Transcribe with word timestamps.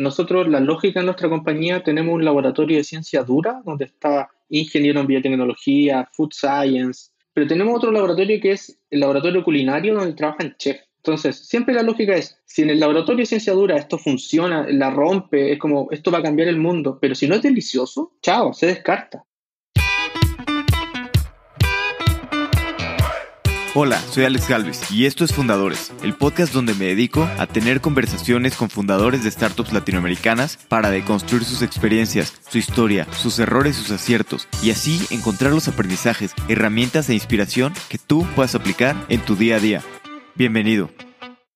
nosotros, 0.00 0.48
la 0.48 0.60
lógica 0.60 1.00
en 1.00 1.06
nuestra 1.06 1.28
compañía, 1.28 1.82
tenemos 1.82 2.14
un 2.14 2.24
laboratorio 2.24 2.78
de 2.78 2.84
ciencia 2.84 3.22
dura, 3.22 3.60
donde 3.64 3.84
está 3.84 4.30
ingeniero 4.48 5.00
en 5.00 5.06
biotecnología, 5.06 6.08
food 6.12 6.30
science, 6.32 7.10
pero 7.34 7.46
tenemos 7.46 7.76
otro 7.76 7.92
laboratorio 7.92 8.40
que 8.40 8.52
es 8.52 8.78
el 8.90 9.00
laboratorio 9.00 9.44
culinario, 9.44 9.94
donde 9.94 10.14
trabajan 10.14 10.56
chefs. 10.58 10.88
Entonces, 10.96 11.46
siempre 11.46 11.74
la 11.74 11.82
lógica 11.82 12.14
es, 12.14 12.38
si 12.46 12.62
en 12.62 12.70
el 12.70 12.80
laboratorio 12.80 13.20
de 13.20 13.26
ciencia 13.26 13.52
dura 13.52 13.76
esto 13.76 13.98
funciona, 13.98 14.66
la 14.70 14.90
rompe, 14.90 15.52
es 15.52 15.58
como, 15.58 15.88
esto 15.90 16.10
va 16.10 16.18
a 16.18 16.22
cambiar 16.22 16.48
el 16.48 16.58
mundo, 16.58 16.98
pero 17.00 17.14
si 17.14 17.28
no 17.28 17.34
es 17.34 17.42
delicioso, 17.42 18.12
chao, 18.22 18.54
se 18.54 18.66
descarta. 18.66 19.24
Hola, 23.72 24.00
soy 24.00 24.24
Alex 24.24 24.48
Galvez 24.48 24.90
y 24.90 25.06
esto 25.06 25.24
es 25.24 25.32
Fundadores, 25.32 25.92
el 26.02 26.14
podcast 26.14 26.52
donde 26.52 26.74
me 26.74 26.86
dedico 26.86 27.22
a 27.38 27.46
tener 27.46 27.80
conversaciones 27.80 28.56
con 28.56 28.68
fundadores 28.68 29.22
de 29.22 29.30
startups 29.30 29.72
latinoamericanas 29.72 30.56
para 30.56 30.90
deconstruir 30.90 31.44
sus 31.44 31.62
experiencias, 31.62 32.34
su 32.48 32.58
historia, 32.58 33.06
sus 33.12 33.38
errores 33.38 33.76
sus 33.76 33.92
aciertos, 33.92 34.48
y 34.60 34.72
así 34.72 35.06
encontrar 35.10 35.52
los 35.52 35.68
aprendizajes, 35.68 36.32
herramientas 36.48 37.08
e 37.10 37.14
inspiración 37.14 37.72
que 37.88 37.98
tú 37.98 38.26
puedas 38.34 38.56
aplicar 38.56 38.96
en 39.08 39.20
tu 39.20 39.36
día 39.36 39.54
a 39.54 39.60
día. 39.60 39.82
Bienvenido. 40.34 40.90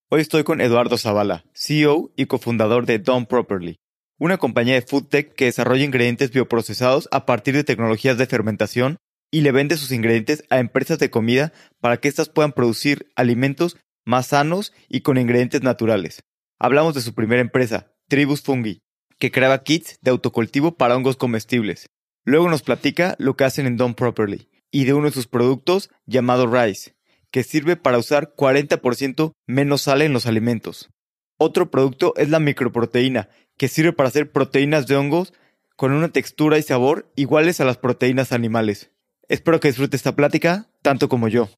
Hoy 0.09 0.21
estoy 0.21 0.45
con 0.45 0.61
Eduardo 0.61 0.97
Zavala, 0.97 1.45
CEO 1.53 2.13
y 2.15 2.27
cofundador 2.27 2.87
de 2.87 3.01
Done 3.01 3.27
Properly, 3.27 3.81
una 4.19 4.39
compañía 4.39 4.75
de 4.75 4.83
food 4.83 5.07
tech 5.09 5.35
que 5.35 5.47
desarrolla 5.47 5.83
ingredientes 5.83 6.31
bioprocesados 6.31 7.09
a 7.11 7.27
partir 7.27 7.55
de 7.55 7.65
tecnologías 7.65 8.19
de 8.19 8.27
fermentación 8.27 8.99
y 9.35 9.41
le 9.41 9.51
vende 9.51 9.77
sus 9.77 9.91
ingredientes 9.91 10.45
a 10.49 10.61
empresas 10.61 11.01
de 11.01 11.11
comida 11.11 11.53
para 11.81 11.97
que 11.97 12.07
éstas 12.07 12.29
puedan 12.29 12.53
producir 12.53 13.11
alimentos 13.17 13.77
más 14.05 14.29
sanos 14.29 14.73
y 14.89 15.01
con 15.01 15.19
ingredientes 15.19 15.61
naturales. 15.65 16.23
Hablamos 16.61 16.95
de 16.95 17.01
su 17.01 17.15
primera 17.15 17.41
empresa, 17.41 17.91
Tribus 18.07 18.43
Fungi, 18.43 18.79
que 19.19 19.33
creaba 19.33 19.65
kits 19.65 19.99
de 20.03 20.13
autocultivo 20.13 20.77
para 20.77 20.95
hongos 20.95 21.17
comestibles. 21.17 21.89
Luego 22.25 22.49
nos 22.49 22.63
platica 22.63 23.17
lo 23.19 23.35
que 23.35 23.43
hacen 23.43 23.67
en 23.67 23.77
Done 23.77 23.95
Properly 23.95 24.49
y 24.71 24.85
de 24.85 24.95
uno 24.95 25.07
de 25.07 25.15
sus 25.15 25.27
productos 25.27 25.91
llamado 26.07 26.47
Rice, 26.47 26.95
que 27.33 27.43
sirve 27.43 27.75
para 27.75 27.99
usar 27.99 28.37
40% 28.37 29.33
menos 29.49 29.83
sal 29.83 30.03
en 30.03 30.13
los 30.13 30.27
alimentos. 30.27 30.91
Otro 31.39 31.73
producto 31.73 32.15
es 32.19 32.31
la 32.31 32.39
microproteína, 32.39 33.31
que 33.59 33.67
sirve 33.67 33.93
para 33.93 34.11
hacer 34.11 34.31
proteínas 34.31 34.87
de 34.87 34.95
hongos 34.95 35.33
con 35.75 35.91
una 35.91 36.11
textura 36.11 36.57
y 36.57 36.63
sabor 36.63 37.11
iguales 37.17 37.59
a 37.59 37.65
las 37.65 37.79
proteínas 37.79 38.31
animales. 38.31 38.93
Espero 39.29 39.59
que 39.59 39.69
disfrute 39.69 39.97
esta 39.97 40.15
plática 40.15 40.67
tanto 40.83 41.09
como 41.09 41.29
yo. 41.29 41.49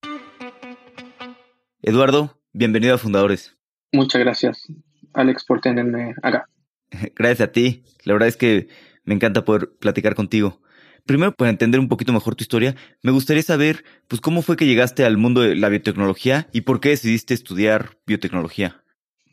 Eduardo, 1.83 2.39
bienvenido 2.53 2.95
a 2.95 2.99
Fundadores. 2.99 3.57
Muchas 3.93 4.21
gracias, 4.21 4.67
Alex, 5.15 5.45
por 5.45 5.61
tenerme 5.61 6.15
acá. 6.23 6.49
Gracias 7.17 7.49
a 7.49 7.53
ti. 7.53 7.83
La 8.05 8.13
verdad 8.13 8.29
es 8.29 8.37
que 8.37 8.69
me 9.05 9.15
encanta 9.15 9.45
poder 9.45 9.71
platicar 9.81 10.15
contigo. 10.15 10.61
Primero, 11.07 11.33
para 11.33 11.51
entender 11.51 11.81
un 11.81 11.89
poquito 11.89 12.13
mejor 12.13 12.37
tu 12.37 12.43
historia, 12.43 12.77
me 13.03 13.13
gustaría 13.13 13.43
saber, 13.43 13.85
pues, 14.09 14.21
cómo 14.21 14.43
fue 14.43 14.57
que 14.57 14.67
llegaste 14.67 15.05
al 15.05 15.17
mundo 15.17 15.41
de 15.41 15.57
la 15.57 15.69
biotecnología 15.69 16.49
y 16.53 16.63
por 16.63 16.81
qué 16.81 16.91
decidiste 16.91 17.35
estudiar 17.35 17.97
biotecnología. 18.07 18.83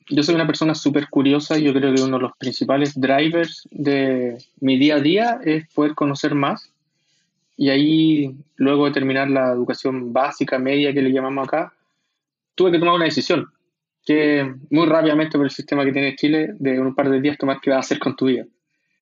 Yo 0.10 0.24
soy 0.24 0.36
una 0.36 0.48
persona 0.48 0.76
súper 0.76 1.08
curiosa 1.10 1.58
y 1.58 1.64
yo 1.64 1.74
creo 1.74 1.94
que 1.94 2.02
uno 2.02 2.18
de 2.18 2.24
los 2.24 2.32
principales 2.38 3.00
drivers 3.00 3.68
de 3.72 4.38
mi 4.60 4.78
día 4.78 4.96
a 4.96 5.00
día 5.00 5.40
es 5.44 5.72
poder 5.74 5.96
conocer 5.96 6.36
más 6.36 6.73
y 7.56 7.70
ahí, 7.70 8.36
luego 8.56 8.86
de 8.86 8.92
terminar 8.92 9.30
la 9.30 9.52
educación 9.52 10.12
básica, 10.12 10.58
media 10.60 10.94
que 10.94 11.02
le 11.02 11.12
llamamos 11.12 11.48
acá, 11.48 11.74
tuve 12.56 12.72
que 12.72 12.80
tomar 12.80 12.96
una 12.96 13.06
decisión, 13.06 13.48
que 14.06 14.54
muy 14.70 14.88
rápidamente 14.88 15.38
por 15.38 15.46
el 15.46 15.52
sistema 15.52 15.86
que 15.86 15.92
tiene 15.92 16.16
Chile, 16.16 16.54
de 16.60 16.80
un 16.80 16.96
par 16.96 17.10
de 17.10 17.22
días 17.22 17.38
tomar 17.38 17.60
qué 17.62 17.70
vas 17.70 17.78
a 17.78 17.80
hacer 17.82 18.00
con 18.00 18.16
tu 18.16 18.26
vida. 18.26 18.46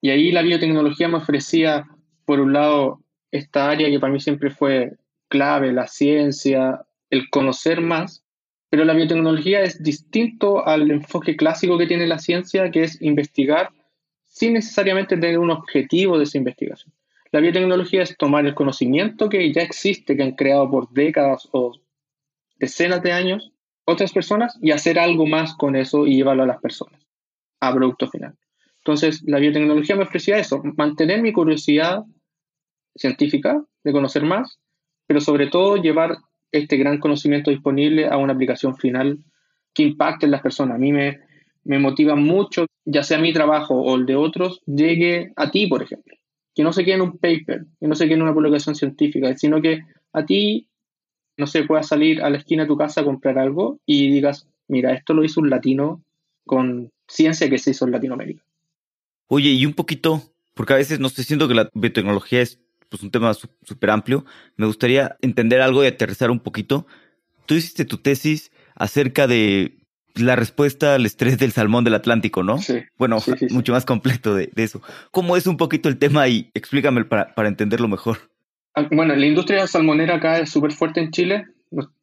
Y 0.02 0.10
ahí 0.10 0.32
la 0.32 0.42
biotecnología 0.42 1.08
me 1.08 1.18
ofrecía, 1.18 1.88
por 2.26 2.40
un 2.40 2.54
lado, 2.54 3.02
esta 3.32 3.70
área 3.70 3.90
que 3.90 4.00
para 4.00 4.12
mí 4.12 4.20
siempre 4.20 4.50
fue 4.50 4.98
clave, 5.30 5.72
la 5.72 5.88
ciencia, 5.88 6.82
el 7.10 7.30
conocer 7.30 7.82
más, 7.82 8.24
pero 8.70 8.86
la 8.86 8.94
biotecnología 8.94 9.62
es 9.62 9.82
distinto 9.82 10.66
al 10.66 10.90
enfoque 10.92 11.36
clásico 11.36 11.78
que 11.78 11.88
tiene 11.88 12.08
la 12.08 12.20
ciencia, 12.20 12.72
que 12.72 12.84
es 12.84 13.02
investigar 13.02 13.70
sin 14.26 14.54
necesariamente 14.54 15.16
tener 15.18 15.40
un 15.40 15.52
objetivo 15.52 16.18
de 16.18 16.24
esa 16.24 16.38
investigación. 16.38 16.94
La 17.32 17.40
biotecnología 17.40 18.04
es 18.04 18.18
tomar 18.18 18.46
el 18.46 18.54
conocimiento 18.54 19.30
que 19.30 19.54
ya 19.54 19.62
existe, 19.62 20.18
que 20.18 20.24
han 20.24 20.36
creado 20.36 20.70
por 20.70 20.90
décadas 20.90 21.48
o 21.54 21.72
decenas 22.58 23.02
de 23.02 23.14
años 23.14 23.54
otras 23.86 24.12
personas 24.12 24.58
y 24.62 24.72
hacer 24.72 25.00
algo 25.00 25.26
más 25.26 25.56
con 25.56 25.78
eso 25.78 26.06
y 26.06 26.18
llevarlo 26.18 26.44
a 26.44 26.48
las 26.48 26.60
personas, 26.60 27.00
a 27.62 27.74
producto 27.74 28.10
final. 28.10 28.36
Entonces, 28.80 29.24
la 29.26 29.40
biotecnología 29.40 29.96
me 29.96 30.04
ofrecía 30.04 30.40
eso, 30.40 30.62
mantener 30.76 31.22
mi 31.22 31.32
curiosidad 31.32 32.04
científica 32.96 33.64
de 33.84 33.92
conocer 33.94 34.24
más, 34.24 34.60
pero 35.08 35.22
sobre 35.22 35.48
todo 35.48 35.78
llevar 35.78 36.18
este 36.52 36.76
gran 36.76 37.00
conocimiento 37.00 37.50
disponible 37.50 38.08
a 38.08 38.18
una 38.18 38.34
aplicación 38.34 38.76
final 38.76 39.20
que 39.74 39.84
impacte 39.84 40.26
en 40.26 40.32
las 40.32 40.42
personas. 40.42 40.76
A 40.76 40.80
mí 40.80 40.92
me, 40.92 41.22
me 41.64 41.80
motiva 41.80 42.16
mucho, 42.16 42.66
ya 42.84 43.04
sea 43.04 43.20
mi 43.20 43.32
trabajo 43.32 43.76
o 43.76 43.96
el 43.96 44.06
de 44.06 44.18
otros, 44.18 44.62
llegue 44.66 45.32
a 45.38 45.50
ti, 45.50 45.68
por 45.68 45.82
ejemplo 45.82 46.21
que 46.54 46.64
no 46.64 46.74
se 46.74 46.84
quede 46.84 46.96
en 46.96 47.02
un 47.02 47.18
paper, 47.18 47.66
que 47.80 47.88
no 47.88 47.96
se 47.96 48.06
quede 48.06 48.16
en 48.16 48.24
una 48.24 48.34
publicación 48.34 48.76
científica, 48.76 49.36
sino 49.38 49.62
que 49.62 49.84
a 50.14 50.26
ti, 50.26 50.68
no 51.38 51.48
sé, 51.48 51.64
puedas 51.64 51.88
salir 51.88 52.22
a 52.22 52.30
la 52.30 52.38
esquina 52.38 52.64
de 52.64 52.68
tu 52.68 52.78
casa 52.78 53.02
a 53.02 53.06
comprar 53.06 53.40
algo 53.40 53.80
y 53.86 54.12
digas, 54.12 54.48
mira, 54.68 54.94
esto 54.94 55.14
lo 55.14 55.24
hizo 55.24 55.40
un 55.40 55.50
latino 55.50 56.04
con 56.46 56.92
ciencia 57.08 57.50
que 57.50 57.58
se 57.58 57.72
hizo 57.72 57.86
en 57.86 57.92
Latinoamérica. 57.92 58.44
Oye, 59.28 59.52
y 59.52 59.66
un 59.66 59.74
poquito, 59.74 60.22
porque 60.54 60.74
a 60.74 60.78
veces 60.78 61.00
no 61.00 61.08
estoy 61.08 61.24
siento 61.24 61.48
que 61.48 61.54
la 61.54 61.70
biotecnología 61.74 62.42
es 62.42 62.60
pues, 62.90 63.04
un 63.04 63.12
tema 63.12 63.34
súper 63.34 63.90
amplio, 63.90 64.26
me 64.58 64.66
gustaría 64.66 65.16
entender 65.22 65.62
algo 65.62 65.84
y 65.84 65.88
aterrizar 65.88 66.32
un 66.32 66.40
poquito. 66.40 66.86
Tú 67.46 67.56
hiciste 67.56 67.86
tu 67.86 67.98
tesis 67.98 68.52
acerca 68.76 69.28
de 69.28 69.81
la 70.16 70.36
respuesta 70.36 70.96
al 70.96 71.06
estrés 71.06 71.38
del 71.38 71.52
salmón 71.52 71.84
del 71.84 71.94
Atlántico, 71.94 72.44
¿no? 72.44 72.58
Sí. 72.58 72.80
Bueno, 72.98 73.18
mucho 73.50 73.72
más 73.74 73.86
completo 73.86 74.36
de, 74.36 74.52
eso. 74.56 74.82
¿Cómo 75.12 75.38
es 75.38 75.48
un 75.48 75.58
poquito 75.58 75.90
el 75.90 75.98
tema 75.98 76.28
y 76.28 76.50
explícame 76.54 77.06
para, 77.06 77.34
para 77.34 77.50
entenderlo 77.50 77.88
mejor? 77.88 78.32
Ah, 78.76 78.88
bueno, 78.92 79.16
la 79.16 79.26
industria 79.26 79.68
salmonera 79.68 80.16
acá 80.16 80.40
es 80.40 80.50
súper 80.50 80.72
fuerte 80.72 81.02
en 81.02 81.12
Chile. 81.12 81.46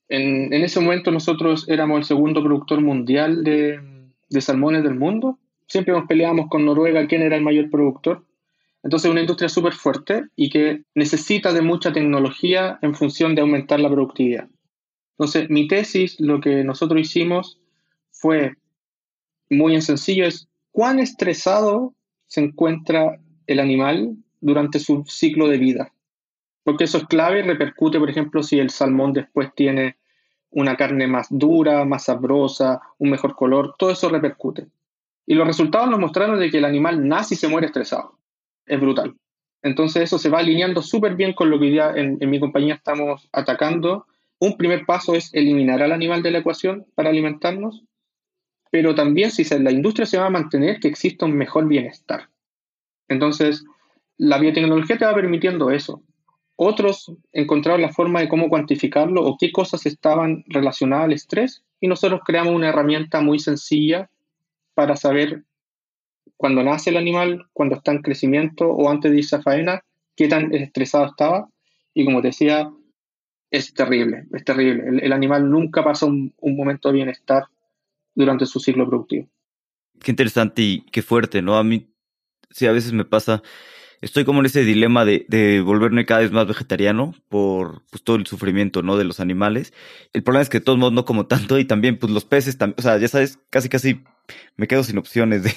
En, 0.08 0.52
en, 0.52 0.64
ese 0.64 0.80
momento 0.80 1.10
nosotros 1.10 1.68
éramos 1.68 1.98
el 1.98 2.04
segundo 2.04 2.42
productor 2.42 2.80
mundial 2.80 3.44
de, 3.44 3.80
de 4.28 4.40
salmones 4.40 4.82
del 4.82 4.94
mundo. 4.94 5.38
Siempre 5.66 5.92
nos 5.92 6.06
peleábamos 6.06 6.48
con 6.48 6.64
Noruega 6.64 7.06
quién 7.06 7.22
era 7.22 7.36
el 7.36 7.42
mayor 7.42 7.70
productor. 7.70 8.24
Entonces 8.82 9.06
es 9.06 9.12
una 9.12 9.20
industria 9.20 9.48
súper 9.48 9.72
fuerte 9.72 10.24
y 10.36 10.50
que 10.50 10.82
necesita 10.94 11.52
de 11.52 11.62
mucha 11.62 11.92
tecnología 11.92 12.78
en 12.80 12.94
función 12.94 13.34
de 13.34 13.42
aumentar 13.42 13.80
la 13.80 13.90
productividad. 13.90 14.48
Entonces 15.18 15.50
mi 15.50 15.66
tesis, 15.66 16.20
lo 16.20 16.40
que 16.40 16.62
nosotros 16.64 17.00
hicimos 17.00 17.58
fue 18.18 18.54
muy 19.48 19.74
en 19.74 19.82
sencillo, 19.82 20.26
es 20.26 20.48
cuán 20.72 20.98
estresado 20.98 21.94
se 22.26 22.40
encuentra 22.40 23.18
el 23.46 23.60
animal 23.60 24.16
durante 24.40 24.78
su 24.78 25.04
ciclo 25.06 25.48
de 25.48 25.58
vida. 25.58 25.92
Porque 26.64 26.84
eso 26.84 26.98
es 26.98 27.06
clave, 27.06 27.42
repercute, 27.42 27.98
por 27.98 28.10
ejemplo, 28.10 28.42
si 28.42 28.58
el 28.58 28.70
salmón 28.70 29.12
después 29.12 29.54
tiene 29.54 29.96
una 30.50 30.76
carne 30.76 31.06
más 31.06 31.28
dura, 31.30 31.84
más 31.84 32.04
sabrosa, 32.04 32.80
un 32.98 33.10
mejor 33.10 33.34
color, 33.36 33.74
todo 33.78 33.90
eso 33.90 34.08
repercute. 34.08 34.66
Y 35.26 35.34
los 35.34 35.46
resultados 35.46 35.88
nos 35.88 36.00
mostraron 36.00 36.38
de 36.38 36.50
que 36.50 36.58
el 36.58 36.64
animal 36.64 37.06
nace 37.06 37.34
y 37.34 37.38
se 37.38 37.48
muere 37.48 37.68
estresado. 37.68 38.18
Es 38.66 38.80
brutal. 38.80 39.14
Entonces 39.62 40.02
eso 40.02 40.18
se 40.18 40.28
va 40.28 40.38
alineando 40.38 40.82
súper 40.82 41.16
bien 41.16 41.32
con 41.32 41.50
lo 41.50 41.58
que 41.58 41.72
ya 41.72 41.92
en 41.94 42.18
mi 42.30 42.38
compañía 42.38 42.74
estamos 42.74 43.28
atacando. 43.32 44.06
Un 44.38 44.56
primer 44.56 44.86
paso 44.86 45.14
es 45.14 45.32
eliminar 45.34 45.82
al 45.82 45.92
animal 45.92 46.22
de 46.22 46.30
la 46.30 46.38
ecuación 46.38 46.86
para 46.94 47.10
alimentarnos 47.10 47.84
pero 48.70 48.94
también 48.94 49.30
si 49.30 49.44
la 49.58 49.70
industria 49.70 50.06
se 50.06 50.18
va 50.18 50.26
a 50.26 50.30
mantener, 50.30 50.80
que 50.80 50.88
exista 50.88 51.26
un 51.26 51.36
mejor 51.36 51.66
bienestar. 51.66 52.28
Entonces, 53.08 53.64
la 54.16 54.38
biotecnología 54.38 54.98
te 54.98 55.06
va 55.06 55.14
permitiendo 55.14 55.70
eso. 55.70 56.02
Otros 56.56 57.12
encontraron 57.32 57.82
la 57.82 57.92
forma 57.92 58.20
de 58.20 58.28
cómo 58.28 58.48
cuantificarlo 58.48 59.24
o 59.24 59.36
qué 59.38 59.52
cosas 59.52 59.86
estaban 59.86 60.44
relacionadas 60.48 61.04
al 61.04 61.12
estrés 61.12 61.62
y 61.80 61.86
nosotros 61.86 62.20
creamos 62.24 62.54
una 62.54 62.68
herramienta 62.68 63.20
muy 63.20 63.38
sencilla 63.38 64.10
para 64.74 64.96
saber 64.96 65.44
cuando 66.36 66.62
nace 66.62 66.90
el 66.90 66.96
animal, 66.96 67.46
cuando 67.52 67.76
está 67.76 67.92
en 67.92 68.02
crecimiento 68.02 68.68
o 68.68 68.90
antes 68.90 69.10
de 69.10 69.18
irse 69.18 69.36
a 69.36 69.42
faena, 69.42 69.82
qué 70.16 70.28
tan 70.28 70.52
estresado 70.52 71.06
estaba. 71.06 71.48
Y 71.94 72.04
como 72.04 72.20
te 72.20 72.28
decía, 72.28 72.70
es 73.50 73.72
terrible, 73.72 74.24
es 74.32 74.44
terrible. 74.44 75.00
El, 75.04 75.12
animal 75.12 75.48
nunca 75.50 75.82
pasa 75.82 76.06
un 76.06 76.32
momento 76.40 76.88
de 76.88 76.94
bienestar 76.94 77.44
durante 78.18 78.46
su 78.46 78.58
ciclo 78.58 78.86
productivo. 78.86 79.28
Qué 80.02 80.10
interesante 80.10 80.62
y 80.62 80.80
qué 80.90 81.02
fuerte, 81.02 81.40
¿no? 81.40 81.56
A 81.56 81.64
mí, 81.64 81.88
sí, 82.50 82.66
a 82.66 82.72
veces 82.72 82.92
me 82.92 83.04
pasa, 83.04 83.42
estoy 84.00 84.24
como 84.24 84.40
en 84.40 84.46
ese 84.46 84.64
dilema 84.64 85.04
de, 85.04 85.24
de 85.28 85.60
volverme 85.60 86.04
cada 86.04 86.20
vez 86.20 86.32
más 86.32 86.46
vegetariano 86.46 87.14
por 87.28 87.84
pues, 87.90 88.02
todo 88.02 88.16
el 88.16 88.26
sufrimiento, 88.26 88.82
¿no? 88.82 88.96
De 88.96 89.04
los 89.04 89.20
animales. 89.20 89.72
El 90.12 90.24
problema 90.24 90.42
es 90.42 90.48
que 90.48 90.58
de 90.58 90.64
todos 90.64 90.78
modos 90.78 90.92
no 90.92 91.04
como 91.04 91.26
tanto 91.26 91.58
y 91.58 91.64
también, 91.64 91.96
pues 91.96 92.12
los 92.12 92.24
peces, 92.24 92.58
o 92.76 92.82
sea, 92.82 92.98
ya 92.98 93.08
sabes, 93.08 93.38
casi 93.50 93.68
casi 93.68 94.02
me 94.56 94.66
quedo 94.66 94.82
sin 94.82 94.98
opciones 94.98 95.44
de, 95.44 95.52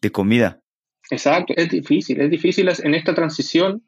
de 0.00 0.12
comida. 0.12 0.60
Exacto, 1.10 1.54
es 1.56 1.70
difícil, 1.70 2.20
es 2.20 2.30
difícil 2.30 2.68
en 2.68 2.94
esta 2.94 3.14
transición, 3.14 3.82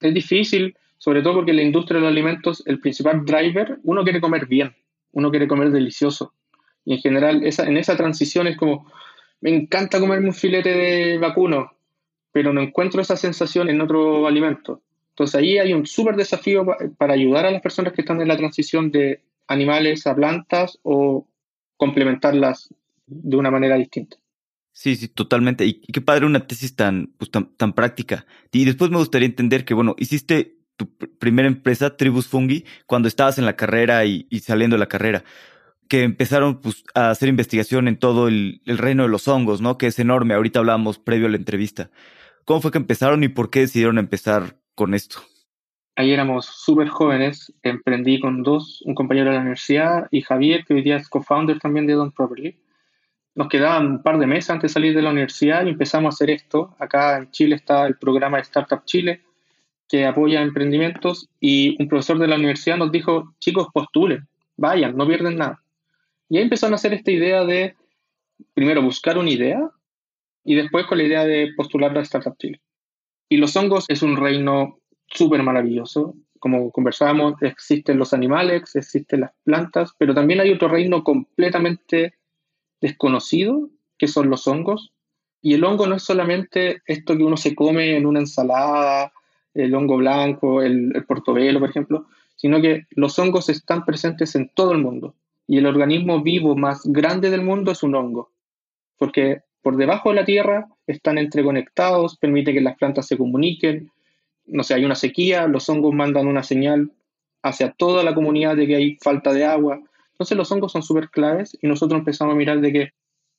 es 0.00 0.14
difícil, 0.14 0.76
sobre 0.96 1.22
todo 1.22 1.34
porque 1.34 1.52
la 1.52 1.62
industria 1.62 1.96
de 1.96 2.02
los 2.02 2.12
alimentos, 2.12 2.62
el 2.66 2.78
principal 2.78 3.24
driver, 3.24 3.80
uno 3.82 4.04
quiere 4.04 4.20
comer 4.20 4.46
bien, 4.46 4.76
uno 5.10 5.30
quiere 5.30 5.48
comer 5.48 5.72
delicioso. 5.72 6.34
Y 6.84 6.94
en 6.94 7.00
general, 7.00 7.44
esa, 7.44 7.64
en 7.64 7.76
esa 7.76 7.96
transición 7.96 8.46
es 8.46 8.56
como, 8.56 8.90
me 9.40 9.54
encanta 9.54 10.00
comerme 10.00 10.28
un 10.28 10.34
filete 10.34 10.70
de 10.70 11.18
vacuno, 11.18 11.72
pero 12.32 12.52
no 12.52 12.60
encuentro 12.60 13.00
esa 13.00 13.16
sensación 13.16 13.68
en 13.70 13.80
otro 13.80 14.26
alimento. 14.26 14.82
Entonces 15.10 15.34
ahí 15.34 15.58
hay 15.58 15.72
un 15.72 15.86
súper 15.86 16.16
desafío 16.16 16.66
para 16.96 17.14
ayudar 17.14 17.46
a 17.46 17.50
las 17.50 17.60
personas 17.60 17.92
que 17.92 18.00
están 18.00 18.20
en 18.20 18.28
la 18.28 18.36
transición 18.36 18.90
de 18.90 19.20
animales 19.46 20.06
a 20.06 20.14
plantas 20.14 20.78
o 20.82 21.26
complementarlas 21.76 22.72
de 23.06 23.36
una 23.36 23.50
manera 23.50 23.76
distinta. 23.76 24.16
Sí, 24.72 24.96
sí, 24.96 25.08
totalmente. 25.08 25.66
Y, 25.66 25.74
qué 25.80 26.00
padre 26.00 26.24
una 26.24 26.46
tesis 26.46 26.74
tan, 26.74 27.12
pues, 27.18 27.30
tan, 27.30 27.54
tan 27.56 27.74
práctica. 27.74 28.26
Y 28.50 28.64
después 28.64 28.90
me 28.90 28.96
gustaría 28.96 29.26
entender 29.26 29.66
que, 29.66 29.74
bueno, 29.74 29.94
hiciste 29.98 30.56
tu 30.76 30.88
primera 31.18 31.46
empresa, 31.46 31.96
Tribus 31.96 32.26
Fungi, 32.26 32.64
cuando 32.86 33.08
estabas 33.08 33.38
en 33.38 33.44
la 33.44 33.56
carrera 33.56 34.04
y, 34.06 34.26
saliendo 34.40 34.76
de 34.76 34.80
la 34.80 34.88
carrera, 34.88 35.24
que 35.92 36.04
empezaron 36.04 36.62
pues, 36.62 36.84
a 36.94 37.10
hacer 37.10 37.28
investigación 37.28 37.86
en 37.86 37.98
todo 37.98 38.26
el, 38.26 38.62
el, 38.64 38.78
reino 38.78 39.02
de 39.02 39.10
los 39.10 39.28
hongos, 39.28 39.60
¿no? 39.60 39.76
Que 39.76 39.88
es 39.88 39.98
enorme. 39.98 40.32
Ahorita 40.32 40.60
hablábamos 40.60 40.98
previo 40.98 41.26
a 41.26 41.28
la 41.28 41.36
entrevista. 41.36 41.90
¿Cómo 42.46 42.62
fue 42.62 42.70
que 42.70 42.78
empezaron 42.78 43.22
y 43.24 43.28
por 43.28 43.50
qué 43.50 43.60
decidieron 43.60 43.98
empezar 43.98 44.56
con 44.74 44.94
esto? 44.94 45.18
Ahí 45.94 46.10
éramos 46.10 46.46
súper 46.46 46.88
jóvenes. 46.88 47.52
Emprendí 47.62 48.20
con 48.20 48.42
dos, 48.42 48.80
un 48.86 48.94
compañero 48.94 49.28
de 49.28 49.34
la 49.34 49.42
universidad 49.42 50.08
y 50.10 50.22
Javier, 50.22 50.64
que 50.64 50.72
hoy 50.72 50.80
día 50.80 50.96
es 50.96 51.10
co-founder 51.10 51.58
también 51.58 51.86
de 51.86 51.92
Don 51.92 52.10
Properly 52.10 52.56
nos 53.34 53.48
quedaban 53.48 53.86
un 53.86 54.02
par 54.02 54.18
de 54.18 54.26
meses 54.26 54.50
antes 54.50 54.70
de 54.70 54.74
salir 54.74 54.94
de 54.94 55.02
la 55.02 55.10
universidad 55.10 55.64
y 55.64 55.70
empezamos 55.70 56.14
a 56.14 56.16
hacer 56.16 56.30
esto. 56.30 56.74
Acá 56.78 57.18
en 57.18 57.30
Chile 57.30 57.56
está 57.56 57.86
el 57.86 57.96
programa 57.96 58.36
de 58.36 58.42
Startup 58.42 58.82
Chile, 58.84 59.22
que 59.88 60.06
apoya 60.06 60.42
emprendimientos, 60.42 61.28
y 61.40 61.76
un 61.80 61.88
profesor 61.88 62.18
de 62.18 62.28
la 62.28 62.36
universidad 62.36 62.76
nos 62.76 62.92
dijo, 62.92 63.34
chicos, 63.40 63.68
postulen, 63.72 64.26
vayan, 64.56 64.96
no 64.96 65.06
pierden 65.06 65.36
nada. 65.36 65.61
Y 66.32 66.38
ahí 66.38 66.44
empezaron 66.44 66.72
a 66.72 66.76
hacer 66.76 66.94
esta 66.94 67.10
idea 67.10 67.44
de, 67.44 67.76
primero, 68.54 68.80
buscar 68.80 69.18
una 69.18 69.28
idea, 69.28 69.70
y 70.42 70.54
después 70.54 70.86
con 70.86 70.96
la 70.96 71.04
idea 71.04 71.26
de 71.26 71.52
postular 71.54 71.94
a 71.98 72.00
Startup 72.00 72.34
Chile. 72.38 72.62
Y 73.28 73.36
los 73.36 73.54
hongos 73.54 73.84
es 73.88 74.02
un 74.02 74.16
reino 74.16 74.78
súper 75.08 75.42
maravilloso. 75.42 76.14
Como 76.38 76.70
conversábamos, 76.70 77.34
existen 77.42 77.98
los 77.98 78.14
animales, 78.14 78.74
existen 78.74 79.20
las 79.20 79.32
plantas, 79.44 79.92
pero 79.98 80.14
también 80.14 80.40
hay 80.40 80.50
otro 80.50 80.68
reino 80.68 81.04
completamente 81.04 82.14
desconocido, 82.80 83.68
que 83.98 84.08
son 84.08 84.30
los 84.30 84.46
hongos. 84.46 84.94
Y 85.42 85.52
el 85.52 85.64
hongo 85.64 85.86
no 85.86 85.96
es 85.96 86.02
solamente 86.02 86.80
esto 86.86 87.14
que 87.14 87.24
uno 87.24 87.36
se 87.36 87.54
come 87.54 87.94
en 87.94 88.06
una 88.06 88.20
ensalada, 88.20 89.12
el 89.52 89.74
hongo 89.74 89.98
blanco, 89.98 90.62
el, 90.62 90.94
portobelo, 91.06 91.60
por 91.60 91.68
ejemplo, 91.68 92.06
sino 92.36 92.62
que 92.62 92.86
los 92.92 93.18
hongos 93.18 93.50
están 93.50 93.84
presentes 93.84 94.34
en 94.34 94.50
todo 94.54 94.72
el 94.72 94.78
mundo. 94.78 95.14
Y 95.46 95.58
el 95.58 95.66
organismo 95.66 96.22
vivo 96.22 96.56
más 96.56 96.82
grande 96.84 97.30
del 97.30 97.42
mundo 97.42 97.72
es 97.72 97.82
un 97.82 97.94
hongo, 97.94 98.30
porque 98.96 99.42
por 99.62 99.76
debajo 99.76 100.10
de 100.10 100.16
la 100.16 100.24
tierra 100.24 100.68
están 100.86 101.18
entreconectados, 101.18 102.16
permite 102.18 102.52
que 102.52 102.60
las 102.60 102.76
plantas 102.76 103.06
se 103.06 103.16
comuniquen. 103.16 103.90
No 104.46 104.64
sé, 104.64 104.74
hay 104.74 104.84
una 104.84 104.96
sequía, 104.96 105.46
los 105.46 105.68
hongos 105.68 105.94
mandan 105.94 106.26
una 106.26 106.42
señal 106.42 106.92
hacia 107.42 107.72
toda 107.72 108.02
la 108.02 108.14
comunidad 108.14 108.56
de 108.56 108.66
que 108.66 108.76
hay 108.76 108.96
falta 109.00 109.32
de 109.32 109.44
agua. 109.44 109.80
Entonces 110.12 110.36
los 110.36 110.50
hongos 110.50 110.72
son 110.72 110.82
súper 110.82 111.10
claves 111.10 111.56
y 111.60 111.66
nosotros 111.66 111.98
empezamos 111.98 112.34
a 112.34 112.36
mirar 112.36 112.60
de 112.60 112.72
que, 112.72 112.90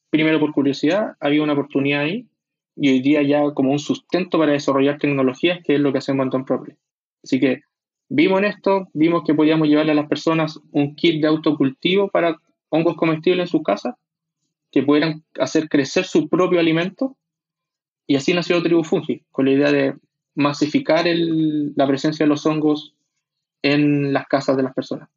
primero 0.10 0.40
por 0.40 0.54
curiosidad, 0.54 1.16
había 1.20 1.44
una 1.44 1.54
oportunidad 1.54 2.02
ahí 2.02 2.28
y 2.76 2.90
hoy 2.90 3.02
día 3.02 3.22
ya 3.22 3.54
como 3.54 3.72
un 3.72 3.80
sustento 3.80 4.40
para 4.40 4.54
desarrollar 4.54 4.98
tecnologías, 4.98 5.60
que 5.64 5.76
es 5.76 5.80
lo 5.80 5.92
que 5.92 6.00
hacemos 6.00 6.26
en 6.26 6.30
Don 6.30 6.46
Properly. 6.46 6.76
Así 7.24 7.40
que 7.40 7.62
vimos 8.16 8.38
en 8.40 8.46
esto, 8.46 8.90
vimos 8.94 9.24
que 9.26 9.34
podíamos 9.34 9.68
llevarle 9.68 9.92
a 9.92 9.96
las 9.96 10.08
personas 10.08 10.60
un 10.72 10.96
kit 10.96 11.20
de 11.20 11.28
autocultivo 11.28 12.10
para 12.10 12.40
hongos 12.70 12.96
comestibles 12.96 13.48
en 13.48 13.48
sus 13.48 13.64
casas, 13.64 13.96
que 14.72 14.84
pudieran 14.84 15.24
hacer 15.40 15.68
crecer 15.68 16.06
su 16.06 16.30
propio 16.30 16.60
alimento. 16.60 17.18
Y 18.06 18.16
así 18.16 18.34
nació 18.34 18.62
Tribu 18.62 18.84
Fungi, 18.84 19.24
con 19.32 19.46
la 19.46 19.52
idea 19.52 19.72
de 19.72 19.96
masificar 20.36 21.06
la 21.08 21.88
presencia 21.88 22.26
de 22.26 22.30
los 22.30 22.46
hongos 22.46 22.94
en 23.64 24.14
las 24.14 24.28
casas 24.28 24.58
de 24.58 24.64
las 24.64 24.76
personas. 24.76 25.10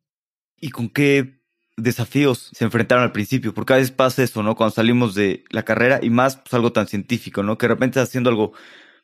¿Y 0.59 0.71
con 0.71 0.89
qué 0.89 1.39
desafíos 1.77 2.49
se 2.55 2.65
enfrentaron 2.65 3.05
al 3.05 3.13
principio, 3.13 3.53
porque 3.53 3.75
a 3.75 3.77
veces 3.77 3.91
pasa 3.91 4.23
eso, 4.23 4.43
¿no? 4.43 4.57
Cuando 4.57 4.75
salimos 4.75 5.15
de 5.15 5.45
la 5.51 5.65
carrera 5.65 6.01
y 6.03 6.09
más 6.09 6.37
pues, 6.37 6.55
algo 6.55 6.73
tan 6.73 6.87
científico, 6.87 7.43
¿no? 7.43 7.59
Que 7.59 7.67
de 7.67 7.75
repente 7.75 7.99
estás 7.99 8.09
haciendo 8.09 8.31
algo 8.31 8.55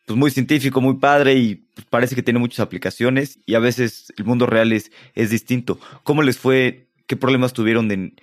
pues 0.06 0.18
muy 0.18 0.30
científico, 0.30 0.80
muy 0.80 0.94
padre 0.94 1.34
y 1.34 1.54
pues, 1.74 1.86
parece 1.88 2.14
que 2.14 2.22
tiene 2.22 2.40
muchas 2.40 2.60
aplicaciones 2.60 3.38
y 3.46 3.54
a 3.54 3.60
veces 3.60 4.12
el 4.16 4.24
mundo 4.24 4.46
real 4.46 4.72
es, 4.72 4.90
es 5.14 5.30
distinto. 5.30 5.78
¿Cómo 6.02 6.22
les 6.22 6.38
fue? 6.38 6.88
¿Qué 7.06 7.16
problemas 7.16 7.52
tuvieron 7.52 7.90
en, 7.90 8.16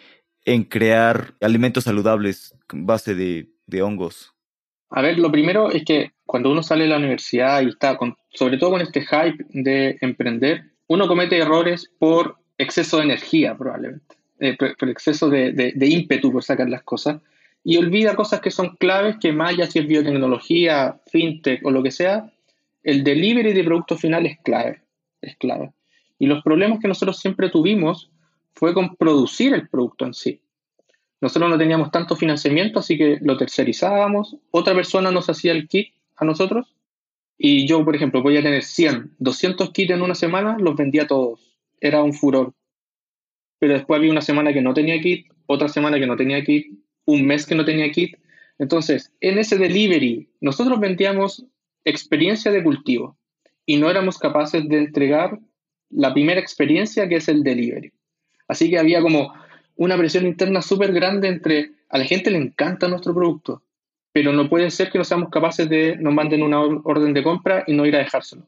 en 0.46 0.64
crear 0.64 1.36
alimentos 1.42 1.86
saludables 1.86 2.56
con 2.68 2.86
base 2.86 3.16
de, 3.16 3.50
de, 3.68 3.82
hongos? 3.82 4.34
A 4.90 5.02
ver, 5.02 5.20
lo 5.20 5.32
primero 5.32 5.72
es 5.72 5.86
que 5.86 6.12
cuando 6.26 6.52
uno 6.52 6.64
sale 6.64 6.84
de 6.84 6.90
la 6.90 6.98
universidad 6.98 7.62
y 7.62 7.70
está 7.70 7.98
con, 7.98 8.16
sobre 8.34 8.58
todo 8.58 8.72
con 8.72 8.82
este 8.82 9.02
hype 9.02 9.46
de 9.50 9.98
emprender, 10.02 10.64
uno 10.88 11.08
comete 11.08 11.38
errores 11.38 11.92
por 12.00 12.38
exceso 12.58 12.98
de 12.98 13.04
energía 13.04 13.56
probablemente. 13.56 14.20
Eh, 14.42 14.56
por, 14.58 14.90
exceso 14.90 15.30
de, 15.30 15.74
ímpetu 15.82 16.32
por 16.32 16.44
sacar 16.44 16.70
las 16.70 16.84
cosas, 16.84 17.22
y 17.70 17.78
olvida 17.78 18.16
cosas 18.16 18.42
que 18.42 18.50
son 18.50 18.78
claves, 18.78 19.18
que 19.22 19.32
más 19.32 19.52
allá 19.52 19.68
si 19.68 19.78
es 19.78 19.86
biotecnología, 19.86 21.00
fintech 21.06 21.64
o 21.64 21.70
lo 21.70 21.84
que 21.84 21.92
sea, 21.92 22.34
el 22.82 23.04
delivery 23.04 23.54
de 23.54 23.64
producto 23.64 23.96
final 23.96 24.26
es 24.26 24.40
clave, 24.40 24.82
es 25.22 25.38
clave. 25.38 25.72
Y 26.18 26.26
los 26.26 26.42
problemas 26.42 26.80
que 26.80 26.88
nosotros 26.88 27.20
siempre 27.20 27.52
tuvimos 27.52 28.10
fue 28.56 28.74
con 28.74 28.96
producir 28.96 29.54
el 29.54 29.70
producto 29.70 30.08
en 30.08 30.16
sí. 30.16 30.42
Nosotros 31.22 31.48
no 31.48 31.60
teníamos 31.60 31.92
tanto 31.92 32.16
financiamiento, 32.16 32.80
así 32.80 32.98
que 32.98 33.20
lo 33.22 33.38
tercerizábamos, 33.38 34.36
otra 34.50 34.74
persona 34.74 35.12
nos 35.12 35.30
hacía 35.30 35.52
el 35.52 35.68
kit 35.68 35.94
a 36.16 36.26
nosotros, 36.26 36.76
y 37.38 37.68
yo, 37.68 37.86
por 37.86 37.96
ejemplo, 37.96 38.24
podía 38.24 38.42
tener 38.42 38.64
100, 38.64 39.12
200 39.20 39.70
kits 39.74 39.92
en 39.92 40.02
una 40.02 40.16
semana, 40.16 40.58
los 40.60 40.76
vendía 40.76 41.06
todos. 41.06 41.56
Era 41.80 42.02
un 42.02 42.14
furor 42.14 42.52
pero 43.60 43.74
después 43.74 44.00
había 44.00 44.12
una 44.12 44.22
semana 44.22 44.54
que 44.54 44.62
no 44.62 44.74
tenía 44.74 45.00
kit, 45.02 45.28
otra 45.46 45.68
semana 45.68 46.00
que 46.00 46.08
no 46.08 46.16
tenía 46.16 46.44
kit, 46.44 46.80
un 47.12 47.26
mes 47.26 47.46
que 47.46 47.56
no 47.56 47.66
tenía 47.66 47.92
kit. 47.92 48.16
Entonces, 48.58 49.12
en 49.22 49.38
ese 49.38 49.58
delivery, 49.58 50.30
nosotros 50.42 50.80
vendíamos 50.80 51.46
experiencia 51.86 52.52
de 52.52 52.64
cultivo 52.64 53.18
y 53.66 53.78
no 53.78 53.90
éramos 53.90 54.18
capaces 54.18 54.68
de 54.68 54.78
entregar 54.78 55.40
la 55.90 56.14
primera 56.14 56.40
experiencia 56.40 57.08
que 57.08 57.16
es 57.16 57.28
el 57.28 57.44
delivery. 57.44 57.92
Así 58.48 58.70
que 58.70 58.80
había 58.80 59.02
como 59.02 59.34
una 59.76 59.98
presión 59.98 60.26
interna 60.26 60.62
súper 60.62 60.92
grande 60.92 61.28
entre 61.28 61.72
a 61.90 61.98
la 61.98 62.06
gente 62.06 62.30
le 62.32 62.38
encanta 62.38 62.88
nuestro 62.88 63.14
producto, 63.14 63.64
pero 64.12 64.32
no 64.34 64.50
puede 64.50 64.70
ser 64.70 64.92
que 64.92 64.98
no 64.98 65.04
seamos 65.04 65.30
capaces 65.30 65.68
de 65.70 65.96
nos 65.98 66.14
manden 66.14 66.44
una 66.44 66.60
orden 66.62 67.14
de 67.14 67.24
compra 67.24 67.64
y 67.66 67.74
no 67.74 67.86
ir 67.86 67.96
a 67.96 68.00
dejárselo. 68.00 68.48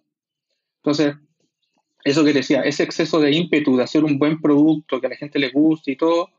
Entonces, 0.77 1.15
eso 2.03 2.23
que 2.23 2.33
decía, 2.33 2.61
ese 2.61 2.83
exceso 2.83 3.19
de 3.19 3.31
ímpetu 3.31 3.77
de 3.77 3.83
hacer 3.83 4.03
un 4.03 4.17
buen 4.17 4.41
producto 4.41 4.99
que 4.99 5.07
a 5.07 5.09
la 5.09 5.15
gente 5.15 5.39
le 5.39 5.49
guste 5.49 5.91
y 5.91 5.95
todo, 5.95 6.29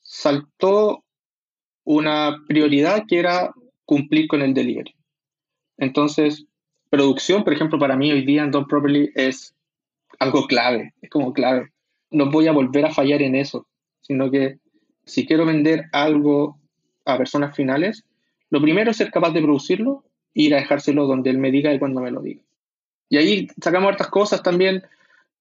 saltó 0.00 1.04
una 1.90 2.44
prioridad 2.46 3.04
que 3.08 3.18
era 3.18 3.50
cumplir 3.86 4.28
con 4.28 4.42
el 4.42 4.52
delivery. 4.52 4.94
Entonces, 5.78 6.44
producción, 6.90 7.44
por 7.44 7.54
ejemplo, 7.54 7.78
para 7.78 7.96
mí 7.96 8.12
hoy 8.12 8.26
día 8.26 8.42
en 8.42 8.50
Don 8.50 8.66
Properly 8.66 9.10
es 9.14 9.54
algo 10.18 10.46
clave, 10.46 10.92
es 11.00 11.08
como 11.08 11.32
clave. 11.32 11.70
No 12.10 12.30
voy 12.30 12.46
a 12.46 12.52
volver 12.52 12.84
a 12.84 12.92
fallar 12.92 13.22
en 13.22 13.34
eso, 13.34 13.66
sino 14.02 14.30
que 14.30 14.58
si 15.06 15.24
quiero 15.24 15.46
vender 15.46 15.86
algo 15.92 16.58
a 17.06 17.16
personas 17.16 17.56
finales, 17.56 18.04
lo 18.50 18.60
primero 18.60 18.90
es 18.90 18.98
ser 18.98 19.10
capaz 19.10 19.30
de 19.30 19.40
producirlo 19.40 20.04
e 20.34 20.42
ir 20.42 20.54
a 20.54 20.58
dejárselo 20.58 21.06
donde 21.06 21.30
él 21.30 21.38
me 21.38 21.50
diga 21.50 21.72
y 21.72 21.78
cuando 21.78 22.02
me 22.02 22.10
lo 22.10 22.20
diga. 22.20 22.42
Y 23.08 23.16
ahí 23.16 23.48
sacamos 23.62 23.92
hartas 23.92 24.08
cosas 24.08 24.42
también. 24.42 24.82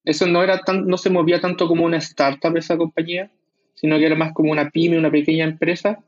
Eso 0.05 0.25
no, 0.25 0.41
era 0.41 0.61
tan, 0.61 0.87
no 0.87 0.97
se 0.97 1.09
movía 1.09 1.41
tanto 1.41 1.67
como 1.67 1.83
una 1.83 1.97
startup 1.97 2.55
esa 2.55 2.77
compañía, 2.77 3.29
sino 3.73 3.97
que 3.97 4.05
era 4.05 4.15
más 4.15 4.31
como 4.31 4.53
una 4.53 4.69
pyme, 4.69 4.97
una 4.97 5.11
pequeña 5.11 5.43
empresa. 5.43 5.99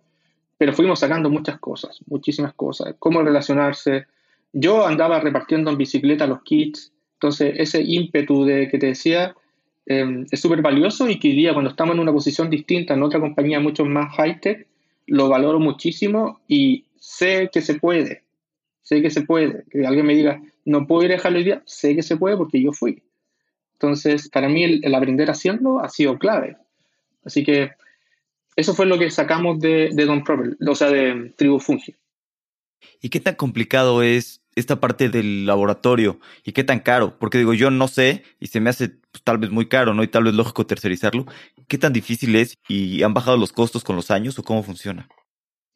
Pero 0.59 0.73
fuimos 0.73 0.99
sacando 0.99 1.29
muchas 1.31 1.57
cosas, 1.57 1.99
muchísimas 2.05 2.53
cosas. 2.53 2.93
Cómo 2.99 3.23
relacionarse. 3.23 4.05
Yo 4.53 4.85
andaba 4.85 5.19
repartiendo 5.19 5.71
en 5.71 5.77
bicicleta 5.77 6.27
los 6.27 6.43
kits. 6.43 6.91
Entonces, 7.13 7.55
ese 7.57 7.81
ímpetu 7.81 8.45
de 8.45 8.67
que 8.67 8.77
te 8.77 8.87
decía 8.87 9.33
em, 9.87 10.27
es 10.29 10.39
súper 10.39 10.61
valioso 10.61 11.09
y 11.09 11.17
que 11.17 11.29
hoy 11.29 11.35
día, 11.35 11.53
cuando 11.53 11.71
estamos 11.71 11.95
en 11.95 12.01
una 12.01 12.11
posición 12.11 12.49
distinta, 12.51 12.93
en 12.93 13.03
otra 13.03 13.19
compañía 13.19 13.59
mucho 13.59 13.85
más 13.85 14.13
high-tech, 14.15 14.67
lo 15.07 15.29
valoro 15.29 15.59
muchísimo 15.59 16.41
y 16.47 16.83
sé 16.97 17.49
que 17.51 17.61
se 17.61 17.75
puede. 17.75 18.23
Sé 18.81 19.01
que 19.01 19.09
se 19.09 19.21
puede. 19.21 19.63
Que 19.71 19.87
alguien 19.87 20.05
me 20.05 20.13
diga, 20.13 20.41
no 20.65 20.85
puedo 20.87 21.03
ir 21.03 21.11
a 21.11 21.15
dejarlo 21.15 21.39
hoy 21.39 21.45
día, 21.45 21.63
sé 21.65 21.95
que 21.95 22.03
se 22.03 22.17
puede 22.17 22.37
porque 22.37 22.61
yo 22.61 22.73
fui. 22.73 23.01
Entonces, 23.73 24.27
para 24.27 24.49
mí 24.49 24.63
el, 24.65 24.93
aprender 24.93 25.31
haciendo 25.31 25.79
ha 25.79 25.87
sido 25.87 26.19
clave. 26.19 26.57
Así 27.23 27.45
que 27.45 27.71
eso 28.59 28.73
fue 28.73 28.85
lo 28.85 28.99
que 28.99 29.09
sacamos 29.09 29.59
de, 29.59 29.89
de 29.93 30.05
Don 30.05 30.23
Proper, 30.23 30.57
o 30.67 30.75
sea, 30.75 30.89
de 30.89 31.33
Tribu 31.37 31.59
Fungi. 31.59 31.95
¿Y 33.01 33.09
qué 33.09 33.19
tan 33.19 33.35
complicado 33.35 34.03
es 34.03 34.41
esta 34.55 34.79
parte 34.79 35.09
del 35.09 35.45
laboratorio 35.45 36.19
y 36.43 36.51
qué 36.51 36.63
tan 36.63 36.79
caro? 36.79 37.17
Porque 37.17 37.37
digo, 37.37 37.53
yo 37.53 37.71
no 37.71 37.87
sé 37.87 38.23
y 38.39 38.47
se 38.47 38.59
me 38.59 38.69
hace 38.69 38.89
pues, 38.89 39.23
tal 39.23 39.37
vez 39.37 39.49
muy 39.49 39.67
caro, 39.67 39.93
¿no? 39.93 40.03
Y 40.03 40.07
tal 40.07 40.25
vez 40.25 40.33
lógico 40.33 40.65
tercerizarlo. 40.65 41.25
¿Qué 41.67 41.77
tan 41.77 41.93
difícil 41.93 42.35
es 42.35 42.55
y 42.67 43.03
han 43.03 43.13
bajado 43.13 43.37
los 43.37 43.53
costos 43.53 43.83
con 43.83 43.95
los 43.95 44.11
años 44.11 44.37
o 44.37 44.43
cómo 44.43 44.63
funciona? 44.63 45.07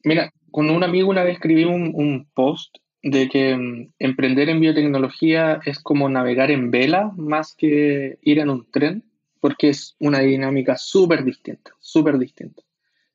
Mira, 0.04 0.34
con 0.52 0.70
un 0.70 0.84
amigo 0.84 1.10
una 1.10 1.24
vez 1.24 1.36
escribí 1.36 1.63
un, 1.63 2.28
post 2.34 2.75
de 3.02 3.30
que 3.30 3.56
mm, 3.56 3.94
emprender 4.00 4.50
en 4.50 4.60
biotecnología 4.60 5.62
es 5.66 5.80
como 5.80 6.10
navegar 6.10 6.52
en 6.52 6.72
vela 6.72 7.12
más 7.16 7.56
que 7.58 8.18
ir 8.22 8.40
en 8.40 8.50
un 8.50 8.70
tren, 8.70 9.04
porque 9.40 9.70
es 9.70 9.96
una 10.00 10.20
dinámica 10.20 10.78
súper 10.78 11.24
distinta, 11.24 11.72
súper 11.80 12.18
distinta. 12.18 12.62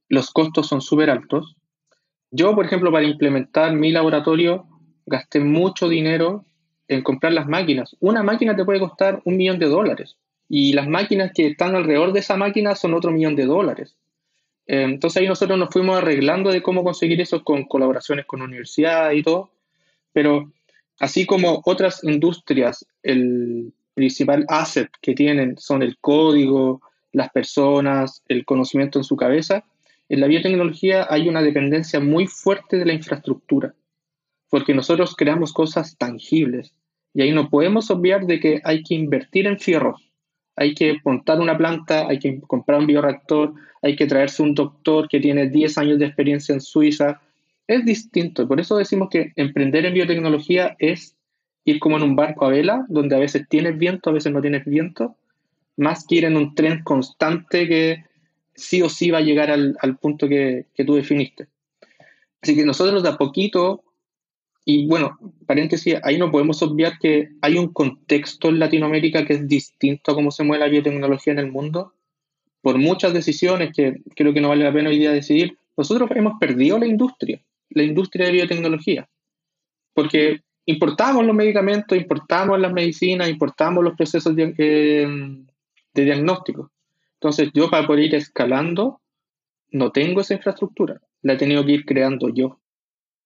Los 0.09 0.31
costos 0.31 0.67
son 0.67 0.81
súper 0.81 1.11
altos. 1.11 1.57
Yo, 2.31 2.55
por 2.55 2.67
ejemplo, 2.67 2.93
para 2.93 3.07
implementar 3.07 3.73
mi 3.73 3.91
laboratorio, 3.91 4.67
gasté 5.07 5.41
mucho 5.41 5.89
dinero 5.89 6.45
en 6.89 7.03
comprar 7.03 7.33
las 7.33 7.47
máquinas. 7.47 7.97
Una 8.01 8.23
máquina 8.23 8.57
te 8.57 8.65
puede 8.65 8.81
costar 8.81 9.21
un 9.25 9.37
millón 9.37 9.59
de 9.59 9.67
dólares 9.67 10.17
y 10.49 10.73
las 10.73 10.89
máquinas 10.89 11.33
que 11.35 11.49
están 11.49 11.77
alrededor 11.77 12.13
de 12.13 12.21
esa 12.21 12.37
máquina 12.37 12.75
son 12.75 12.95
otro 12.95 13.11
millón 13.11 13.37
de 13.37 13.47
dólares. 13.47 13.97
Entonces 14.67 15.21
ahí 15.21 15.29
nosotros 15.29 15.59
nos 15.59 15.71
fuimos 15.71 15.99
arreglando 15.99 16.51
de 16.51 16.63
cómo 16.63 16.85
conseguir 16.85 17.21
eso 17.21 17.43
con 17.43 17.65
colaboraciones 17.65 18.27
con 18.27 18.43
universidades 18.43 19.19
y 19.19 19.23
todo, 19.23 19.51
pero 20.13 20.53
así 21.01 21.25
como 21.25 21.63
otras 21.65 22.05
industrias, 22.05 22.87
el 23.03 23.73
principal 23.95 24.45
asset 24.49 24.91
que 25.01 25.15
tienen 25.15 25.57
son 25.59 25.83
el 25.83 25.97
código, 25.99 26.83
las 27.13 27.31
personas, 27.31 28.23
el 28.29 28.45
conocimiento 28.45 28.99
en 28.99 29.05
su 29.05 29.17
cabeza, 29.17 29.65
en 30.09 30.21
la 30.21 30.27
biotecnología 30.27 31.07
hay 31.09 31.29
una 31.29 31.43
dependencia 31.43 32.01
muy 32.01 32.27
fuerte 32.27 32.79
de 32.79 32.87
la 32.87 32.93
infraestructura 32.93 33.75
porque 34.51 34.75
nosotros 34.75 35.15
creamos 35.17 35.53
cosas 35.53 35.97
tangibles 35.97 36.75
y 37.15 37.23
ahí 37.23 37.33
no 37.33 37.49
podemos 37.51 37.91
obviar 37.91 38.27
de 38.27 38.41
que 38.41 38.61
hay 38.65 38.83
que 38.83 38.95
invertir 38.95 39.47
en 39.47 39.59
fierros, 39.59 40.11
hay 40.57 40.75
que 40.75 40.99
montar 41.05 41.41
una 41.41 41.57
planta, 41.57 42.07
hay 42.09 42.19
que 42.19 42.41
comprar 42.41 42.81
un 42.81 42.87
bioreactor, 42.87 43.55
hay 43.83 43.97
que 43.97 44.07
traerse 44.07 44.43
un 44.43 44.55
doctor 44.55 45.09
que 45.09 45.21
tiene 45.21 45.49
10 45.49 45.79
años 45.79 45.99
de 45.99 46.07
experiencia 46.07 46.53
en 46.53 46.61
Suiza. 46.61 47.21
Es 47.67 47.85
distinto, 47.85 48.47
por 48.47 48.61
eso 48.61 48.77
decimos 48.77 49.09
que 49.11 49.33
emprender 49.37 49.87
en 49.87 49.95
biotecnología 49.95 50.77
es 50.79 51.17
ir 51.65 51.79
como 51.81 51.97
en 51.97 52.03
un 52.03 52.17
barco 52.17 52.47
a 52.47 52.51
vela, 52.51 52.87
donde 52.89 53.17
a 53.17 53.19
veces 53.19 53.47
tienes 53.49 53.77
viento, 53.79 54.11
a 54.11 54.15
veces 54.15 54.33
no 54.33 54.41
tienes 54.41 54.65
viento, 54.65 55.17
más 55.77 56.07
que 56.07 56.17
ir 56.17 56.25
en 56.25 56.37
un 56.37 56.55
tren 56.55 56.83
constante 56.83 57.69
que 57.69 58.05
sí 58.59 58.83
o 58.83 58.89
sí 58.89 59.11
va 59.11 59.19
a 59.19 59.23
llegar 59.23 59.51
al, 59.51 59.99
punto 60.01 60.29
que, 60.29 60.67
tú 60.87 60.95
definiste. 60.95 61.49
Así 62.43 62.55
que 62.55 62.65
nosotros 62.65 63.03
de 63.03 63.09
a 63.09 63.17
poquito 63.17 63.85
y 64.65 64.87
bueno, 64.87 65.19
paréntesis, 65.47 65.97
ahí 66.03 66.19
no 66.19 66.31
podemos 66.31 66.63
obviar 66.63 66.99
que 66.99 67.31
hay 67.41 67.57
un 67.57 67.73
contexto 67.73 68.51
en 68.51 68.59
Latinoamérica 68.59 69.25
que 69.25 69.33
es 69.33 69.49
distinto 69.49 70.13
a 70.13 70.15
cómo 70.15 70.31
se 70.31 70.45
mueve 70.45 70.65
la 70.65 70.71
biotecnología 70.71 71.33
en 71.33 71.39
el 71.39 71.51
mundo. 71.51 71.95
Por 72.61 72.77
muchas 72.77 73.15
decisiones 73.15 73.73
que 73.75 74.03
creo 74.15 74.35
que 74.35 74.43
no 74.43 74.51
vale 74.51 74.65
la 74.65 74.73
pena 74.73 74.91
hoy 74.91 74.99
día 74.99 75.11
decidir, 75.11 75.57
nosotros 75.75 76.11
hemos 76.15 76.35
perdido 76.39 76.79
la 76.79 76.85
industria, 76.85 77.41
la 77.71 77.83
industria 77.83 78.27
de 78.27 78.33
biotecnología. 78.33 79.09
Porque 79.95 80.43
importamos 80.67 81.25
los 81.25 81.35
medicamentos, 81.35 81.97
importamos 81.97 82.61
las 82.61 82.73
medicinas, 82.73 83.31
importamos 83.31 83.83
los 83.83 83.97
procesos 83.97 84.37
de, 84.37 84.55
eh, 84.59 85.09
de 85.95 86.05
diagnóstico. 86.05 86.71
Entonces, 87.21 87.51
yo 87.53 87.69
para 87.69 87.87
poder 87.87 88.05
ir 88.05 88.15
escalando, 88.15 89.01
no 89.71 89.91
tengo 89.91 90.21
esa 90.21 90.35
infraestructura, 90.35 91.01
la 91.23 91.35
he 91.35 91.37
tenido 91.37 91.65
que 91.65 91.73
ir 91.73 91.85
creando 91.85 92.29
yo. 92.29 92.61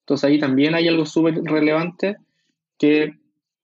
Entonces 0.01 0.25
ahí 0.25 0.41
también 0.41 0.75
hay 0.75 0.89
algo 0.89 1.07
súper 1.07 1.43
relevante 1.45 2.17
que 2.79 3.15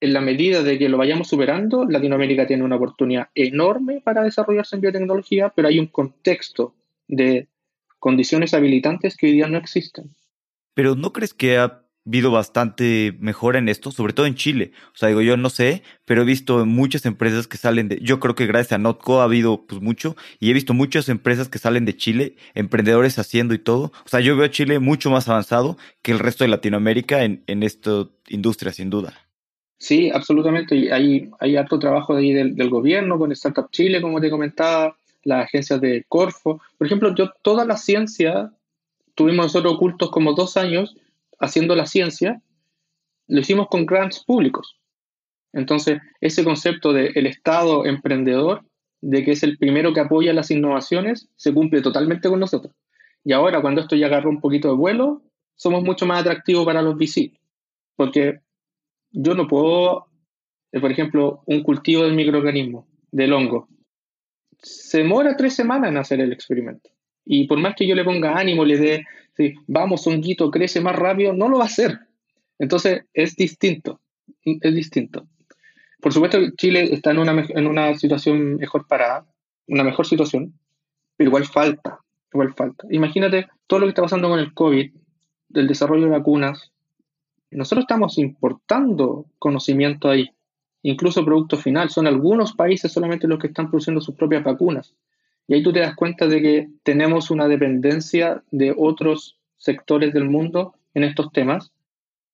en 0.00 0.12
la 0.12 0.20
medida 0.20 0.62
de 0.62 0.78
que 0.78 0.88
lo 0.88 0.96
vayamos 0.96 1.28
superando, 1.28 1.84
Latinoamérica 1.84 2.46
tiene 2.46 2.62
una 2.62 2.76
oportunidad 2.76 3.28
enorme 3.34 4.00
para 4.00 4.22
desarrollarse 4.22 4.76
en 4.76 4.82
biotecnología, 4.82 5.52
pero 5.54 5.66
hay 5.66 5.80
un 5.80 5.88
contexto 5.88 6.76
de 7.08 7.48
condiciones 7.98 8.54
habilitantes 8.54 9.16
que 9.16 9.26
hoy 9.26 9.32
día 9.32 9.48
no 9.48 9.58
existen. 9.58 10.14
Pero 10.74 10.94
¿no 10.94 11.12
crees 11.12 11.34
que 11.34 11.58
ha 11.58 11.82
habido 12.08 12.30
bastante 12.30 13.14
mejora 13.20 13.58
en 13.58 13.68
esto, 13.68 13.92
sobre 13.92 14.14
todo 14.14 14.24
en 14.26 14.34
Chile. 14.34 14.72
O 14.94 14.96
sea, 14.96 15.10
digo, 15.10 15.20
yo 15.20 15.36
no 15.36 15.50
sé, 15.50 15.82
pero 16.06 16.22
he 16.22 16.24
visto 16.24 16.64
muchas 16.64 17.04
empresas 17.04 17.46
que 17.46 17.58
salen 17.58 17.88
de, 17.88 17.98
yo 18.00 18.18
creo 18.18 18.34
que 18.34 18.46
gracias 18.46 18.72
a 18.72 18.78
Notco 18.78 19.20
ha 19.20 19.24
habido 19.24 19.66
pues 19.66 19.82
mucho, 19.82 20.16
y 20.40 20.50
he 20.50 20.54
visto 20.54 20.72
muchas 20.72 21.10
empresas 21.10 21.48
que 21.48 21.58
salen 21.58 21.84
de 21.84 21.96
Chile, 21.96 22.36
emprendedores 22.54 23.18
haciendo 23.18 23.52
y 23.52 23.58
todo. 23.58 23.92
O 24.06 24.08
sea, 24.08 24.20
yo 24.20 24.36
veo 24.36 24.46
a 24.46 24.50
Chile 24.50 24.78
mucho 24.78 25.10
más 25.10 25.28
avanzado 25.28 25.76
que 26.02 26.12
el 26.12 26.18
resto 26.18 26.44
de 26.44 26.48
Latinoamérica 26.48 27.24
en, 27.24 27.44
en 27.46 27.62
esta 27.62 28.08
industria, 28.28 28.72
sin 28.72 28.88
duda. 28.88 29.12
Sí, 29.78 30.10
absolutamente. 30.10 30.92
Hay, 30.92 31.30
hay 31.38 31.56
harto 31.56 31.78
trabajo 31.78 32.16
ahí 32.16 32.32
del, 32.32 32.56
del 32.56 32.70
gobierno 32.70 33.18
con 33.18 33.32
Startup 33.32 33.70
Chile, 33.70 34.00
como 34.00 34.20
te 34.20 34.30
comentaba, 34.30 34.96
las 35.24 35.44
agencias 35.44 35.80
de 35.80 36.04
Corfo. 36.08 36.60
Por 36.78 36.86
ejemplo, 36.86 37.14
yo 37.14 37.30
toda 37.42 37.66
la 37.66 37.76
ciencia, 37.76 38.50
tuvimos 39.14 39.46
nosotros 39.46 39.74
ocultos 39.74 40.10
como 40.10 40.32
dos 40.32 40.56
años, 40.56 40.96
haciendo 41.38 41.74
la 41.74 41.86
ciencia, 41.86 42.42
lo 43.28 43.40
hicimos 43.40 43.68
con 43.68 43.86
grants 43.86 44.24
públicos. 44.24 44.78
Entonces, 45.52 46.00
ese 46.20 46.44
concepto 46.44 46.92
del 46.92 47.12
el 47.16 47.26
Estado 47.26 47.86
emprendedor, 47.86 48.64
de 49.00 49.24
que 49.24 49.32
es 49.32 49.42
el 49.42 49.58
primero 49.58 49.92
que 49.92 50.00
apoya 50.00 50.32
las 50.32 50.50
innovaciones, 50.50 51.28
se 51.36 51.54
cumple 51.54 51.82
totalmente 51.82 52.28
con 52.28 52.40
nosotros. 52.40 52.74
Y 53.24 53.32
ahora, 53.32 53.60
cuando 53.60 53.80
esto 53.80 53.96
ya 53.96 54.06
agarró 54.06 54.30
un 54.30 54.40
poquito 54.40 54.68
de 54.68 54.74
vuelo, 54.74 55.22
somos 55.54 55.82
mucho 55.82 56.06
más 56.06 56.20
atractivos 56.20 56.64
para 56.64 56.82
los 56.82 56.96
VC. 56.96 57.32
Porque 57.96 58.40
yo 59.10 59.34
no 59.34 59.46
puedo, 59.46 60.06
eh, 60.72 60.80
por 60.80 60.90
ejemplo, 60.90 61.42
un 61.46 61.62
cultivo 61.62 62.04
del 62.04 62.14
microorganismo, 62.14 62.88
del 63.10 63.32
hongo, 63.32 63.68
se 64.60 64.98
demora 64.98 65.36
tres 65.36 65.54
semanas 65.54 65.90
en 65.90 65.96
hacer 65.98 66.20
el 66.20 66.32
experimento. 66.32 66.90
Y 67.30 67.46
por 67.46 67.58
más 67.58 67.74
que 67.76 67.86
yo 67.86 67.94
le 67.94 68.04
ponga 68.04 68.38
ánimo, 68.38 68.64
le 68.64 68.78
dé 68.78 69.06
Sí, 69.38 69.54
vamos, 69.68 70.04
honguito, 70.04 70.50
crece 70.50 70.80
más 70.80 70.96
rápido, 70.96 71.32
no 71.32 71.48
lo 71.48 71.58
va 71.58 71.64
a 71.64 71.68
hacer. 71.68 72.00
Entonces 72.58 73.04
es 73.14 73.36
distinto, 73.36 74.00
es 74.44 74.74
distinto. 74.74 75.28
Por 76.00 76.12
supuesto, 76.12 76.38
Chile 76.56 76.92
está 76.92 77.12
en 77.12 77.18
una, 77.18 77.46
en 77.48 77.66
una 77.68 77.94
situación 77.96 78.56
mejor 78.56 78.88
parada, 78.88 79.28
una 79.68 79.84
mejor 79.84 80.08
situación, 80.08 80.58
pero 81.16 81.28
igual 81.28 81.46
falta, 81.46 82.00
igual 82.32 82.52
falta. 82.52 82.88
Imagínate 82.90 83.46
todo 83.68 83.78
lo 83.78 83.86
que 83.86 83.90
está 83.90 84.02
pasando 84.02 84.28
con 84.28 84.40
el 84.40 84.52
COVID, 84.52 84.90
del 85.50 85.68
desarrollo 85.68 86.06
de 86.06 86.18
vacunas. 86.18 86.72
Nosotros 87.52 87.84
estamos 87.84 88.18
importando 88.18 89.26
conocimiento 89.38 90.10
ahí, 90.10 90.30
incluso 90.82 91.24
producto 91.24 91.56
final. 91.56 91.90
Son 91.90 92.08
algunos 92.08 92.54
países 92.54 92.90
solamente 92.90 93.28
los 93.28 93.38
que 93.38 93.46
están 93.46 93.70
produciendo 93.70 94.00
sus 94.00 94.16
propias 94.16 94.42
vacunas. 94.42 94.96
Y 95.48 95.54
ahí 95.54 95.62
tú 95.62 95.72
te 95.72 95.80
das 95.80 95.96
cuenta 95.96 96.26
de 96.26 96.42
que 96.42 96.68
tenemos 96.82 97.30
una 97.30 97.48
dependencia 97.48 98.44
de 98.50 98.74
otros 98.76 99.38
sectores 99.56 100.12
del 100.12 100.26
mundo 100.26 100.74
en 100.92 101.04
estos 101.04 101.32
temas, 101.32 101.72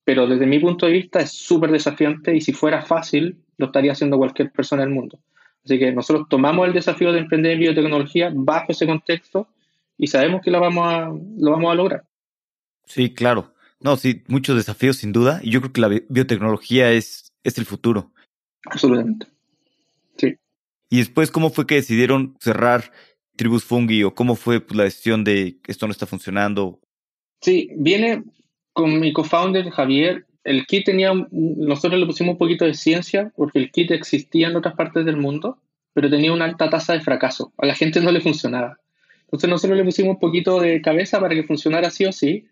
pero 0.04 0.26
desde 0.26 0.47
mi 0.47 0.59
punto 0.59 0.87
de 0.87 0.92
vista 0.92 1.21
es 1.21 1.30
súper 1.30 1.71
desafiante 1.71 2.37
y 2.37 2.40
si 2.40 2.52
fuera 2.52 2.83
fácil, 2.83 3.38
lo 3.56 3.66
estaría 3.66 3.92
haciendo 3.92 4.18
cualquier 4.18 4.50
persona 4.50 4.83
del 4.83 4.90
mundo. 4.90 5.21
Así 5.64 5.78
que 5.78 5.92
nosotros 5.92 6.26
tomamos 6.28 6.66
el 6.66 6.75
desafío 6.75 7.12
de 7.12 7.21
emprender 7.21 7.52
en 7.52 7.61
biotecnología 7.61 8.33
bajo 8.35 8.73
ese 8.73 8.85
contexto 8.85 9.47
y 9.97 10.09
sabemos 10.09 10.42
que 10.42 10.50
lo 10.50 10.61
vamos 10.61 10.87
a, 10.87 11.09
lo 11.38 11.50
vamos 11.52 11.73
a 11.73 11.75
lograr. 11.76 12.04
Sí, 12.85 13.14
claro. 13.14 13.54
No, 13.80 13.97
sí, 13.97 14.25
muchos 14.26 14.56
desafíos 14.56 14.97
sin 14.97 15.12
duda 15.12 15.40
y 15.42 15.50
yo 15.50 15.61
creo 15.61 15.73
que 15.73 15.80
la 15.80 15.88
biotecnología 16.09 16.90
es, 16.90 17.33
es 17.44 17.59
el 17.59 17.64
futuro. 17.64 18.11
Absolutamente. 18.66 19.26
Y 20.94 20.98
después, 20.98 21.32
¿cómo 21.32 21.50
fue 21.50 21.66
que 21.66 21.74
decidieron 21.74 22.36
cerrar 22.38 22.92
Tribus 23.34 23.64
Fungi 23.64 24.04
o 24.04 24.14
cómo 24.14 24.36
fue 24.36 24.60
pues, 24.60 24.76
la 24.76 24.84
decisión 24.84 25.24
de 25.24 25.56
esto 25.66 25.88
no 25.88 25.90
está 25.90 26.06
funcionando? 26.06 26.78
Sí, 27.40 27.68
viene 27.74 28.22
con 28.72 29.00
mi 29.00 29.12
co-founder 29.12 29.70
Javier. 29.70 30.24
El 30.44 30.66
kit 30.66 30.84
tenía, 30.84 31.12
nosotros 31.32 31.98
le 31.98 32.06
pusimos 32.06 32.34
un 32.34 32.38
poquito 32.38 32.64
de 32.64 32.74
ciencia 32.74 33.32
porque 33.34 33.58
el 33.58 33.72
kit 33.72 33.90
existía 33.90 34.46
en 34.46 34.54
otras 34.54 34.76
partes 34.76 35.04
del 35.04 35.16
mundo, 35.16 35.58
pero 35.94 36.08
tenía 36.08 36.32
una 36.32 36.44
alta 36.44 36.70
tasa 36.70 36.92
de 36.92 37.00
fracaso. 37.00 37.52
A 37.58 37.66
la 37.66 37.74
gente 37.74 38.00
no 38.00 38.12
le 38.12 38.20
funcionaba. 38.20 38.78
Entonces 39.24 39.50
nosotros 39.50 39.76
le 39.76 39.84
pusimos 39.84 40.14
un 40.14 40.20
poquito 40.20 40.60
de 40.60 40.80
cabeza 40.80 41.18
para 41.18 41.34
que 41.34 41.42
funcionara 41.42 41.90
sí 41.90 42.04
o 42.04 42.12
sí, 42.12 42.46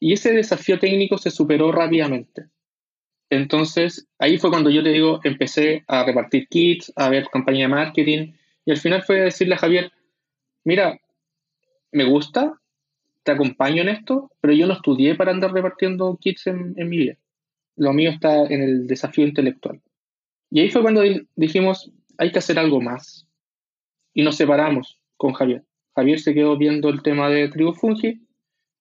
y 0.00 0.14
ese 0.14 0.32
desafío 0.32 0.78
técnico 0.78 1.18
se 1.18 1.30
superó 1.30 1.70
rápidamente. 1.70 2.46
Entonces, 3.32 4.06
ahí 4.18 4.36
fue 4.36 4.50
cuando 4.50 4.68
yo 4.68 4.82
te 4.82 4.90
digo, 4.90 5.18
empecé 5.24 5.84
a 5.88 6.04
repartir 6.04 6.48
kits, 6.48 6.92
a 6.96 7.08
ver 7.08 7.30
campaña 7.32 7.60
de 7.60 7.68
marketing, 7.68 8.34
y 8.66 8.72
al 8.72 8.76
final 8.76 9.02
fue 9.04 9.22
decirle 9.22 9.54
a 9.54 9.58
Javier, 9.58 9.90
mira, 10.64 11.00
me 11.92 12.04
gusta, 12.04 12.60
te 13.22 13.32
acompaño 13.32 13.80
en 13.80 13.88
esto, 13.88 14.30
pero 14.42 14.52
yo 14.52 14.66
no 14.66 14.74
estudié 14.74 15.14
para 15.14 15.30
andar 15.30 15.50
repartiendo 15.50 16.18
kits 16.20 16.46
en, 16.48 16.74
mi 16.76 16.98
vida. 16.98 17.16
Lo 17.74 17.94
mío 17.94 18.10
está 18.10 18.44
en 18.44 18.60
el 18.60 18.86
desafío 18.86 19.26
intelectual. 19.26 19.80
Y 20.50 20.60
ahí 20.60 20.70
fue 20.70 20.82
cuando 20.82 21.02
dijimos, 21.34 21.90
hay 22.18 22.32
que 22.32 22.38
hacer 22.38 22.58
algo 22.58 22.82
más. 22.82 23.26
Y 24.12 24.24
nos 24.24 24.36
separamos 24.36 25.00
con 25.16 25.32
Javier. 25.32 25.64
Javier 25.96 26.20
se 26.20 26.34
quedó 26.34 26.58
viendo 26.58 26.90
el 26.90 27.02
tema 27.02 27.30
de 27.30 27.48
tribu 27.48 27.72
fungi 27.72 28.26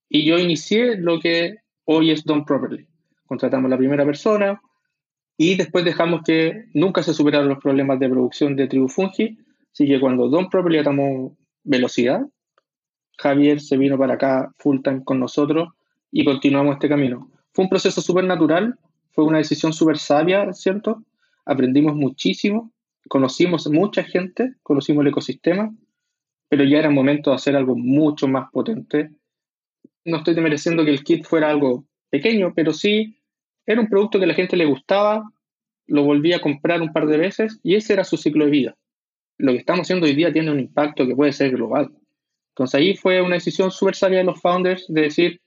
y 0.09 0.25
yo 0.25 0.37
inicié 0.37 0.97
lo 0.97 1.21
que 1.21 1.59
hoy 1.85 2.11
es 2.11 2.25
Done 2.25 2.43
Properly. 2.45 2.90
Contratamos 3.31 3.69
la 3.71 3.77
primera 3.77 4.03
persona 4.03 4.61
y 5.37 5.55
después 5.55 5.85
dejamos 5.85 6.19
que 6.25 6.65
nunca 6.73 7.01
se 7.01 7.13
superaron 7.13 7.47
los 7.47 7.59
problemas 7.59 7.97
de 7.97 8.09
producción 8.09 8.57
de 8.57 8.67
tribu 8.67 8.89
fungi, 8.89 9.37
así 9.71 9.87
que 9.87 10.01
cuando 10.01 10.27
Done 10.27 10.49
Properly 10.51 10.79
atamos 10.79 11.31
velocidad, 11.63 12.27
Javier 13.17 13.61
se 13.61 13.77
vino 13.77 13.97
para 13.97 14.15
acá 14.15 14.51
full 14.57 14.79
con 15.05 15.21
nosotros 15.21 15.69
y 16.11 16.25
continuamos 16.25 16.73
este 16.73 16.89
camino. 16.89 17.31
Fue 17.53 17.63
un 17.63 17.69
proceso 17.69 18.01
súper 18.01 18.25
natural, 18.25 18.77
fue 19.11 19.23
una 19.23 19.37
decisión 19.37 19.71
súper 19.71 19.97
sabia, 19.97 20.51
¿cierto? 20.51 21.01
Aprendimos 21.45 21.95
muchísimo, 21.95 22.73
conocimos 23.07 23.65
mucha 23.69 24.03
gente, 24.03 24.55
conocimos 24.61 25.03
el 25.03 25.11
ecosistema, 25.11 25.73
pero 26.49 26.65
ya 26.65 26.79
era 26.79 26.89
momento 26.89 27.29
de 27.29 27.37
hacer 27.37 27.55
algo 27.55 27.77
mucho 27.77 28.27
más 28.27 28.51
potente. 28.51 29.11
No 30.03 30.17
estoy 30.17 30.35
mereciendo 30.35 30.83
que 30.83 30.91
el 30.91 31.05
kit 31.05 31.23
fuera 31.23 31.49
algo 31.49 31.85
pequeño, 32.09 32.51
pero 32.53 32.73
sí 32.73 33.20
era 33.65 33.81
un 33.81 33.87
producto 33.87 34.17
que 34.17 34.25
a 34.25 34.27
la 34.27 34.33
gente 34.33 34.57
le 34.57 34.65
gustaba, 34.65 35.23
lo 35.87 36.03
volvía 36.03 36.37
a 36.37 36.41
comprar 36.41 36.81
un 36.81 36.93
par 36.93 37.07
de 37.07 37.17
veces 37.17 37.59
y 37.63 37.75
ese 37.75 37.93
era 37.93 38.03
su 38.03 38.17
ciclo 38.17 38.45
de 38.45 38.51
vida. 38.51 38.77
Lo 39.37 39.51
que 39.51 39.59
estamos 39.59 39.81
haciendo 39.81 40.05
hoy 40.05 40.15
día 40.15 40.31
tiene 40.31 40.51
un 40.51 40.59
impacto 40.59 41.05
que 41.05 41.15
puede 41.15 41.33
ser 41.33 41.51
global. 41.51 41.91
Entonces 42.49 42.75
ahí 42.75 42.95
fue 42.95 43.21
una 43.21 43.35
decisión 43.35 43.71
súper 43.71 43.95
sabia 43.95 44.19
de 44.19 44.23
los 44.23 44.39
founders 44.41 44.85
de 44.87 45.01
decir, 45.01 45.41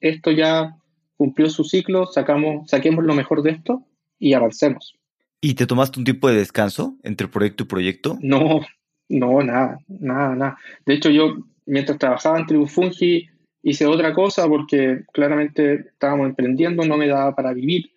esto 0.00 0.30
ya 0.30 0.76
cumplió 1.16 1.50
su 1.50 1.64
ciclo, 1.64 2.06
sacamos, 2.06 2.70
saquemos 2.70 3.04
lo 3.04 3.14
mejor 3.14 3.42
de 3.42 3.50
esto 3.50 3.84
y 4.18 4.34
avancemos. 4.34 4.94
¿Y 5.40 5.54
te 5.54 5.66
tomaste 5.66 5.98
un 5.98 6.04
tiempo 6.04 6.28
de 6.28 6.36
descanso 6.36 6.96
entre 7.02 7.28
proyecto 7.28 7.64
y 7.64 7.66
proyecto? 7.66 8.18
No, 8.20 8.60
no, 9.08 9.42
nada, 9.42 9.78
nada, 9.88 10.34
nada. 10.34 10.58
De 10.86 10.94
hecho, 10.94 11.10
yo 11.10 11.36
mientras 11.66 11.98
trabajaba 11.98 12.38
en 12.38 12.46
Tribufungi 12.46 13.28
hice 13.62 13.86
otra 13.86 14.14
cosa 14.14 14.48
porque 14.48 15.04
claramente 15.12 15.74
estábamos 15.88 16.28
emprendiendo, 16.28 16.84
no 16.84 16.96
me 16.96 17.08
daba 17.08 17.34
para 17.34 17.52
vivir. 17.52 17.92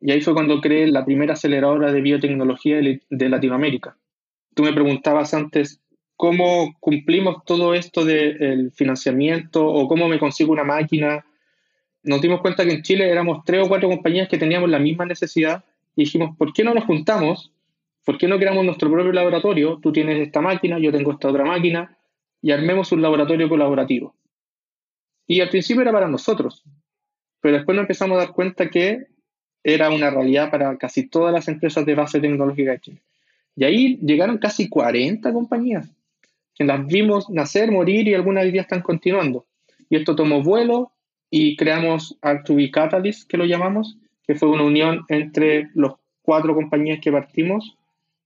Y 0.00 0.12
ahí 0.12 0.20
fue 0.20 0.34
cuando 0.34 0.60
creé 0.60 0.86
la 0.86 1.04
primera 1.04 1.34
aceleradora 1.34 1.92
de 1.92 2.00
biotecnología 2.00 2.78
de 2.78 3.28
Latinoamérica. 3.28 3.96
Tú 4.54 4.62
me 4.62 4.72
preguntabas 4.72 5.34
antes 5.34 5.80
cómo 6.16 6.76
cumplimos 6.80 7.44
todo 7.44 7.74
esto 7.74 8.04
del 8.04 8.72
financiamiento 8.72 9.66
o 9.66 9.88
cómo 9.88 10.08
me 10.08 10.18
consigo 10.18 10.52
una 10.52 10.64
máquina. 10.64 11.24
Nos 12.02 12.20
dimos 12.20 12.40
cuenta 12.40 12.64
que 12.64 12.72
en 12.72 12.82
Chile 12.82 13.10
éramos 13.10 13.44
tres 13.44 13.64
o 13.64 13.68
cuatro 13.68 13.88
compañías 13.88 14.28
que 14.28 14.38
teníamos 14.38 14.70
la 14.70 14.78
misma 14.78 15.06
necesidad 15.06 15.64
y 15.96 16.04
dijimos, 16.04 16.36
¿por 16.36 16.52
qué 16.52 16.64
no 16.64 16.74
nos 16.74 16.84
juntamos? 16.84 17.52
¿Por 18.04 18.16
qué 18.16 18.26
no 18.26 18.38
creamos 18.38 18.64
nuestro 18.64 18.90
propio 18.90 19.12
laboratorio? 19.12 19.78
Tú 19.82 19.92
tienes 19.92 20.20
esta 20.20 20.40
máquina, 20.40 20.78
yo 20.78 20.92
tengo 20.92 21.12
esta 21.12 21.28
otra 21.28 21.44
máquina 21.44 21.96
y 22.42 22.50
armemos 22.52 22.90
un 22.92 23.02
laboratorio 23.02 23.48
colaborativo. 23.48 24.14
Y 25.30 25.40
al 25.40 25.48
principio 25.48 25.82
era 25.82 25.92
para 25.92 26.08
nosotros, 26.08 26.64
pero 27.40 27.54
después 27.54 27.76
nos 27.76 27.84
empezamos 27.84 28.16
a 28.16 28.24
dar 28.24 28.32
cuenta 28.32 28.68
que 28.68 29.06
era 29.62 29.88
una 29.88 30.10
realidad 30.10 30.50
para 30.50 30.76
casi 30.76 31.06
todas 31.06 31.32
las 31.32 31.46
empresas 31.46 31.86
de 31.86 31.94
base 31.94 32.18
tecnológica 32.18 32.72
de 32.72 32.80
Chile. 32.80 33.02
Y 33.54 33.62
ahí 33.62 33.96
llegaron 34.02 34.38
casi 34.38 34.68
40 34.68 35.32
compañías 35.32 35.88
que 36.56 36.64
las 36.64 36.84
vimos 36.84 37.30
nacer, 37.30 37.70
morir 37.70 38.08
y 38.08 38.14
algunas 38.14 38.42
de 38.42 38.50
ellas 38.50 38.64
están 38.64 38.82
continuando. 38.82 39.46
Y 39.88 39.98
esto 39.98 40.16
tomó 40.16 40.42
vuelo 40.42 40.90
y 41.30 41.54
creamos 41.54 42.18
R2B 42.22 42.72
Catalyst, 42.72 43.30
que 43.30 43.36
lo 43.36 43.44
llamamos, 43.44 43.98
que 44.26 44.34
fue 44.34 44.48
una 44.48 44.64
unión 44.64 45.04
entre 45.06 45.70
los 45.74 45.92
cuatro 46.22 46.56
compañías 46.56 46.98
que 47.00 47.12
partimos 47.12 47.78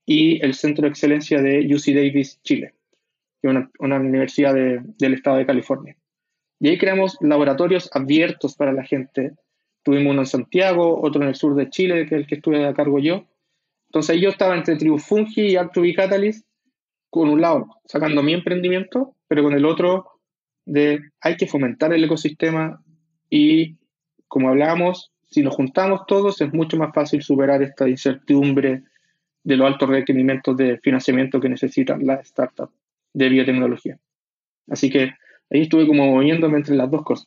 y 0.06 0.42
el 0.42 0.54
Centro 0.54 0.84
de 0.84 0.88
Excelencia 0.88 1.42
de 1.42 1.66
UC 1.70 1.94
Davis 1.94 2.40
Chile, 2.44 2.72
que 3.42 3.50
es 3.50 3.56
una 3.78 3.96
universidad 4.00 4.54
del 4.54 5.12
estado 5.12 5.36
de 5.36 5.44
California. 5.44 5.98
Y 6.60 6.68
ahí 6.68 6.78
creamos 6.78 7.16
laboratorios 7.20 7.90
abiertos 7.92 8.56
para 8.56 8.72
la 8.72 8.84
gente. 8.84 9.32
Tuvimos 9.82 10.12
uno 10.12 10.22
en 10.22 10.26
Santiago, 10.26 11.00
otro 11.02 11.22
en 11.22 11.28
el 11.28 11.34
sur 11.34 11.54
de 11.54 11.68
Chile, 11.68 12.06
que 12.06 12.14
es 12.14 12.20
el 12.22 12.26
que 12.26 12.36
estuve 12.36 12.64
a 12.64 12.74
cargo 12.74 12.98
yo. 12.98 13.26
Entonces 13.88 14.20
yo 14.20 14.30
estaba 14.30 14.56
entre 14.56 14.76
Tribufungi 14.76 15.42
y 15.42 15.54
R2B 15.54 15.94
Catalyst 15.94 16.46
con 17.10 17.28
un 17.28 17.40
lado 17.40 17.68
sacando 17.84 18.22
mi 18.22 18.34
emprendimiento, 18.34 19.14
pero 19.28 19.44
con 19.44 19.52
el 19.52 19.64
otro 19.64 20.20
de 20.64 21.00
hay 21.20 21.36
que 21.36 21.46
fomentar 21.46 21.92
el 21.92 22.02
ecosistema 22.02 22.82
y 23.30 23.76
como 24.26 24.48
hablábamos, 24.48 25.12
si 25.30 25.42
nos 25.42 25.54
juntamos 25.54 26.06
todos 26.06 26.40
es 26.40 26.52
mucho 26.52 26.76
más 26.76 26.92
fácil 26.92 27.22
superar 27.22 27.62
esta 27.62 27.88
incertidumbre 27.88 28.82
de 29.44 29.56
los 29.56 29.66
altos 29.66 29.88
requerimientos 29.88 30.56
de 30.56 30.78
financiamiento 30.78 31.38
que 31.38 31.48
necesitan 31.48 32.04
las 32.04 32.26
startups 32.26 32.74
de 33.12 33.28
biotecnología. 33.28 33.98
Así 34.68 34.90
que 34.90 35.12
ahí 35.50 35.62
estuve 35.62 35.86
como 35.86 36.06
moviéndome 36.06 36.58
entre 36.58 36.76
las 36.76 36.90
dos 36.90 37.02
cosas. 37.02 37.26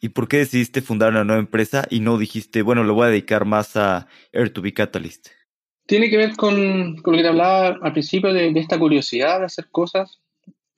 ¿Y 0.00 0.10
por 0.10 0.28
qué 0.28 0.38
decidiste 0.38 0.80
fundar 0.80 1.10
una 1.10 1.24
nueva 1.24 1.40
empresa 1.40 1.86
y 1.90 2.00
no 2.00 2.18
dijiste, 2.18 2.62
bueno, 2.62 2.84
lo 2.84 2.94
voy 2.94 3.06
a 3.06 3.10
dedicar 3.10 3.44
más 3.44 3.76
a 3.76 4.06
Air2B 4.32 4.72
Catalyst? 4.72 5.28
Tiene 5.86 6.08
que 6.10 6.16
ver 6.16 6.36
con, 6.36 6.96
lo 6.96 7.12
que 7.12 7.22
te 7.22 7.28
hablaba 7.28 7.78
al 7.82 7.92
principio 7.92 8.32
de, 8.32 8.50
esta 8.50 8.78
curiosidad 8.78 9.40
de 9.40 9.46
hacer 9.46 9.68
cosas. 9.70 10.20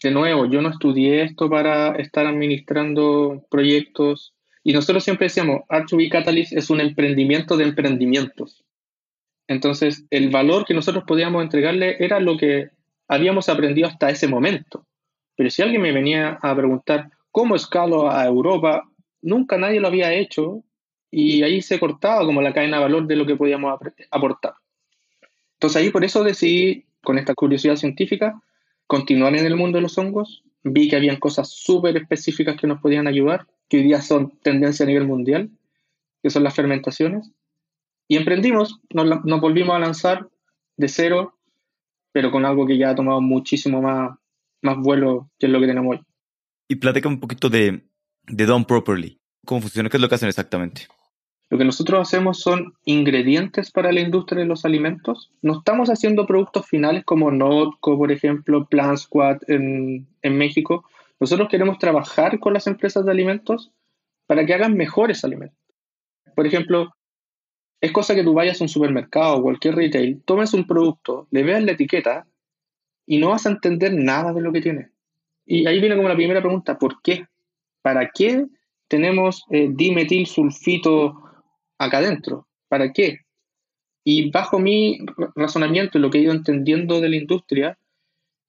De 0.03 0.11
nuevo, 0.11 0.47
yo 0.47 0.62
no 0.62 0.71
estudié 0.71 1.25
esto 1.25 1.51
para 1.51 1.97
estar 1.97 2.27
administrando 2.27 3.45
proyectos. 3.51 4.35
Y 4.62 4.73
nosotros 4.73 5.05
siempre 5.05 5.27
decíamos, 5.27 5.62
R2B 5.69 6.11
Catalyst 6.11 6.53
es 6.55 6.71
un 6.71 6.81
emprendimiento 6.81 7.57
de 7.59 7.64
emprendimientos. 7.64 8.64
Entonces, 9.49 10.07
el 10.11 10.31
valor 10.31 10.64
que 10.64 10.75
nosotros 10.75 11.05
podíamos 11.07 11.43
entregarle 11.43 11.97
era 11.99 12.21
lo 12.21 12.38
que 12.38 12.71
habíamos 13.09 13.49
aprendido 13.49 13.88
hasta 13.88 14.09
ese 14.09 14.29
momento. 14.29 14.87
Pero 15.37 15.51
si 15.51 15.62
alguien 15.62 15.83
me 15.83 15.93
venía 15.93 16.38
a 16.43 16.55
preguntar 16.55 17.11
cómo 17.31 17.57
escalo 17.57 18.11
a 18.11 18.25
Europa, 18.27 18.88
nunca 19.23 19.57
nadie 19.59 19.81
lo 19.81 19.88
había 19.88 20.12
hecho 20.12 20.62
y 21.11 21.43
ahí 21.43 21.62
se 21.62 21.81
cortaba 21.81 22.25
como 22.25 22.43
la 22.43 22.53
cadena 22.53 22.77
de 22.77 22.85
valor 22.85 23.07
de 23.07 23.16
lo 23.16 23.27
que 23.27 23.37
podíamos 23.37 23.79
aportar. 24.11 24.55
Entonces 25.55 25.83
ahí 25.83 25.90
por 25.90 26.05
eso 26.05 26.25
decidí, 26.25 26.87
con 27.03 27.19
esta 27.19 27.35
curiosidad 27.35 27.77
científica, 27.77 28.40
continuar 28.87 29.35
en 29.37 29.47
el 29.47 29.57
mundo 29.57 29.79
de 29.79 29.83
los 29.83 29.99
hongos. 29.99 30.43
Vi 30.62 30.88
que 30.88 30.97
habían 30.97 31.16
cosas 31.16 31.49
súper 31.49 31.97
específicas 31.97 32.57
que 32.57 32.66
nos 32.66 32.81
podían 32.81 33.07
ayudar, 33.07 33.47
que 33.69 33.79
hoy 33.79 33.85
día 33.85 34.03
son 34.03 34.38
tendencia 34.43 34.85
a 34.85 34.87
nivel 34.87 35.07
mundial, 35.07 35.51
que 36.23 36.31
son 36.31 36.45
las 36.45 36.55
fermentaciones. 36.55 37.31
Y 38.09 38.16
emprendimos, 38.16 38.81
nos, 38.93 39.40
volvimos 39.40 39.77
a 39.77 39.79
lanzar 39.79 40.29
de 40.77 40.88
cero, 40.88 41.38
pero 42.12 42.31
con 42.31 42.45
algo 42.45 42.66
que 42.66 42.77
ya 42.77 42.90
ha 42.90 42.95
tomado 42.95 43.21
muchísimo 43.21 43.81
más, 43.81 44.19
más 44.62 44.77
vuelo 44.79 45.31
que 45.38 45.46
es 45.46 45.53
lo 45.53 45.61
que 45.61 45.66
tenemos 45.66 45.96
hoy. 45.96 46.05
Y 46.68 46.77
platica 46.77 47.09
un 47.09 47.20
poquito 47.20 47.49
de, 47.49 47.85
de 48.27 48.46
Done 48.46 48.64
Properly. 48.64 49.18
¿Cómo 49.44 49.61
funciona? 49.61 49.88
¿Qué 49.88 49.96
es 49.96 50.01
lo 50.01 50.09
que 50.09 50.14
hacen 50.14 50.29
exactamente? 50.29 50.87
Lo 51.49 51.59
que 51.59 51.64
nosotros 51.64 52.01
hacemos 52.01 52.40
son 52.40 52.75
ingredientes 52.85 53.73
para 53.73 53.90
la 53.90 54.01
industria 54.01 54.42
de 54.42 54.46
los 54.46 54.64
alimentos. 54.64 55.33
No 55.42 55.59
estamos 55.59 55.88
haciendo 55.88 56.27
productos 56.27 56.66
finales 56.66 57.05
como 57.05 57.33
Notco, 57.33 57.99
por 57.99 58.12
ejemplo, 58.12 58.66
Plan 58.66 58.96
Squad 58.96 59.38
en, 59.49 60.07
en 60.23 60.38
México. 60.38 60.85
Nosotros 61.18 61.49
queremos 61.49 61.79
trabajar 61.79 62.38
con 62.38 62.55
las 62.55 62.68
empresas 62.68 63.05
de 63.05 63.11
alimentos 63.11 63.73
para 64.27 64.46
que 64.46 64.55
hagan 64.55 64.77
mejores 64.77 65.25
alimentos. 65.25 65.59
Por 66.37 66.46
ejemplo, 66.46 66.94
es 67.81 67.92
cosa 67.92 68.14
que 68.14 68.23
tú 68.23 68.35
vayas 68.35 68.61
a 68.61 68.64
un 68.64 68.68
supermercado 68.68 69.38
o 69.38 69.42
cualquier 69.42 69.75
retail, 69.75 70.23
tomes 70.25 70.55
un 70.55 70.66
producto, 70.66 71.27
le 71.31 71.42
veas 71.42 71.64
la 71.64 71.73
etiqueta 71.73 72.27
y 73.07 73.19
no 73.19 73.31
vas 73.31 73.47
a 73.47 73.51
entender 73.51 73.95
nada 73.95 74.33
de 74.33 74.41
lo 74.41 74.53
que 74.53 74.61
tiene. 74.61 74.91
Y 75.47 75.67
ahí 75.67 75.81
viene 75.81 75.97
como 75.97 76.09
la 76.09 76.17
primera 76.17 76.41
pregunta, 76.41 76.79
¿por 76.79 77.03
qué? 77.03 77.27
¿Para 77.83 78.11
qué 78.11 78.47
tenemos 78.91 79.45
eh, 79.51 79.69
dimetil 79.71 80.27
sulfito 80.27 81.23
acá 81.79 81.99
adentro. 81.99 82.49
¿Para 82.69 82.93
qué? 82.93 83.21
Y 84.03 84.31
bajo 84.31 84.59
mi 84.59 84.99
razonamiento 85.37 85.97
y 85.97 86.01
lo 86.01 86.11
que 86.11 86.19
he 86.19 86.23
ido 86.23 86.33
entendiendo 86.33 87.01
de 87.01 87.09
la 87.09 87.17
industria, 87.17 87.79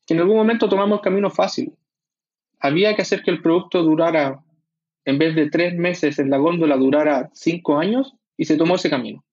que 0.08 0.16
en 0.16 0.20
algún 0.20 0.38
momento 0.38 0.68
tomamos 0.68 0.98
el 1.00 1.04
camino 1.04 1.30
fácil. 1.30 1.74
Había 2.60 2.96
que 2.96 3.04
hacer 3.04 3.22
que 3.22 3.30
el 3.30 3.42
producto 3.42 3.84
durara, 3.84 4.44
en 5.06 5.20
vez 5.20 5.36
de 5.36 5.50
tres 5.52 5.76
meses 5.76 6.18
en 6.18 6.32
la 6.32 6.38
góndola, 6.38 6.76
durara 6.76 7.30
cinco 7.34 7.78
años 7.78 8.16
y 8.36 8.46
se 8.46 8.58
tomó 8.58 8.76
ese 8.76 8.90
camino. 8.90 9.24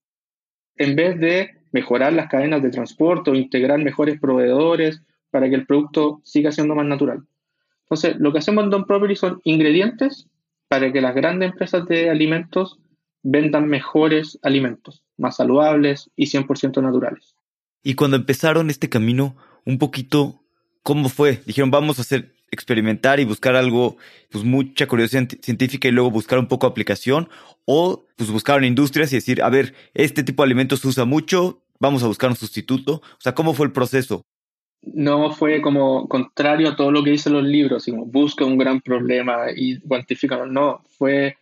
En 0.76 0.94
vez 0.94 1.18
de 1.18 1.57
mejorar 1.72 2.12
las 2.12 2.28
cadenas 2.28 2.62
de 2.62 2.70
transporte 2.70 3.30
o 3.30 3.34
integrar 3.34 3.78
mejores 3.78 4.20
proveedores 4.20 5.02
para 5.30 5.48
que 5.48 5.54
el 5.54 5.66
producto 5.66 6.20
siga 6.24 6.52
siendo 6.52 6.74
más 6.74 6.86
natural. 6.86 7.22
Entonces, 7.82 8.16
lo 8.18 8.32
que 8.32 8.38
hacemos 8.38 8.64
en 8.64 8.70
Don 8.70 8.84
Property 8.84 9.16
son 9.16 9.40
ingredientes 9.44 10.26
para 10.68 10.92
que 10.92 11.00
las 11.00 11.14
grandes 11.14 11.50
empresas 11.50 11.86
de 11.86 12.10
alimentos 12.10 12.78
vendan 13.22 13.66
mejores 13.66 14.38
alimentos, 14.42 15.02
más 15.16 15.36
saludables 15.36 16.10
y 16.16 16.26
100% 16.26 16.82
naturales. 16.82 17.34
Y 17.82 17.94
cuando 17.94 18.16
empezaron 18.16 18.70
este 18.70 18.88
camino, 18.88 19.36
un 19.64 19.78
poquito, 19.78 20.42
¿cómo 20.82 21.08
fue? 21.08 21.42
Dijeron, 21.46 21.70
vamos 21.70 21.98
a 21.98 22.02
hacer 22.02 22.34
experimentar 22.50 23.20
y 23.20 23.24
buscar 23.24 23.56
algo, 23.56 23.96
pues 24.30 24.44
mucha 24.44 24.86
curiosidad 24.86 25.28
científica 25.42 25.88
y 25.88 25.92
luego 25.92 26.10
buscar 26.10 26.38
un 26.38 26.48
poco 26.48 26.66
aplicación, 26.66 27.28
o 27.64 28.06
pues 28.16 28.30
buscaron 28.30 28.64
industrias 28.64 29.12
y 29.12 29.16
decir, 29.16 29.42
a 29.42 29.50
ver, 29.50 29.74
este 29.94 30.22
tipo 30.22 30.42
de 30.42 30.46
alimentos 30.46 30.80
se 30.80 30.88
usa 30.88 31.04
mucho, 31.04 31.62
vamos 31.80 32.02
a 32.02 32.06
buscar 32.06 32.30
un 32.30 32.36
sustituto. 32.36 32.94
O 32.94 33.20
sea, 33.20 33.34
¿cómo 33.34 33.54
fue 33.54 33.66
el 33.66 33.72
proceso? 33.72 34.22
no 34.82 35.30
fue 35.30 35.60
como 35.60 36.08
contrario 36.08 36.68
a 36.68 36.76
todo 36.76 36.90
lo 36.90 37.02
que 37.02 37.10
dicen 37.10 37.32
los 37.32 37.44
libros, 37.44 37.84
sino 37.84 38.04
busca 38.04 38.44
un 38.44 38.58
gran 38.58 38.80
problema 38.80 39.46
y 39.54 39.78
cuantifica. 39.80 40.44
No, 40.46 40.82
fue, 40.96 41.36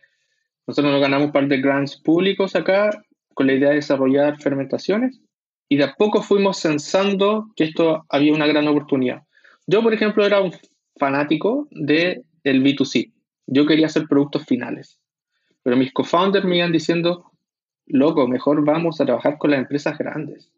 nosotros 0.65 0.91
nos 0.91 1.01
ganamos 1.01 1.27
un 1.27 1.31
par 1.31 1.47
de 1.47 1.61
grants 1.61 1.97
públicos 1.97 2.55
acá 2.55 2.89
con 3.33 3.47
la 3.47 3.53
idea 3.53 3.69
de 3.69 3.75
desarrollar 3.75 4.41
fermentaciones 4.41 5.21
y 5.69 5.77
de 5.77 5.83
a 5.83 5.93
poco 5.95 6.21
fuimos 6.21 6.57
sensando 6.57 7.49
que 7.55 7.65
esto 7.65 8.05
había 8.09 8.33
una 8.33 8.47
gran 8.47 8.67
oportunidad. 8.67 9.23
Yo, 9.67 9.83
por 9.83 9.93
ejemplo, 9.93 10.25
era 10.25 10.41
un 10.41 10.53
fanático 10.97 11.67
del 11.71 12.23
el 12.43 12.63
B2C. 12.63 13.11
Yo 13.47 13.65
quería 13.65 13.87
hacer 13.87 14.07
productos 14.07 14.45
finales. 14.45 14.99
Pero 15.63 15.77
mis 15.77 15.91
co-founders 15.93 16.45
me 16.45 16.57
iban 16.57 16.71
diciendo, 16.71 17.31
loco, 17.85 18.27
mejor 18.27 18.63
vamos 18.63 19.01
a 19.01 19.05
trabajar 19.05 19.37
con 19.37 19.51
las 19.51 19.59
empresas 19.59 19.97
grandes. 19.97 20.51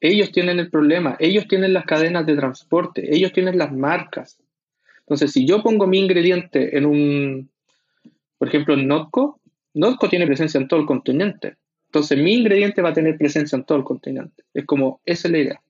Ellos 0.00 0.30
tienen 0.30 0.58
el 0.58 0.70
problema, 0.70 1.16
ellos 1.18 1.48
tienen 1.48 1.72
las 1.72 1.84
cadenas 1.84 2.26
de 2.26 2.36
transporte, 2.36 3.14
ellos 3.14 3.32
tienen 3.32 3.58
las 3.58 3.72
marcas. 3.72 4.38
Entonces, 5.00 5.32
si 5.32 5.46
yo 5.46 5.62
pongo 5.62 5.86
mi 5.86 5.98
ingrediente 5.98 6.76
en 6.76 6.84
un, 6.84 7.50
por 8.38 8.48
ejemplo, 8.48 8.74
en 8.74 8.86
Notco, 8.86 9.40
Notco 9.74 10.08
tiene 10.08 10.26
presencia 10.26 10.58
en 10.60 10.68
todo 10.68 10.80
el 10.80 10.86
continente. 10.86 11.56
Entonces, 11.88 12.18
mi 12.18 12.34
ingrediente 12.34 12.82
va 12.82 12.90
a 12.90 12.94
tener 12.94 13.16
presencia 13.16 13.56
en 13.56 13.64
todo 13.64 13.78
el 13.78 13.84
continente. 13.84 14.42
Es 14.52 14.66
como, 14.66 15.00
esa 15.04 15.28
es 15.28 15.32
la 15.32 15.38
idea. 15.38 15.62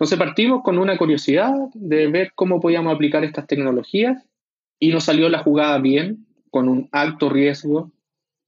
Entonces, 0.00 0.18
partimos 0.18 0.62
con 0.62 0.78
una 0.78 0.96
curiosidad 0.96 1.52
de 1.74 2.06
ver 2.06 2.32
cómo 2.34 2.58
podíamos 2.58 2.94
aplicar 2.94 3.22
estas 3.22 3.46
tecnologías 3.46 4.26
y 4.78 4.92
nos 4.92 5.04
salió 5.04 5.28
la 5.28 5.40
jugada 5.40 5.76
bien, 5.76 6.24
con 6.50 6.70
un 6.70 6.88
alto 6.90 7.28
riesgo 7.28 7.92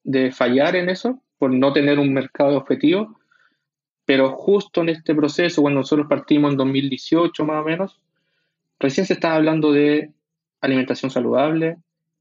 de 0.03 0.33
fallar 0.33 0.77
en 0.77 0.89
eso, 0.89 1.21
por 1.37 1.53
no 1.53 1.75
tener 1.75 1.99
un 1.99 2.11
mercado 2.15 2.57
objetivo, 2.57 3.19
pero 4.07 4.31
justo 4.31 4.81
en 4.81 4.89
este 4.89 5.15
proceso, 5.15 5.61
cuando 5.61 5.81
nosotros 5.81 6.07
partimos 6.09 6.53
en 6.53 6.57
2018 6.57 7.45
más 7.45 7.61
o 7.61 7.67
menos, 7.67 8.01
recién 8.81 9.05
se 9.05 9.13
estaba 9.13 9.35
hablando 9.35 9.73
de 9.73 10.11
alimentación 10.63 11.11
saludable, 11.11 11.77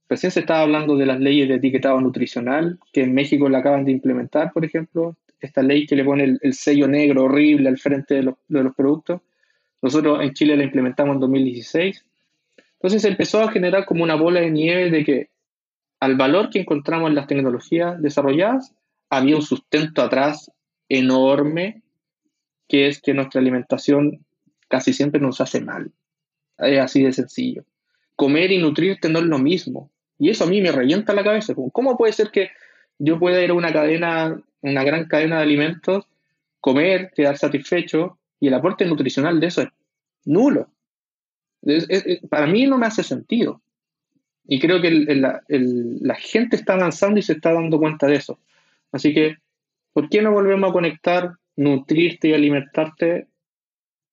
recién 0.10 0.34
se 0.34 0.42
estaba 0.42 0.60
hablando 0.60 0.98
de 0.98 1.06
las 1.06 1.22
leyes 1.22 1.48
de 1.48 1.56
etiquetado 1.56 2.02
nutricional, 2.02 2.80
que 2.92 3.04
en 3.04 3.14
México 3.14 3.48
la 3.48 3.60
acaban 3.60 3.86
de 3.86 3.94
implementar, 3.94 4.52
por 4.52 4.66
ejemplo, 4.66 5.16
esta 5.42 5.62
ley 5.62 5.86
que 5.86 5.96
le 5.96 6.06
pone 6.06 6.38
el, 6.42 6.54
sello 6.54 6.88
negro 6.88 7.26
horrible 7.26 7.70
al 7.70 7.78
frente 7.78 8.16
de 8.16 8.24
los, 8.24 8.36
de 8.48 8.64
los 8.64 8.76
productos. 8.76 9.22
Nosotros 9.82 10.20
en 10.22 10.34
Chile 10.34 10.56
la 10.56 10.64
implementamos 10.64 11.16
en 11.16 11.22
2016. 11.22 12.06
Entonces 12.74 13.04
empezó 13.06 13.42
a 13.42 13.52
generar 13.52 13.86
como 13.86 14.04
una 14.04 14.16
bola 14.16 14.40
de 14.40 14.52
nieve 14.52 14.90
de 14.90 15.04
que 15.04 15.30
al 16.00 16.16
valor 16.16 16.50
que 16.50 16.60
encontramos 16.60 17.10
en 17.10 17.16
las 17.16 17.28
tecnologías 17.28 18.02
desarrolladas, 18.02 18.74
había 19.10 19.36
un 19.36 19.44
sustento 19.44 20.02
atrás 20.02 20.52
enorme, 20.90 21.84
que 22.68 22.88
es 22.88 23.02
que 23.02 23.14
nuestra 23.14 23.40
alimentación 23.40 24.26
casi 24.68 24.94
siempre 24.94 25.22
nos 25.22 25.42
hace 25.42 25.62
mal. 25.62 25.92
Es 26.58 26.80
así 26.80 27.04
de 27.04 27.14
sencillo. 27.14 27.66
Comer 28.16 28.52
y 28.52 28.58
nutrirte 28.58 29.10
no 29.10 29.22
lo 29.22 29.38
mismo. 29.38 29.92
Y 30.18 30.30
eso 30.30 30.46
a 30.46 30.48
mí 30.48 30.62
me 30.62 30.72
revienta 30.72 31.14
la 31.14 31.24
cabeza. 31.24 31.54
¿Cómo 31.72 31.98
puede 31.98 32.14
ser 32.14 32.32
que 32.32 32.50
yo 32.98 33.20
pueda 33.20 33.44
ir 33.44 33.52
a 33.52 33.56
una 33.56 33.74
cadena, 33.74 34.42
una 34.62 34.84
gran 34.84 35.06
cadena 35.06 35.38
de 35.38 35.44
alimentos, 35.44 36.08
comer, 36.60 37.12
quedar 37.16 37.38
satisfecho, 37.38 38.18
y 38.40 38.48
el 38.48 38.54
aporte 38.54 38.86
nutricional 38.86 39.40
de 39.40 39.48
eso 39.48 39.62
es 39.62 39.70
nulo? 40.26 40.70
para 42.30 42.48
mí 42.48 42.66
no 42.66 42.80
me 42.80 42.88
hace 42.88 43.04
sentido. 43.04 43.62
Y 44.48 44.60
creo 44.60 44.82
que 44.82 44.90
la 44.90 46.16
gente 46.16 46.56
está 46.56 46.74
avanzando 46.74 47.20
y 47.20 47.24
se 47.24 47.34
está 47.34 47.54
dando 47.54 47.78
cuenta 47.78 48.08
de 48.08 48.16
eso. 48.16 48.40
Así 48.92 49.14
que, 49.14 49.38
¿por 49.94 50.10
qué 50.10 50.22
no 50.22 50.32
volvemos 50.32 50.70
a 50.70 50.74
conectar, 50.74 51.34
nutrirte 51.56 52.30
y 52.30 52.34
alimentarte, 52.34 53.28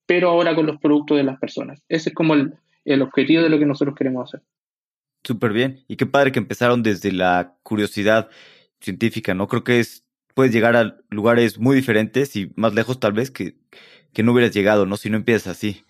pero 0.06 0.30
ahora 0.30 0.54
con 0.54 0.66
los 0.66 0.78
productos 0.80 1.16
de 1.16 1.24
las 1.24 1.38
personas? 1.38 1.82
Ese 1.88 2.10
es 2.10 2.14
como 2.14 2.34
el, 2.34 3.02
objetivo 3.02 3.42
de 3.42 3.48
lo 3.48 3.58
que 3.58 3.66
nosotros 3.66 3.96
queremos 3.96 4.28
hacer. 4.28 4.46
Súper 5.24 5.52
bien. 5.52 5.84
Y 5.88 5.96
qué 5.96 6.06
padre 6.06 6.32
que 6.32 6.38
empezaron 6.38 6.82
desde 6.82 7.12
la 7.12 7.56
curiosidad 7.62 8.28
científica, 8.80 9.34
¿no? 9.34 9.48
Creo 9.48 9.64
que 9.64 9.80
es, 9.80 10.04
puedes 10.38 10.54
llegar 10.54 10.76
a 10.76 10.96
lugares 11.10 11.58
muy 11.58 11.74
diferentes 11.74 12.36
y 12.36 12.52
más 12.54 12.72
lejos 12.72 13.00
tal 13.00 13.12
vez 13.12 13.32
que, 13.32 13.56
que 14.12 14.22
no 14.22 14.30
hubieras 14.30 14.54
llegado, 14.54 14.86
¿no? 14.86 14.96
Si 14.96 15.10
no 15.10 15.16
empiezas 15.16 15.48
así. 15.48 15.84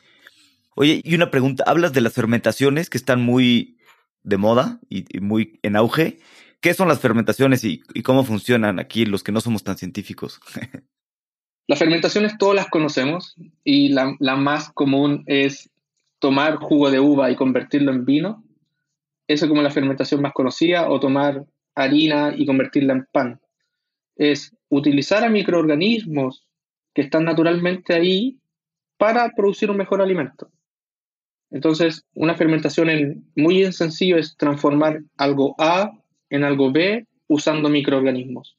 Oye, 0.74 1.02
y 1.04 1.14
una 1.14 1.30
pregunta, 1.30 1.64
hablas 1.66 1.92
de 1.92 2.00
las 2.00 2.14
fermentaciones 2.14 2.88
que 2.88 2.96
están 2.96 3.20
muy 3.20 3.76
de 4.22 4.38
moda 4.38 4.80
y, 4.88 5.04
muy 5.20 5.60
en 5.62 5.76
auge. 5.76 6.20
¿Qué 6.62 6.72
son 6.72 6.88
las 6.88 6.98
fermentaciones 6.98 7.62
y, 7.62 7.82
cómo 8.02 8.24
funcionan 8.24 8.78
aquí 8.78 9.04
los 9.04 9.22
que 9.22 9.32
no 9.32 9.42
somos 9.42 9.64
tan 9.64 9.76
científicos? 9.76 10.40
las 11.66 11.78
fermentaciones 11.78 12.38
todas 12.38 12.56
las 12.56 12.68
conocemos 12.68 13.36
y 13.64 13.90
la, 13.90 14.16
más 14.36 14.72
común 14.72 15.24
es 15.26 15.68
tomar 16.20 16.56
jugo 16.56 16.90
de 16.90 17.00
uva 17.00 17.30
y 17.30 17.36
convertirlo 17.36 17.92
en 17.92 18.06
vino. 18.06 18.42
Eso 19.26 19.44
es 19.44 19.48
como 19.50 19.60
la 19.60 19.70
fermentación 19.70 20.22
más 20.22 20.32
conocida, 20.32 20.88
o 20.88 20.98
tomar 21.00 21.44
harina 21.74 22.32
y 22.34 22.46
convertirla 22.46 22.94
en 22.94 23.06
pan. 23.12 23.40
Es 24.18 24.54
utilizar 24.68 25.24
a 25.24 25.30
microorganismos 25.30 26.46
que 26.94 27.02
están 27.02 27.24
naturalmente 27.24 27.94
ahí 27.94 28.38
para 28.98 29.30
producir 29.30 29.70
un 29.70 29.78
mejor 29.78 30.02
alimento. 30.02 30.50
Entonces, 31.50 32.04
una 32.12 32.34
fermentación 32.34 33.24
muy 33.34 33.72
sencillo 33.72 34.18
es 34.18 34.36
transformar 34.36 35.00
algo 35.16 35.54
A 35.58 35.92
en 36.28 36.44
algo 36.44 36.70
B 36.70 37.06
usando 37.26 37.70
microorganismos. 37.70 38.58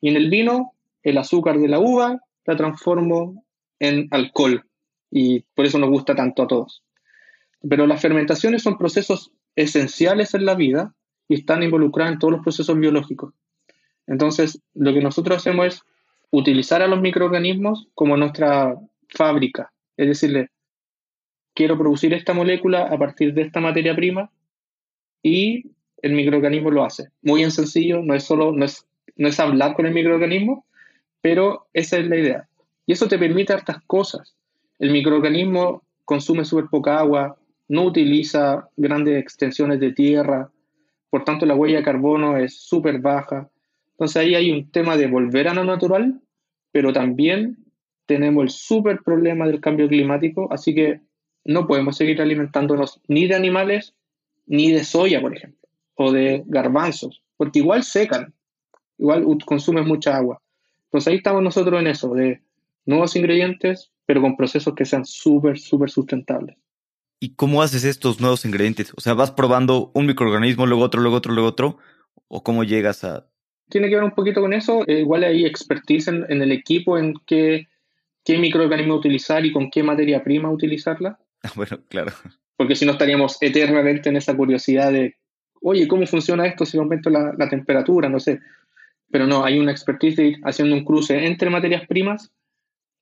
Y 0.00 0.08
en 0.08 0.16
el 0.16 0.28
vino, 0.28 0.72
el 1.02 1.18
azúcar 1.18 1.58
de 1.58 1.68
la 1.68 1.78
uva 1.78 2.20
la 2.46 2.56
transformo 2.56 3.44
en 3.78 4.08
alcohol 4.10 4.64
y 5.10 5.40
por 5.54 5.66
eso 5.66 5.78
nos 5.78 5.90
gusta 5.90 6.14
tanto 6.14 6.42
a 6.42 6.46
todos. 6.46 6.82
Pero 7.68 7.86
las 7.86 8.00
fermentaciones 8.00 8.62
son 8.62 8.78
procesos 8.78 9.32
esenciales 9.56 10.34
en 10.34 10.44
la 10.44 10.54
vida 10.54 10.94
y 11.28 11.34
están 11.34 11.62
involucradas 11.62 12.14
en 12.14 12.18
todos 12.18 12.32
los 12.32 12.42
procesos 12.42 12.78
biológicos. 12.78 13.34
Entonces, 14.10 14.60
lo 14.74 14.92
que 14.92 15.00
nosotros 15.00 15.38
hacemos 15.38 15.66
es 15.66 15.82
utilizar 16.30 16.82
a 16.82 16.88
los 16.88 17.00
microorganismos 17.00 17.86
como 17.94 18.16
nuestra 18.16 18.76
fábrica, 19.08 19.72
es 19.96 20.08
decirle, 20.08 20.50
quiero 21.54 21.78
producir 21.78 22.12
esta 22.12 22.34
molécula 22.34 22.86
a 22.86 22.98
partir 22.98 23.32
de 23.34 23.42
esta 23.42 23.60
materia 23.60 23.94
prima 23.94 24.30
y 25.22 25.70
el 26.02 26.12
microorganismo 26.12 26.72
lo 26.72 26.84
hace. 26.84 27.10
Muy 27.22 27.44
en 27.44 27.52
sencillo, 27.52 28.02
no 28.02 28.14
es 28.14 28.24
solo, 28.24 28.50
no 28.52 28.64
es, 28.64 28.84
no 29.14 29.28
es 29.28 29.38
hablar 29.38 29.74
con 29.74 29.86
el 29.86 29.94
microorganismo, 29.94 30.64
pero 31.20 31.68
esa 31.72 31.98
es 31.98 32.08
la 32.08 32.16
idea. 32.16 32.48
Y 32.86 32.92
eso 32.92 33.06
te 33.06 33.18
permite 33.18 33.52
hartas 33.52 33.80
cosas. 33.86 34.34
El 34.80 34.90
microorganismo 34.90 35.84
consume 36.04 36.44
súper 36.44 36.66
poca 36.66 36.98
agua, 36.98 37.36
no 37.68 37.84
utiliza 37.84 38.68
grandes 38.76 39.20
extensiones 39.20 39.78
de 39.78 39.92
tierra, 39.92 40.50
por 41.10 41.22
tanto 41.22 41.46
la 41.46 41.54
huella 41.54 41.78
de 41.78 41.84
carbono 41.84 42.36
es 42.36 42.56
súper 42.56 42.98
baja. 42.98 43.48
Entonces 44.00 44.16
ahí 44.16 44.34
hay 44.34 44.50
un 44.50 44.70
tema 44.70 44.96
de 44.96 45.08
volver 45.08 45.46
a 45.46 45.52
lo 45.52 45.62
natural, 45.62 46.22
pero 46.72 46.90
también 46.90 47.58
tenemos 48.06 48.44
el 48.44 48.48
súper 48.48 49.02
problema 49.02 49.46
del 49.46 49.60
cambio 49.60 49.88
climático, 49.88 50.50
así 50.50 50.74
que 50.74 51.02
no 51.44 51.66
podemos 51.66 51.98
seguir 51.98 52.22
alimentándonos 52.22 53.02
ni 53.08 53.26
de 53.26 53.34
animales 53.34 53.92
ni 54.46 54.72
de 54.72 54.84
soya, 54.84 55.20
por 55.20 55.36
ejemplo, 55.36 55.68
o 55.96 56.12
de 56.12 56.42
garbanzos, 56.46 57.22
porque 57.36 57.58
igual 57.58 57.84
secan, 57.84 58.32
igual 58.96 59.26
consumen 59.44 59.86
mucha 59.86 60.16
agua. 60.16 60.40
Entonces 60.84 61.08
ahí 61.08 61.16
estamos 61.16 61.42
nosotros 61.42 61.78
en 61.78 61.88
eso, 61.88 62.14
de 62.14 62.40
nuevos 62.86 63.14
ingredientes, 63.16 63.90
pero 64.06 64.22
con 64.22 64.34
procesos 64.34 64.74
que 64.74 64.86
sean 64.86 65.04
súper, 65.04 65.58
súper 65.58 65.90
sustentables. 65.90 66.56
¿Y 67.20 67.34
cómo 67.34 67.60
haces 67.60 67.84
estos 67.84 68.18
nuevos 68.18 68.46
ingredientes? 68.46 68.94
O 68.96 69.02
sea, 69.02 69.12
¿vas 69.12 69.30
probando 69.30 69.90
un 69.92 70.06
microorganismo, 70.06 70.64
luego 70.64 70.84
otro, 70.84 71.02
luego 71.02 71.18
otro, 71.18 71.34
luego 71.34 71.48
otro? 71.50 71.76
¿O 72.28 72.42
cómo 72.42 72.64
llegas 72.64 73.04
a...? 73.04 73.26
Tiene 73.70 73.88
que 73.88 73.94
ver 73.94 74.04
un 74.04 74.10
poquito 74.10 74.40
con 74.40 74.52
eso. 74.52 74.84
Eh, 74.86 75.00
igual 75.00 75.24
hay 75.24 75.46
expertise 75.46 76.08
en, 76.08 76.26
en, 76.28 76.42
el 76.42 76.52
equipo 76.52 76.98
en 76.98 77.14
qué, 77.26 77.68
qué 78.24 78.38
microorganismo 78.38 78.94
utilizar 78.94 79.44
y 79.46 79.52
con 79.52 79.70
qué 79.70 79.82
materia 79.82 80.22
prima 80.22 80.50
utilizarla. 80.50 81.18
bueno, 81.56 81.78
claro. 81.88 82.12
Porque 82.56 82.76
si 82.76 82.84
no 82.84 82.92
estaríamos 82.92 83.38
eternamente 83.40 84.10
en 84.10 84.16
esa 84.16 84.36
curiosidad 84.36 84.92
de, 84.92 85.16
oye, 85.62 85.88
¿cómo 85.88 86.06
funciona 86.06 86.46
esto 86.46 86.66
si 86.66 86.78
aumento 86.78 87.08
la, 87.10 87.32
la 87.36 87.48
temperatura? 87.48 88.08
No 88.08 88.20
sé. 88.20 88.40
Pero 89.10 89.26
no, 89.26 89.44
hay 89.44 89.58
una 89.58 89.72
expertise 89.72 90.38
haciendo 90.44 90.76
un 90.76 90.84
cruce 90.84 91.26
entre 91.26 91.50
materias 91.50 91.86
primas 91.86 92.32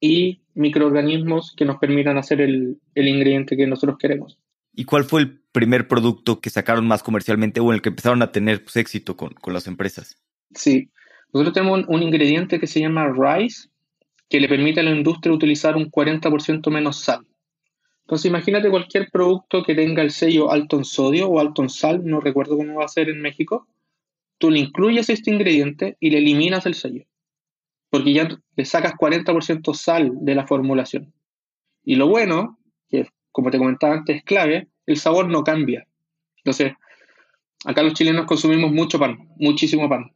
y 0.00 0.42
microorganismos 0.54 1.54
que 1.57 1.64
nos 1.64 1.78
permitan 1.78 2.18
hacer 2.18 2.40
el, 2.40 2.81
el, 2.94 3.09
ingrediente 3.09 3.57
que 3.57 3.66
nosotros 3.66 3.98
queremos. 3.98 4.38
¿Y 4.72 4.85
cuál 4.85 5.04
fue 5.04 5.22
el 5.22 5.40
primer 5.52 5.88
producto 5.88 6.40
que 6.40 6.50
sacaron 6.50 6.87
más 6.87 7.02
comercialmente 7.02 7.61
o 7.61 7.70
en 7.70 7.74
el 7.74 7.83
que 7.83 7.88
empezaron 7.88 8.22
a 8.22 8.33
tener 8.33 8.62
pues, 8.62 8.76
éxito 8.76 9.16
con, 9.16 9.31
con, 9.35 9.52
las 9.52 9.66
empresas? 9.66 10.16
Sí, 10.55 10.91
nosotros 11.33 11.55
tenemos 11.55 11.85
un, 11.89 12.03
ingrediente 12.03 12.59
que 12.59 12.67
se 12.67 12.81
llama 12.81 13.13
Rice, 13.13 13.69
que 14.29 14.41
le 14.41 14.49
permite 14.49 14.81
a 14.81 14.83
la 14.83 14.91
industria 14.91 15.33
utilizar 15.33 15.77
un 15.77 15.91
40% 15.91 16.71
menos 16.71 17.01
sal. 17.01 17.27
Entonces 18.03 18.27
imagínate 18.27 18.71
cualquier 18.71 19.11
producto 19.11 19.63
que 19.63 19.75
tenga 19.75 20.03
el 20.03 20.11
sello 20.11 20.51
alto 20.51 20.77
en 20.77 20.85
sodio 20.85 21.29
o 21.29 21.41
alto 21.41 21.63
en 21.63 21.69
sal, 21.69 22.03
no 22.05 22.21
recuerdo 22.21 22.57
cómo 22.57 22.77
va 22.77 22.85
a 22.85 22.89
ser 22.89 23.11
en 23.11 23.21
México, 23.21 23.67
tú 24.39 24.51
le 24.51 24.61
incluyes 24.61 25.11
este 25.11 25.31
ingrediente 25.31 25.97
y 26.01 26.11
le 26.11 26.19
eliminas 26.19 26.65
el 26.65 26.75
sello, 26.75 27.05
porque 27.91 28.15
ya 28.15 28.29
le 28.57 28.65
sacas 28.65 28.95
40% 28.95 29.75
sal 29.75 30.13
de 30.23 30.35
la 30.35 30.47
formulación. 30.47 31.13
Y 31.85 31.97
lo 31.97 32.09
bueno 32.09 32.59
como 33.39 33.53
te 33.53 33.59
comentaba 33.59 33.95
antes, 33.95 34.17
es 34.17 34.25
clave, 34.25 34.67
el 34.85 34.97
sabor 34.97 35.29
no 35.29 35.45
cambia. 35.45 35.87
Entonces, 36.39 36.73
acá 37.65 37.85
los 37.85 37.95
chilenos 37.95 38.27
consumimos 38.27 38.73
mucho 38.73 38.99
pan, 38.99 39.29
muchísimo 39.37 39.89
pan. 39.89 40.11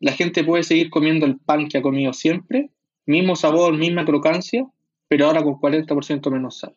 La 0.00 0.12
gente 0.12 0.44
puede 0.44 0.62
seguir 0.62 0.90
comiendo 0.90 1.26
el 1.26 1.38
pan 1.38 1.68
que 1.68 1.78
ha 1.78 1.82
comido 1.82 2.12
siempre, 2.12 2.70
mismo 3.06 3.36
sabor, 3.36 3.76
misma 3.76 4.04
crocancia, 4.04 4.66
pero 5.08 5.26
ahora 5.26 5.42
con 5.42 5.54
40% 5.54 6.30
menos 6.30 6.58
sal. 6.58 6.76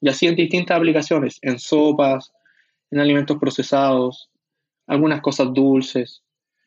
Y 0.00 0.08
así 0.08 0.26
en 0.26 0.36
distintas 0.36 0.76
aplicaciones, 0.76 1.38
en 1.42 1.58
sopas, 1.58 2.32
en 2.90 3.00
alimentos 3.00 3.38
procesados, 3.38 4.30
algunas 4.86 5.20
cosas 5.20 5.52
dulces. 5.52 6.22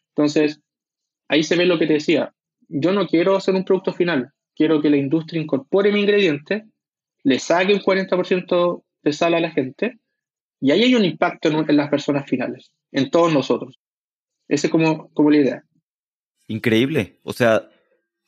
Entonces, 0.09 0.61
ahí 1.27 1.43
se 1.43 1.55
ve 1.55 1.65
lo 1.65 1.77
que 1.77 1.87
te 1.87 1.93
decía. 1.93 2.33
Yo 2.69 2.91
no 2.91 3.07
quiero 3.07 3.35
hacer 3.35 3.53
un 3.53 3.65
producto 3.65 3.93
final, 3.93 4.31
quiero 4.55 4.81
que 4.81 4.89
la 4.89 4.97
industria 4.97 5.41
incorpore 5.41 5.91
mi 5.91 6.01
ingrediente, 6.01 6.65
le 7.23 7.39
saque 7.39 7.73
un 7.73 7.81
40% 7.81 8.83
de 9.03 9.13
sal 9.13 9.33
a 9.33 9.39
la 9.39 9.51
gente, 9.51 9.99
y 10.59 10.71
ahí 10.71 10.83
hay 10.83 10.95
un 10.95 11.03
impacto 11.03 11.49
en, 11.49 11.75
las 11.75 11.89
personas 11.89 12.25
finales, 12.25 12.71
en 12.91 13.09
todos 13.09 13.33
nosotros. 13.33 13.79
Esa 14.47 14.67
es 14.67 14.71
como, 14.71 15.09
como 15.09 15.29
la 15.29 15.37
idea. 15.37 15.63
Increíble. 16.53 17.19
O 17.23 17.33
sea, 17.33 17.67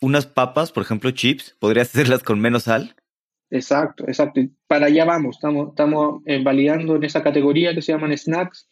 unas 0.02 0.26
papas, 0.26 0.72
por 0.72 0.82
ejemplo, 0.82 1.12
chips, 1.12 1.56
¿podrías 1.60 1.90
hacerlas 1.90 2.24
con 2.24 2.40
menos 2.40 2.64
sal? 2.64 2.96
Exacto, 3.52 4.04
exacto. 4.08 4.42
Para 4.66 4.88
allá 4.88 5.06
vamos, 5.06 5.36
estamos, 5.36 5.70
estamos 5.70 6.24
eh, 6.26 6.42
validando 6.44 6.96
en 6.96 7.04
esa 7.04 7.22
categoría 7.22 7.76
que 7.76 7.84
se 7.84 7.92
llaman 7.92 8.18
snacks, 8.18 8.68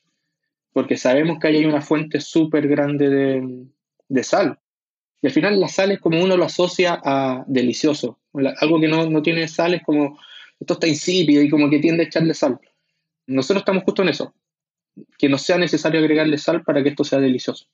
porque 0.72 0.98
sabemos 0.98 1.38
que 1.38 1.50
ahí 1.50 1.58
hay 1.58 1.66
una 1.66 1.82
fuente 1.82 2.20
súper 2.20 2.68
grande 2.68 3.12
de, 4.10 4.24
sal. 4.24 4.60
Y 5.22 5.28
al 5.28 5.34
final 5.34 5.60
la 5.60 5.68
sal 5.68 5.92
es 5.92 6.00
como 6.00 6.24
uno 6.24 6.36
lo 6.36 6.46
asocia 6.46 7.00
a 7.04 7.46
delicioso. 7.48 8.20
Algo 8.60 8.82
que 8.82 8.88
no, 8.88 9.22
tiene 9.22 9.48
sal 9.48 9.76
es 9.76 9.84
como, 9.84 10.20
esto 10.60 10.74
está 10.74 10.88
insípido 10.88 11.44
y 11.44 11.50
como 11.52 11.70
que 11.70 11.78
tiende 11.78 12.06
a 12.06 12.08
echarle 12.08 12.34
sal. 12.34 12.60
Nosotros 13.28 13.62
estamos 13.62 13.84
justo 13.84 14.02
en 14.02 14.10
eso, 14.10 14.34
que 15.20 15.30
no 15.30 15.38
sea 15.38 15.60
necesario 15.60 16.00
agregarle 16.00 16.39
sal 16.39 16.63
para 16.63 16.82
que 16.82 16.89
esto 16.89 17.04
sea 17.04 17.20
delicioso. 17.20 17.68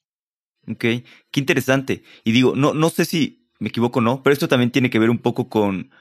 Ok, 0.68 0.80
qué 0.80 1.40
interesante. 1.40 2.04
Y 2.24 2.32
digo, 2.32 2.56
no, 2.56 2.74
no 2.74 2.90
sé 2.90 3.06
si 3.06 3.40
me 3.60 3.70
equivoco 3.70 4.00
o 4.00 4.02
no, 4.02 4.24
pero 4.24 4.34
esto 4.34 4.48
también 4.48 4.72
tiene 4.72 4.90
que 4.90 4.98
ver 5.00 5.10
un 5.10 5.20
poco 5.20 5.50
con, 5.50 5.92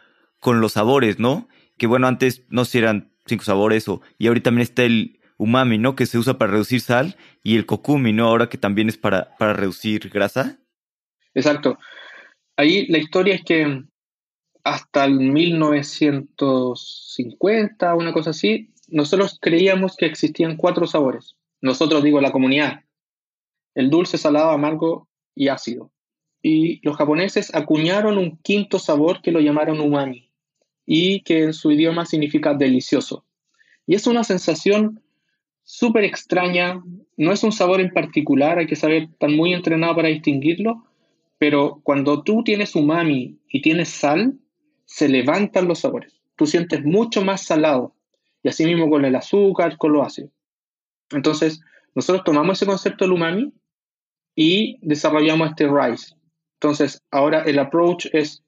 con 0.41 0.61
los 0.61 0.73
sabores, 0.73 1.19
¿no? 1.19 1.49
Que 1.77 1.87
bueno, 1.87 2.07
antes 2.07 2.45
no 2.49 2.65
sé 2.65 2.79
eran 2.79 3.13
cinco 3.27 3.45
sabores 3.45 3.87
o, 3.89 4.01
y 4.19 4.29
ahorita 4.29 4.45
también 4.45 4.63
está 4.63 4.85
el 4.85 5.21
umami, 5.37 5.77
¿no? 5.79 5.97
Que 5.97 6.07
se 6.07 6.19
usa 6.19 6.39
para 6.39 6.53
reducir 6.53 6.81
sal 6.81 7.17
y 7.43 7.57
el 7.57 7.67
kokumi, 7.67 8.13
¿no? 8.13 8.27
Ahora 8.27 8.49
que 8.49 8.59
también 8.59 8.89
es 8.89 8.97
para, 8.99 9.37
para 9.37 9.55
reducir 9.55 10.09
grasa. 10.11 10.61
Exacto. 11.35 11.79
Ahí 12.57 12.87
la 12.89 12.99
historia 12.99 13.37
es 13.37 13.45
que 13.45 13.85
hasta 14.65 15.05
el 15.05 15.21
1950, 15.21 17.95
una 17.95 18.13
cosa 18.13 18.31
así, 18.31 18.75
nosotros 18.89 19.39
creíamos 19.41 19.95
que 19.97 20.07
existían 20.07 20.57
cuatro 20.57 20.85
sabores. 20.87 21.37
Nosotros 21.61 22.03
digo 22.03 22.21
la 22.21 22.33
comunidad. 22.33 22.83
El 23.79 23.91
dulce, 23.91 24.19
salado, 24.19 24.51
amargo 24.51 25.09
y 25.35 25.49
ácido 25.49 25.91
y 26.43 26.81
los 26.87 26.97
japoneses 26.97 27.55
acuñaron 27.55 28.19
un 28.19 28.37
quinto 28.39 28.79
sabor 28.79 29.21
que 29.23 29.33
lo 29.33 29.41
llamaron 29.41 29.81
umami 29.81 30.31
y 30.87 31.21
que 31.23 31.43
en 31.45 31.53
su 31.53 31.71
idioma 31.71 32.07
significa 32.07 32.55
delicioso. 32.55 33.25
Y 33.87 33.95
es 33.95 34.07
una 34.07 34.25
sensación 34.25 35.03
súper 35.65 36.05
extraña, 36.05 36.83
no 37.17 37.33
es 37.33 37.43
un 37.43 37.53
sabor 37.53 37.81
en 37.81 37.91
particular, 37.91 38.59
hay 38.59 38.67
que 38.67 38.77
saber, 38.77 39.05
estar 39.05 39.31
muy 39.31 39.53
entrenado 39.53 39.97
para 39.97 40.09
distinguirlo, 40.09 40.85
pero 41.39 41.81
cuando 41.83 42.23
tú 42.23 42.43
tienes 42.43 42.75
umami 42.75 43.39
y 43.51 43.61
tienes 43.61 43.91
sal, 43.91 44.39
se 44.87 45.09
levantan 45.09 45.69
los 45.69 45.81
sabores. 45.81 46.21
Tú 46.37 46.47
sientes 46.47 46.85
mucho 46.85 47.23
más 47.23 47.43
salado. 47.43 47.95
Y 48.43 48.49
así 48.49 48.65
mismo 48.65 48.89
con 48.89 49.05
el 49.05 49.15
azúcar, 49.15 49.77
con 49.77 49.93
lo 49.93 50.03
ácido. 50.03 50.31
Entonces, 51.11 51.61
nosotros 51.95 52.25
tomamos 52.25 52.57
ese 52.57 52.67
concepto 52.67 53.05
del 53.05 53.13
umami 53.13 53.53
y 54.41 54.79
desarrollamos 54.83 55.51
este 55.51 55.67
rice, 55.67 56.15
entonces, 56.61 57.05
ahora 57.13 57.43
el 57.43 57.59
approach 57.61 58.07
es 58.13 58.43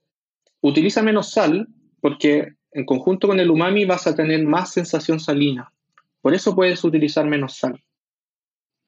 utiliza 0.63 1.01
menos 1.03 1.31
sal 1.31 1.69
porque 2.01 2.55
en 2.73 2.85
conjunto 2.85 3.29
con 3.29 3.39
el 3.39 3.51
umami 3.51 3.85
vas 3.85 4.07
a 4.07 4.17
tener 4.17 4.45
más 4.45 4.73
sensación 4.73 5.21
salina. 5.21 5.73
Por 6.21 6.35
eso 6.35 6.55
puedes 6.55 6.83
utilizar 6.83 7.25
menos 7.27 7.57
sal. 7.57 7.81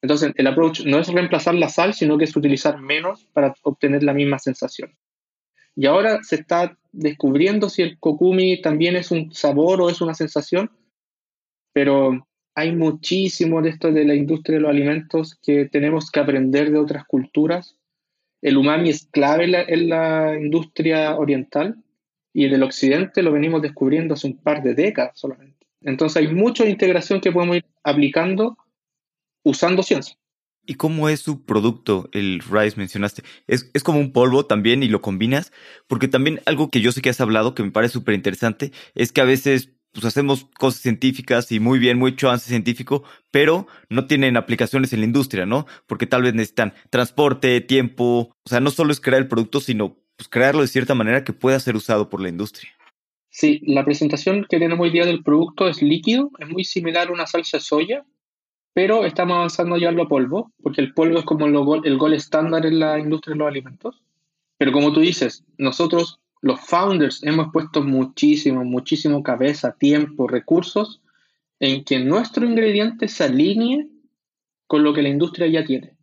Entonces, 0.02 0.32
el 0.34 0.46
approach 0.48 0.80
no 0.84 0.98
es 0.98 1.06
reemplazar 1.08 1.54
la 1.54 1.68
sal, 1.68 1.94
sino 1.94 2.18
que 2.18 2.24
es 2.24 2.36
utilizar 2.36 2.80
menos 2.80 3.24
para 3.32 3.54
obtener 3.62 4.02
la 4.02 4.12
misma 4.12 4.40
sensación. 4.40 4.92
Y 5.76 5.86
ahora 5.86 6.18
se 6.22 6.36
está 6.36 6.76
descubriendo 6.90 7.70
si 7.70 7.82
el 7.82 7.98
kokumi 8.00 8.60
también 8.60 8.96
es 8.96 9.12
un 9.12 9.32
sabor 9.32 9.80
o 9.80 9.88
es 9.88 10.00
una 10.00 10.14
sensación, 10.14 10.70
pero 11.72 12.26
hay 12.54 12.74
muchísimo 12.74 13.62
de 13.62 13.70
esto 13.70 13.90
de 13.92 14.04
la 14.04 14.14
industria 14.14 14.56
de 14.56 14.62
los 14.62 14.70
alimentos 14.70 15.38
que 15.42 15.66
tenemos 15.66 16.10
que 16.10 16.20
aprender 16.20 16.70
de 16.70 16.78
otras 16.78 17.04
culturas 17.06 17.76
el 18.42 18.56
umami 18.56 18.90
es 18.90 19.08
clave 19.10 19.44
en 19.44 19.88
la, 19.88 20.36
industria 20.38 21.16
oriental 21.16 21.76
y 22.34 22.44
en 22.44 22.52
el 22.52 22.64
occidente 22.64 23.22
lo 23.22 23.32
venimos 23.32 23.62
descubriendo 23.62 24.14
hace 24.14 24.26
un 24.26 24.36
par 24.36 24.62
de 24.62 24.74
décadas 24.74 25.18
solamente. 25.18 25.66
Entonces 25.80 26.16
hay 26.16 26.34
mucha 26.34 26.66
integración 26.66 27.20
que 27.20 27.30
podemos 27.30 27.56
ir 27.56 27.64
aplicando 27.84 28.58
usando 29.44 29.82
ciencia. 29.82 30.16
¿Y 30.64 30.74
cómo 30.74 31.08
es 31.08 31.20
su 31.20 31.44
producto, 31.44 32.08
el 32.12 32.40
rice 32.40 32.76
mencionaste? 32.76 33.22
¿Es, 33.48 33.70
¿Es, 33.74 33.82
como 33.82 33.98
un 33.98 34.12
polvo 34.12 34.46
también 34.46 34.84
y 34.84 34.88
lo 34.88 35.00
combinas? 35.00 35.52
Porque 35.88 36.06
también 36.06 36.40
algo 36.46 36.70
que 36.70 36.80
yo 36.80 36.92
sé 36.92 37.02
que 37.02 37.10
has 37.10 37.20
hablado 37.20 37.54
que 37.54 37.64
me 37.64 37.72
parece 37.72 37.94
súper 37.94 38.14
interesante 38.14 38.72
es 38.94 39.10
que 39.10 39.20
a 39.20 39.24
veces 39.24 39.72
pues 39.92 40.04
hacemos 40.04 40.46
cosas 40.58 40.80
científicas 40.80 41.52
y 41.52 41.60
muy 41.60 41.78
bien, 41.78 41.98
mucho 41.98 42.28
avance 42.28 42.48
científico, 42.48 43.04
pero 43.30 43.66
no 43.88 44.06
tienen 44.06 44.36
aplicaciones 44.36 44.92
en 44.92 45.00
la 45.00 45.06
industria, 45.06 45.46
¿no? 45.46 45.66
Porque 45.86 46.06
tal 46.06 46.22
vez 46.22 46.34
necesitan 46.34 46.74
transporte, 46.90 47.60
tiempo, 47.60 48.34
o 48.42 48.48
sea, 48.48 48.60
no 48.60 48.70
solo 48.70 48.92
es 48.92 49.00
crear 49.00 49.20
el 49.20 49.28
producto, 49.28 49.60
sino 49.60 49.98
pues, 50.16 50.28
crearlo 50.28 50.62
de 50.62 50.68
cierta 50.68 50.94
manera 50.94 51.24
que 51.24 51.32
pueda 51.32 51.60
ser 51.60 51.76
usado 51.76 52.08
por 52.08 52.20
la 52.20 52.28
industria. 52.28 52.70
Sí, 53.28 53.60
la 53.64 53.84
presentación 53.84 54.46
que 54.48 54.58
tenemos 54.58 54.84
hoy 54.84 54.90
día 54.90 55.06
del 55.06 55.22
producto 55.22 55.68
es 55.68 55.82
líquido, 55.82 56.30
es 56.38 56.48
muy 56.48 56.64
similar 56.64 57.08
a 57.08 57.12
una 57.12 57.26
salsa 57.26 57.58
de 57.58 57.62
soya, 57.62 58.04
pero 58.74 59.04
estamos 59.04 59.36
avanzando 59.36 59.76
ya 59.76 59.90
en 59.90 59.96
lo 59.96 60.08
polvo, 60.08 60.52
porque 60.62 60.80
el 60.80 60.94
polvo 60.94 61.18
es 61.18 61.24
como 61.24 61.46
el 61.46 61.54
el 61.84 61.98
gol 61.98 62.14
estándar 62.14 62.64
en 62.66 62.78
la 62.78 62.98
industria 62.98 63.34
de 63.34 63.38
los 63.38 63.48
alimentos. 63.48 64.02
Pero 64.58 64.72
como 64.72 64.92
tú 64.92 65.00
dices, 65.00 65.44
nosotros 65.58 66.20
los 66.42 66.60
founders 66.60 67.22
hemos 67.22 67.52
puesto 67.52 67.82
muchísimo, 67.82 68.64
muchísimo 68.64 69.22
cabeza, 69.22 69.76
tiempo, 69.78 70.26
recursos 70.26 71.00
en 71.60 71.84
que 71.84 72.00
nuestro 72.00 72.44
ingrediente 72.44 73.06
se 73.06 73.24
alinee 73.24 73.86
con 74.66 74.82
lo 74.82 74.92
que 74.92 75.02
la 75.02 75.08
industria 75.08 75.46
ya 75.46 75.64
tiene. 75.64 75.94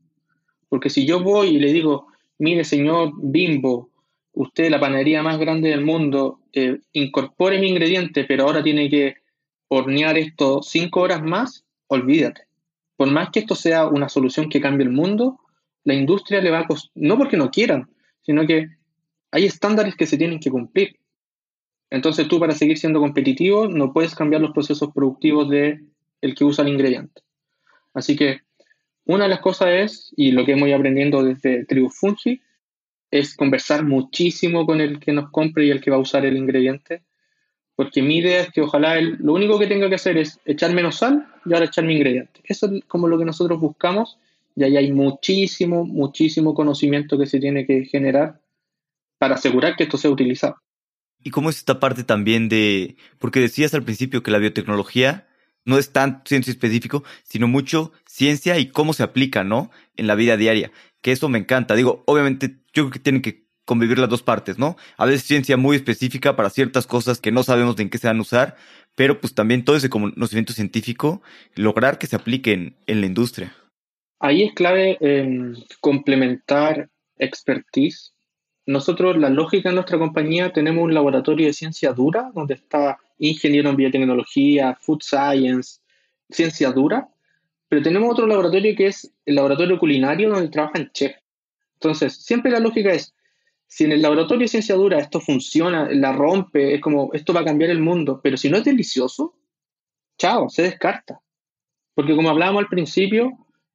Porque 0.69 0.89
si 0.89 1.05
yo 1.05 1.21
voy 1.21 1.49
y 1.49 1.59
le 1.59 1.73
digo, 1.73 2.07
mire 2.37 2.63
señor 2.63 3.11
Bimbo, 3.21 3.89
usted 4.31 4.69
la 4.69 4.79
panadería 4.79 5.21
más 5.21 5.37
grande 5.37 5.69
del 5.69 5.83
mundo, 5.83 6.39
eh, 6.53 6.79
incorpore 6.93 7.59
mi 7.59 7.67
ingrediente, 7.67 8.23
pero 8.23 8.45
ahora 8.45 8.63
tiene 8.63 8.89
que 8.89 9.15
hornear 9.67 10.17
esto 10.17 10.61
cinco 10.63 11.01
horas 11.01 11.21
más, 11.21 11.65
olvídate. 11.87 12.43
Por 12.95 13.11
más 13.11 13.29
que 13.31 13.41
esto 13.41 13.55
sea 13.55 13.87
una 13.87 14.07
solución 14.07 14.47
que 14.47 14.61
cambie 14.61 14.87
el 14.87 14.93
mundo, 14.93 15.41
la 15.83 15.95
industria 15.95 16.39
le 16.39 16.51
va 16.51 16.59
a 16.59 16.67
costar, 16.67 16.91
no 16.95 17.17
porque 17.17 17.35
no 17.35 17.51
quieran, 17.51 17.89
sino 18.21 18.47
que 18.47 18.78
hay 19.31 19.45
estándares 19.45 19.95
que 19.95 20.05
se 20.05 20.17
tienen 20.17 20.39
que 20.39 20.49
cumplir. 20.49 20.97
Entonces 21.89 22.27
tú 22.27 22.39
para 22.39 22.53
seguir 22.53 22.77
siendo 22.77 22.99
competitivo 22.99 23.67
no 23.67 23.93
puedes 23.93 24.15
cambiar 24.15 24.41
los 24.41 24.51
procesos 24.51 24.91
productivos 24.93 25.49
de 25.49 25.79
el 26.21 26.35
que 26.35 26.43
usa 26.43 26.63
el 26.63 26.71
ingrediente. 26.71 27.21
Así 27.93 28.15
que 28.15 28.41
una 29.05 29.23
de 29.23 29.29
las 29.29 29.39
cosas 29.39 29.69
es, 29.69 30.13
y 30.15 30.31
lo 30.31 30.45
que 30.45 30.51
hemos 30.51 30.67
ido 30.67 30.77
aprendiendo 30.77 31.23
desde 31.23 31.65
Tribu 31.65 31.89
Fungi, 31.89 32.41
es 33.11 33.35
conversar 33.35 33.83
muchísimo 33.83 34.67
con 34.67 34.81
el 34.81 34.99
que 34.99 35.13
nos 35.13 35.31
compre 35.31 35.65
y 35.65 35.71
el 35.71 35.81
que 35.81 35.89
va 35.89 35.97
a 35.97 36.01
usar 36.01 36.25
el 36.25 36.37
ingrediente, 36.37 37.01
porque 37.75 38.03
mi 38.03 38.17
idea 38.17 38.41
es 38.41 38.51
que 38.51 38.61
ojalá 38.61 38.99
él, 38.99 39.17
lo 39.19 39.33
único 39.33 39.57
que 39.57 39.65
tenga 39.65 39.89
que 39.89 39.95
hacer 39.95 40.17
es 40.17 40.39
echar 40.45 40.73
menos 40.73 40.97
sal 40.97 41.27
y 41.45 41.53
ahora 41.53 41.65
echar 41.65 41.85
mi 41.85 41.95
ingrediente. 41.95 42.41
Eso 42.43 42.67
es 42.67 42.83
como 42.85 43.07
lo 43.07 43.17
que 43.17 43.25
nosotros 43.25 43.59
buscamos 43.59 44.19
y 44.55 44.63
ahí 44.63 44.77
hay 44.77 44.91
muchísimo, 44.91 45.85
muchísimo 45.85 46.53
conocimiento 46.53 47.17
que 47.17 47.25
se 47.25 47.39
tiene 47.39 47.65
que 47.65 47.85
generar 47.85 48.39
para 49.19 49.35
asegurar 49.35 49.75
que 49.75 49.83
esto 49.83 49.97
sea 49.97 50.09
utilizado. 50.09 50.55
¿Y 51.21 51.31
cómo 51.31 51.49
es 51.49 51.57
esta 51.57 51.79
parte 51.79 52.03
también 52.03 52.49
de, 52.49 52.95
porque 53.19 53.41
decías 53.41 53.73
al 53.73 53.83
principio 53.83 54.23
que 54.23 54.31
la 54.31 54.37
biotecnología 54.37 55.27
no 55.65 55.77
es 55.77 55.91
tan 55.91 56.21
ciencia 56.25 56.51
específico, 56.51 57.03
sino 57.23 57.47
mucho 57.47 57.91
ciencia 58.07 58.57
y 58.57 58.69
cómo 58.69 58.93
se 58.93 59.03
aplica, 59.03 59.43
¿no? 59.43 59.69
En 59.97 60.07
la 60.07 60.15
vida 60.15 60.37
diaria, 60.37 60.71
que 61.01 61.11
eso 61.11 61.29
me 61.29 61.37
encanta. 61.37 61.75
Digo, 61.75 62.03
obviamente 62.07 62.55
yo 62.73 62.83
creo 62.83 62.91
que 62.91 62.99
tienen 62.99 63.21
que 63.21 63.49
convivir 63.65 63.99
las 63.99 64.09
dos 64.09 64.23
partes, 64.23 64.57
¿no? 64.57 64.77
A 64.97 65.05
veces 65.05 65.27
ciencia 65.27 65.57
muy 65.57 65.75
específica 65.75 66.35
para 66.35 66.49
ciertas 66.49 66.87
cosas 66.87 67.19
que 67.19 67.31
no 67.31 67.43
sabemos 67.43 67.75
de 67.75 67.83
en 67.83 67.89
qué 67.89 67.99
se 67.99 68.07
van 68.07 68.17
a 68.17 68.21
usar, 68.21 68.55
pero 68.95 69.19
pues 69.19 69.35
también 69.35 69.63
todo 69.63 69.75
ese 69.75 69.89
conocimiento 69.89 70.53
científico, 70.53 71.21
lograr 71.53 71.99
que 71.99 72.07
se 72.07 72.15
apliquen 72.15 72.77
en 72.87 73.01
la 73.01 73.07
industria. 73.07 73.53
Ahí 74.19 74.43
es 74.43 74.53
clave 74.53 74.97
em, 75.01 75.55
complementar 75.81 76.89
expertise 77.17 78.13
nosotros, 78.69 79.17
la 79.17 79.31
lógica 79.31 79.69
en 79.69 79.75
nuestra 79.75 79.97
compañía, 79.97 80.53
tenemos 80.53 80.83
un 80.83 80.93
laboratorio 80.93 81.47
de 81.47 81.53
ciencia 81.53 81.91
dura 81.91 82.29
donde 82.35 82.53
está 82.53 82.99
ingeniero 83.17 83.71
en 83.71 83.75
biotecnología, 83.75 84.77
food 84.79 84.99
science, 85.01 85.79
ciencia 86.29 86.71
dura, 86.71 87.09
pero 87.67 87.81
tenemos 87.81 88.11
otro 88.11 88.27
laboratorio 88.27 88.75
que 88.75 88.85
es 88.85 89.11
el 89.25 89.35
laboratorio 89.35 89.79
culinario 89.79 90.29
donde 90.29 90.49
trabajan 90.49 90.91
chef. 90.93 91.15
Entonces, 91.77 92.23
siempre 92.23 92.51
la 92.51 92.59
lógica 92.59 92.91
es, 92.91 93.15
si 93.65 93.85
en 93.85 93.93
el 93.93 94.03
laboratorio 94.03 94.41
de 94.41 94.49
ciencia 94.49 94.75
dura 94.75 94.99
esto 94.99 95.19
funciona, 95.19 95.89
la 95.91 96.13
rompe, 96.13 96.75
es 96.75 96.81
como, 96.81 97.09
esto 97.13 97.33
va 97.33 97.39
a 97.39 97.45
cambiar 97.45 97.71
el 97.71 97.79
mundo, 97.79 98.19
pero 98.21 98.37
si 98.37 98.51
no 98.51 98.57
es 98.57 98.65
delicioso, 98.65 99.33
chao, 100.19 100.47
se 100.47 100.61
descarta. 100.61 101.19
Porque 101.95 102.15
como 102.15 102.29
hablábamos 102.29 102.61
al 102.61 102.69
principio, 102.69 103.31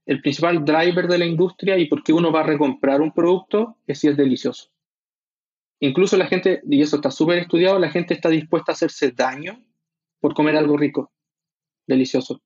el 0.07 0.21
principal 0.21 0.65
driver 0.65 1.09
de 1.09 1.19
la 1.19 1.27
industria 1.27 1.77
y 1.79 1.87
por 1.87 2.05
qué 2.05 2.13
uno 2.13 2.31
va 2.31 2.41
a 2.41 2.45
recomprar 2.45 3.01
un 3.01 3.11
producto 3.11 3.79
es 3.89 3.99
si 3.99 4.07
es 4.07 4.17
delicioso. 4.17 4.74
Incluso 5.85 6.17
la 6.17 6.27
gente, 6.27 6.63
y 6.67 6.81
eso 6.81 6.97
está 6.97 7.11
súper 7.11 7.37
estudiado, 7.37 7.79
la 7.79 7.91
gente 7.91 8.15
está 8.15 8.31
dispuesta 8.31 8.73
a 8.73 8.75
hacerse 8.75 9.11
daño 9.11 9.63
por 10.19 10.33
comer 10.33 10.57
algo 10.57 10.79
rico, 10.79 11.13
delicioso. 11.87 12.41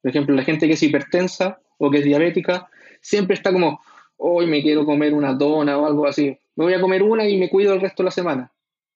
Por 0.00 0.10
ejemplo, 0.10 0.34
la 0.34 0.42
gente 0.42 0.66
que 0.66 0.72
es 0.72 0.82
hipertensa 0.82 1.60
o 1.76 1.90
que 1.90 1.98
es 1.98 2.04
diabética, 2.06 2.70
siempre 3.02 3.34
está 3.34 3.52
como, 3.52 3.82
hoy 4.16 4.46
me 4.46 4.62
quiero 4.62 4.86
comer 4.86 5.12
una 5.12 5.34
dona 5.34 5.76
o 5.76 5.84
algo 5.84 6.06
así. 6.06 6.34
Me 6.56 6.64
voy 6.64 6.72
a 6.72 6.80
comer 6.80 7.02
una 7.02 7.28
y 7.28 7.36
me 7.36 7.50
cuido 7.50 7.74
el 7.74 7.80
resto 7.82 8.02
de 8.02 8.06
la 8.06 8.10
semana. 8.10 8.52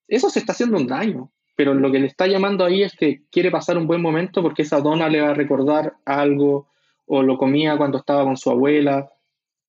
Eso 0.08 0.30
se 0.30 0.38
está 0.38 0.52
haciendo 0.52 0.78
un 0.78 0.86
daño, 0.86 1.30
pero 1.54 1.74
lo 1.74 1.92
que 1.92 1.98
le 1.98 2.06
está 2.06 2.26
llamando 2.26 2.64
ahí 2.64 2.82
es 2.82 2.96
que 2.96 3.24
quiere 3.30 3.50
pasar 3.50 3.76
un 3.76 3.86
buen 3.86 4.00
momento 4.00 4.40
porque 4.40 4.62
esa 4.62 4.80
dona 4.80 5.10
le 5.10 5.20
va 5.20 5.32
a 5.32 5.34
recordar 5.34 5.96
algo 6.06 6.70
o 7.04 7.22
lo 7.22 7.36
comía 7.36 7.76
cuando 7.76 7.98
estaba 7.98 8.24
con 8.24 8.38
su 8.38 8.50
abuela. 8.50 9.10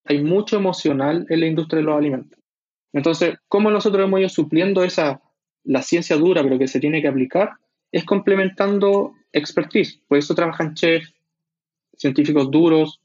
Hay 0.06 0.24
mucho 0.24 0.56
emocional 0.56 1.26
en 1.28 1.42
la 1.42 1.48
industria 1.48 1.80
de 1.80 1.86
los 1.88 1.98
alimentos. 1.98 2.40
Entonces, 2.94 3.36
¿cómo 3.48 3.70
nosotros 3.70 4.06
hemos 4.06 4.20
ido 4.20 4.30
supliendo 4.30 4.84
esa, 4.84 5.22
la 5.64 5.82
ciencia 5.82 6.16
dura, 6.16 6.44
pero 6.44 6.58
que 6.58 6.68
se 6.68 6.80
tiene 6.80 7.02
que 7.02 7.08
aplicar? 7.08 7.52
Es 7.92 8.06
complementando 8.06 9.14
expertise. 9.32 10.02
Por 10.08 10.18
eso 10.18 10.36
trabajan 10.36 10.74
chefs, 10.74 11.14
científicos 11.96 12.50
duros 12.52 13.02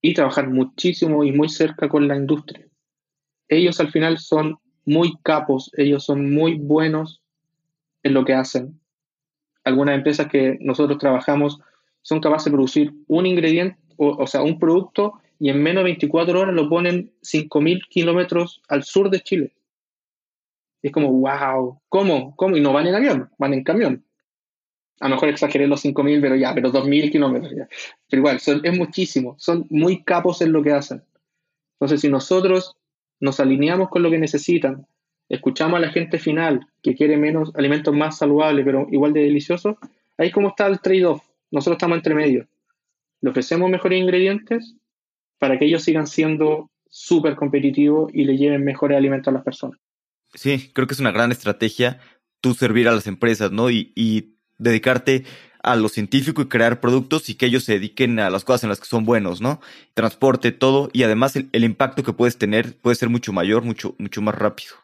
y 0.00 0.14
trabajar 0.14 0.48
muchísimo 0.48 1.24
y 1.24 1.32
muy 1.32 1.48
cerca 1.48 1.88
con 1.88 2.08
la 2.08 2.16
industria. 2.16 2.66
Ellos 3.48 3.80
al 3.80 3.90
final 3.90 4.18
son 4.18 4.58
muy 4.84 5.16
capos, 5.22 5.70
ellos 5.76 6.04
son 6.04 6.32
muy 6.32 6.54
buenos 6.54 7.20
en 8.02 8.14
lo 8.14 8.24
que 8.24 8.34
hacen. 8.34 8.80
Algunas 9.64 9.96
empresas 9.96 10.28
que 10.28 10.56
nosotros 10.60 10.98
trabajamos 10.98 11.60
son 12.02 12.20
capaces 12.20 12.46
de 12.46 12.52
producir 12.52 12.92
un 13.08 13.26
ingrediente, 13.26 13.78
o, 13.96 14.26
sea, 14.26 14.40
un 14.40 14.58
producto, 14.58 15.20
y 15.40 15.48
en 15.48 15.62
menos 15.62 15.80
de 15.80 15.84
24 15.84 16.38
horas 16.38 16.54
lo 16.54 16.68
ponen 16.68 17.12
5.000 17.22 17.88
kilómetros 17.88 18.62
al 18.68 18.84
sur 18.84 19.08
de 19.08 19.20
Chile. 19.20 19.52
es 20.82 20.92
como, 20.92 21.10
wow, 21.10 21.80
¿cómo? 21.88 22.36
¿Cómo? 22.36 22.56
Y 22.58 22.60
no 22.60 22.74
van 22.74 22.86
en 22.86 22.94
avión, 22.94 23.30
van 23.38 23.54
en 23.54 23.64
camión. 23.64 24.04
A 25.00 25.08
lo 25.08 25.14
mejor 25.14 25.30
exageré 25.30 25.66
los 25.66 25.82
5.000, 25.82 26.20
pero 26.20 26.36
ya, 26.36 26.54
pero 26.54 26.70
2.000 26.70 27.10
kilómetros. 27.10 27.52
Pero 28.08 28.20
igual, 28.20 28.36
es 28.36 28.78
muchísimo. 28.78 29.34
Son 29.38 29.66
muy 29.70 30.04
capos 30.04 30.42
en 30.42 30.52
lo 30.52 30.62
que 30.62 30.72
hacen. 30.72 31.02
Entonces, 31.76 32.02
si 32.02 32.10
nosotros 32.10 32.76
nos 33.18 33.40
alineamos 33.40 33.88
con 33.88 34.02
lo 34.02 34.10
que 34.10 34.18
necesitan, 34.18 34.86
escuchamos 35.30 35.78
a 35.78 35.80
la 35.80 35.90
gente 35.90 36.18
final 36.18 36.60
que 36.82 36.94
quiere 36.94 37.16
menos 37.16 37.50
alimentos 37.54 37.94
más 37.94 38.18
saludables, 38.18 38.62
pero 38.66 38.86
igual 38.90 39.14
de 39.14 39.22
deliciosos, 39.22 39.76
ahí 40.18 40.30
como 40.30 40.48
está 40.48 40.66
el 40.66 40.80
trade-off. 40.80 41.22
Nosotros 41.50 41.76
estamos 41.76 41.96
entre 41.96 42.14
medio. 42.14 42.46
Le 43.22 43.30
ofrecemos 43.30 43.70
mejores 43.70 43.98
ingredientes 43.98 44.76
para 45.40 45.58
que 45.58 45.64
ellos 45.64 45.82
sigan 45.82 46.06
siendo 46.06 46.70
súper 46.88 47.34
competitivos 47.34 48.12
y 48.14 48.24
le 48.24 48.36
lleven 48.36 48.62
mejores 48.62 48.96
alimentos 48.96 49.28
a 49.28 49.34
las 49.34 49.42
personas. 49.42 49.80
Sí, 50.34 50.70
creo 50.72 50.86
que 50.86 50.94
es 50.94 51.00
una 51.00 51.10
gran 51.10 51.32
estrategia 51.32 51.98
tú 52.40 52.54
servir 52.54 52.86
a 52.88 52.92
las 52.92 53.06
empresas, 53.06 53.50
¿no? 53.50 53.70
Y, 53.70 54.36
dedicarte 54.58 55.24
a 55.62 55.74
lo 55.74 55.88
científico 55.88 56.42
y 56.42 56.48
crear 56.48 56.80
productos 56.80 57.30
y 57.30 57.34
que 57.34 57.46
ellos 57.46 57.64
se 57.64 57.72
dediquen 57.72 58.18
a 58.18 58.28
las 58.28 58.44
cosas 58.44 58.64
en 58.64 58.68
las 58.68 58.78
que 58.78 58.84
son 58.84 59.06
buenos, 59.06 59.40
¿no? 59.40 59.58
Transporte, 59.94 60.52
todo, 60.52 60.90
y 60.92 61.02
además 61.02 61.34
el, 61.34 61.64
impacto 61.64 62.02
que 62.02 62.12
puedes 62.12 62.36
tener 62.36 62.76
puede 62.76 62.96
ser 62.96 63.08
mucho 63.08 63.32
mayor, 63.32 63.62
mucho, 63.62 63.94
mucho 63.96 64.20
más 64.20 64.34
rápido. 64.34 64.74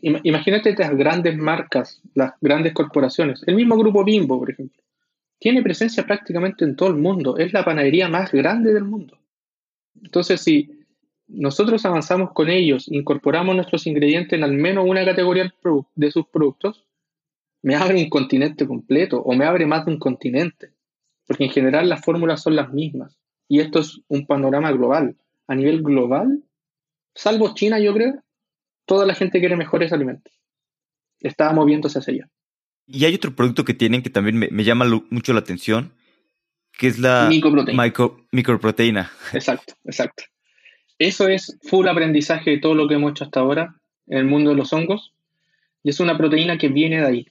imagínate 0.00 0.74
las 0.78 0.96
grandes 0.96 1.36
marcas, 1.36 2.00
las 2.14 2.32
grandes 2.40 2.72
corporaciones, 2.72 3.42
el 3.46 3.54
mismo 3.54 3.76
grupo 3.76 4.02
Bimbo, 4.02 4.38
por 4.38 4.50
ejemplo 4.50 4.82
tiene 5.38 5.62
presencia 5.62 6.04
prácticamente 6.04 6.64
en 6.64 6.76
todo 6.76 6.88
el 6.88 6.96
mundo. 6.96 7.36
Es 7.38 7.52
la 7.52 7.64
panadería 7.64 8.08
más 8.08 8.32
grande 8.32 8.72
del 8.72 8.84
mundo. 8.84 9.18
Entonces, 10.02 10.40
si 10.40 10.70
nosotros 11.28 11.84
avanzamos 11.84 12.32
con 12.32 12.48
ellos, 12.48 12.86
incorporamos 12.88 13.54
nuestros 13.54 13.86
ingredientes 13.86 14.32
en 14.36 14.44
al 14.44 14.52
menos 14.52 14.86
una 14.88 15.04
categoría 15.04 15.52
de 15.94 16.10
sus 16.10 16.26
productos, 16.28 16.84
me 17.62 17.74
abre 17.74 17.96
un 17.96 18.08
continente 18.08 18.66
completo 18.66 19.20
o 19.20 19.34
me 19.34 19.44
abre 19.44 19.66
más 19.66 19.86
de 19.86 19.92
un 19.92 19.98
continente. 19.98 20.72
Porque 21.26 21.44
en 21.44 21.50
general 21.50 21.88
las 21.88 22.04
fórmulas 22.04 22.42
son 22.42 22.54
las 22.54 22.72
mismas. 22.72 23.18
Y 23.48 23.60
esto 23.60 23.80
es 23.80 24.00
un 24.08 24.26
panorama 24.26 24.70
global. 24.72 25.16
A 25.48 25.54
nivel 25.54 25.82
global, 25.82 26.44
salvo 27.14 27.54
China, 27.54 27.78
yo 27.80 27.92
creo, 27.94 28.22
toda 28.84 29.06
la 29.06 29.14
gente 29.14 29.40
quiere 29.40 29.56
mejores 29.56 29.92
alimentos. 29.92 30.32
Está 31.20 31.52
moviéndose 31.52 31.98
hacia 31.98 32.14
allá. 32.14 32.30
Y 32.86 33.04
hay 33.04 33.14
otro 33.14 33.34
producto 33.34 33.64
que 33.64 33.74
tienen 33.74 34.02
que 34.02 34.10
también 34.10 34.38
me, 34.38 34.64
llama 34.64 34.84
mucho 35.10 35.32
la 35.32 35.40
atención, 35.40 35.92
que 36.76 36.88
es 36.88 36.98
la 36.98 37.28
microproteína. 37.28 37.76
Exacto, 39.32 39.74
exacto. 39.84 40.24
Eso 40.98 41.28
es 41.28 41.58
full 41.62 41.88
aprendizaje 41.88 42.50
de 42.50 42.58
todo 42.58 42.74
lo 42.74 42.88
que 42.88 42.94
hemos 42.94 43.10
hecho 43.10 43.24
hasta 43.24 43.40
ahora 43.40 43.80
en 44.06 44.18
el 44.18 44.24
mundo 44.26 44.50
de 44.50 44.56
los 44.56 44.72
hongos. 44.72 45.14
Y 45.82 45.90
es 45.90 46.00
una 46.00 46.16
proteína 46.16 46.58
que 46.58 46.68
viene 46.68 47.00
de 47.00 47.06
ahí, 47.06 47.26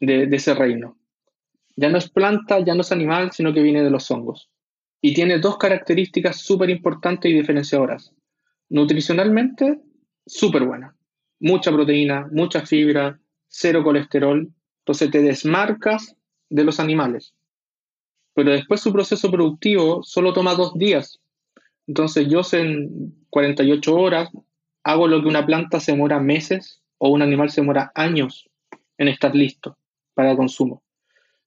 de, 0.00 0.26
de 0.26 0.36
ese 0.36 0.54
reino. 0.54 0.98
Ya 1.76 1.88
no 1.88 1.98
es 1.98 2.08
planta, 2.10 2.58
ya 2.60 2.74
no 2.74 2.80
es 2.80 2.92
animal, 2.92 3.30
sino 3.32 3.52
que 3.52 3.62
viene 3.62 3.82
de 3.82 3.90
los 3.90 4.10
hongos. 4.10 4.50
Y 5.00 5.14
tiene 5.14 5.38
dos 5.38 5.58
características 5.58 6.40
súper 6.40 6.70
importantes 6.70 7.30
y 7.30 7.34
diferenciadoras. 7.34 8.12
Nutricionalmente, 8.68 9.80
súper 10.26 10.64
buena. 10.64 10.96
Mucha 11.40 11.70
proteína, 11.70 12.28
mucha 12.32 12.66
fibra, 12.66 13.18
cero 13.46 13.84
colesterol 13.84 14.52
entonces 14.88 15.10
te 15.10 15.20
desmarcas 15.20 16.16
de 16.48 16.64
los 16.64 16.80
animales. 16.80 17.34
Pero 18.38 18.52
después 18.52 18.80
su 18.80 18.92
proceso 18.92 19.32
productivo 19.32 20.04
solo 20.04 20.32
toma 20.32 20.54
dos 20.54 20.78
días. 20.78 21.18
Entonces 21.88 22.28
yo 22.28 22.42
en 22.52 23.12
48 23.30 23.96
horas 23.96 24.30
hago 24.84 25.08
lo 25.08 25.20
que 25.20 25.26
una 25.26 25.44
planta 25.44 25.80
se 25.80 25.90
demora 25.90 26.20
meses 26.20 26.80
o 26.98 27.08
un 27.08 27.20
animal 27.20 27.50
se 27.50 27.62
demora 27.62 27.90
años 27.96 28.48
en 28.96 29.08
estar 29.08 29.34
listo 29.34 29.76
para 30.14 30.36
consumo. 30.36 30.84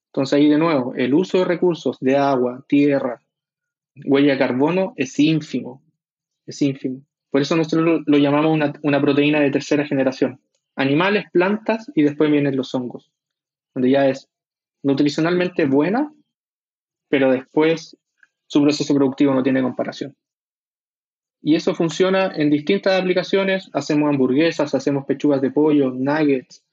Entonces 0.08 0.34
ahí 0.34 0.50
de 0.50 0.58
nuevo, 0.58 0.92
el 0.94 1.14
uso 1.14 1.38
de 1.38 1.46
recursos 1.46 1.96
de 1.98 2.18
agua, 2.18 2.62
tierra, 2.68 3.22
huella 4.04 4.34
de 4.34 4.38
carbono 4.38 4.92
es 4.96 5.18
ínfimo. 5.18 5.82
Es 6.44 6.60
ínfimo. 6.60 7.00
Por 7.30 7.40
eso 7.40 7.56
nosotros 7.56 8.02
lo, 8.04 8.18
llamamos 8.18 8.52
una, 8.52 8.70
una 8.82 9.00
proteína 9.00 9.40
de 9.40 9.50
tercera 9.50 9.86
generación. 9.86 10.42
Animales, 10.76 11.24
plantas 11.32 11.90
y 11.94 12.02
después 12.02 12.30
vienen 12.30 12.54
los 12.54 12.74
hongos 12.74 13.10
donde 13.74 13.88
ya 13.88 14.06
es 14.08 14.28
nutricionalmente 14.82 15.64
buena, 15.64 16.12
pero 17.12 17.30
después 17.30 17.94
su 18.46 18.62
proceso 18.62 18.94
productivo 18.94 19.34
no 19.34 19.42
tiene 19.42 19.60
comparación. 19.60 20.16
Y 21.42 21.56
eso 21.56 21.74
funciona 21.74 22.32
en 22.34 22.48
distintas 22.48 22.98
aplicaciones. 22.98 23.68
Hacemos 23.74 24.08
hamburguesas, 24.08 24.74
hacemos 24.74 25.04
pechugas 25.04 25.42
de 25.42 25.50
pollo, 25.50 25.90
nuggets. 25.90 26.64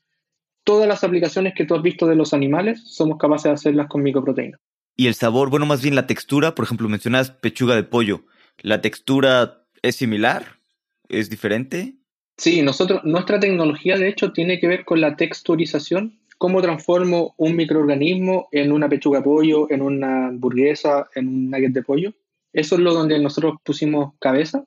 Todas 0.63 0.87
las 0.87 1.03
aplicaciones 1.03 1.55
que 1.57 1.65
tú 1.65 1.75
has 1.75 1.81
visto 1.81 2.07
de 2.07 2.15
los 2.15 2.33
animales 2.33 2.81
somos 2.85 3.17
capaces 3.17 3.49
de 3.49 3.55
hacerlas 3.55 3.87
con 3.89 4.01
microproteína. 4.01 4.57
Y 4.95 5.07
el 5.07 5.13
sabor, 5.13 5.49
bueno, 5.49 5.65
más 5.65 5.81
bien 5.81 5.95
la 5.95 6.07
textura, 6.07 6.55
por 6.55 6.63
ejemplo, 6.63 6.87
mencionas 6.87 7.31
pechuga 7.31 7.75
de 7.75 7.83
pollo. 7.83 8.23
¿La 8.59 8.79
textura 8.79 9.65
es 9.81 9.97
similar? 9.97 10.61
¿Es 11.09 11.29
diferente? 11.29 11.95
Sí, 12.37 12.61
nosotros, 12.61 13.01
nuestra 13.03 13.41
tecnología 13.41 13.97
de 13.97 14.07
hecho 14.07 14.31
tiene 14.31 14.57
que 14.61 14.67
ver 14.67 14.85
con 14.85 15.01
la 15.01 15.17
texturización 15.17 16.18
cómo 16.39 16.61
transformo 16.61 17.35
un 17.37 17.57
microorganismo 17.57 18.47
en 18.53 18.71
una 18.71 18.87
pechuga 18.87 19.19
de 19.19 19.25
pollo, 19.25 19.69
en 19.69 19.81
una 19.81 20.27
hamburguesa, 20.27 21.07
en 21.13 21.27
un 21.27 21.51
nugget 21.51 21.73
de 21.73 21.83
pollo. 21.83 22.13
Eso 22.53 22.75
es 22.75 22.81
lo 22.81 22.93
donde 22.93 23.19
nosotros 23.19 23.55
pusimos 23.63 24.13
cabeza. 24.19 24.63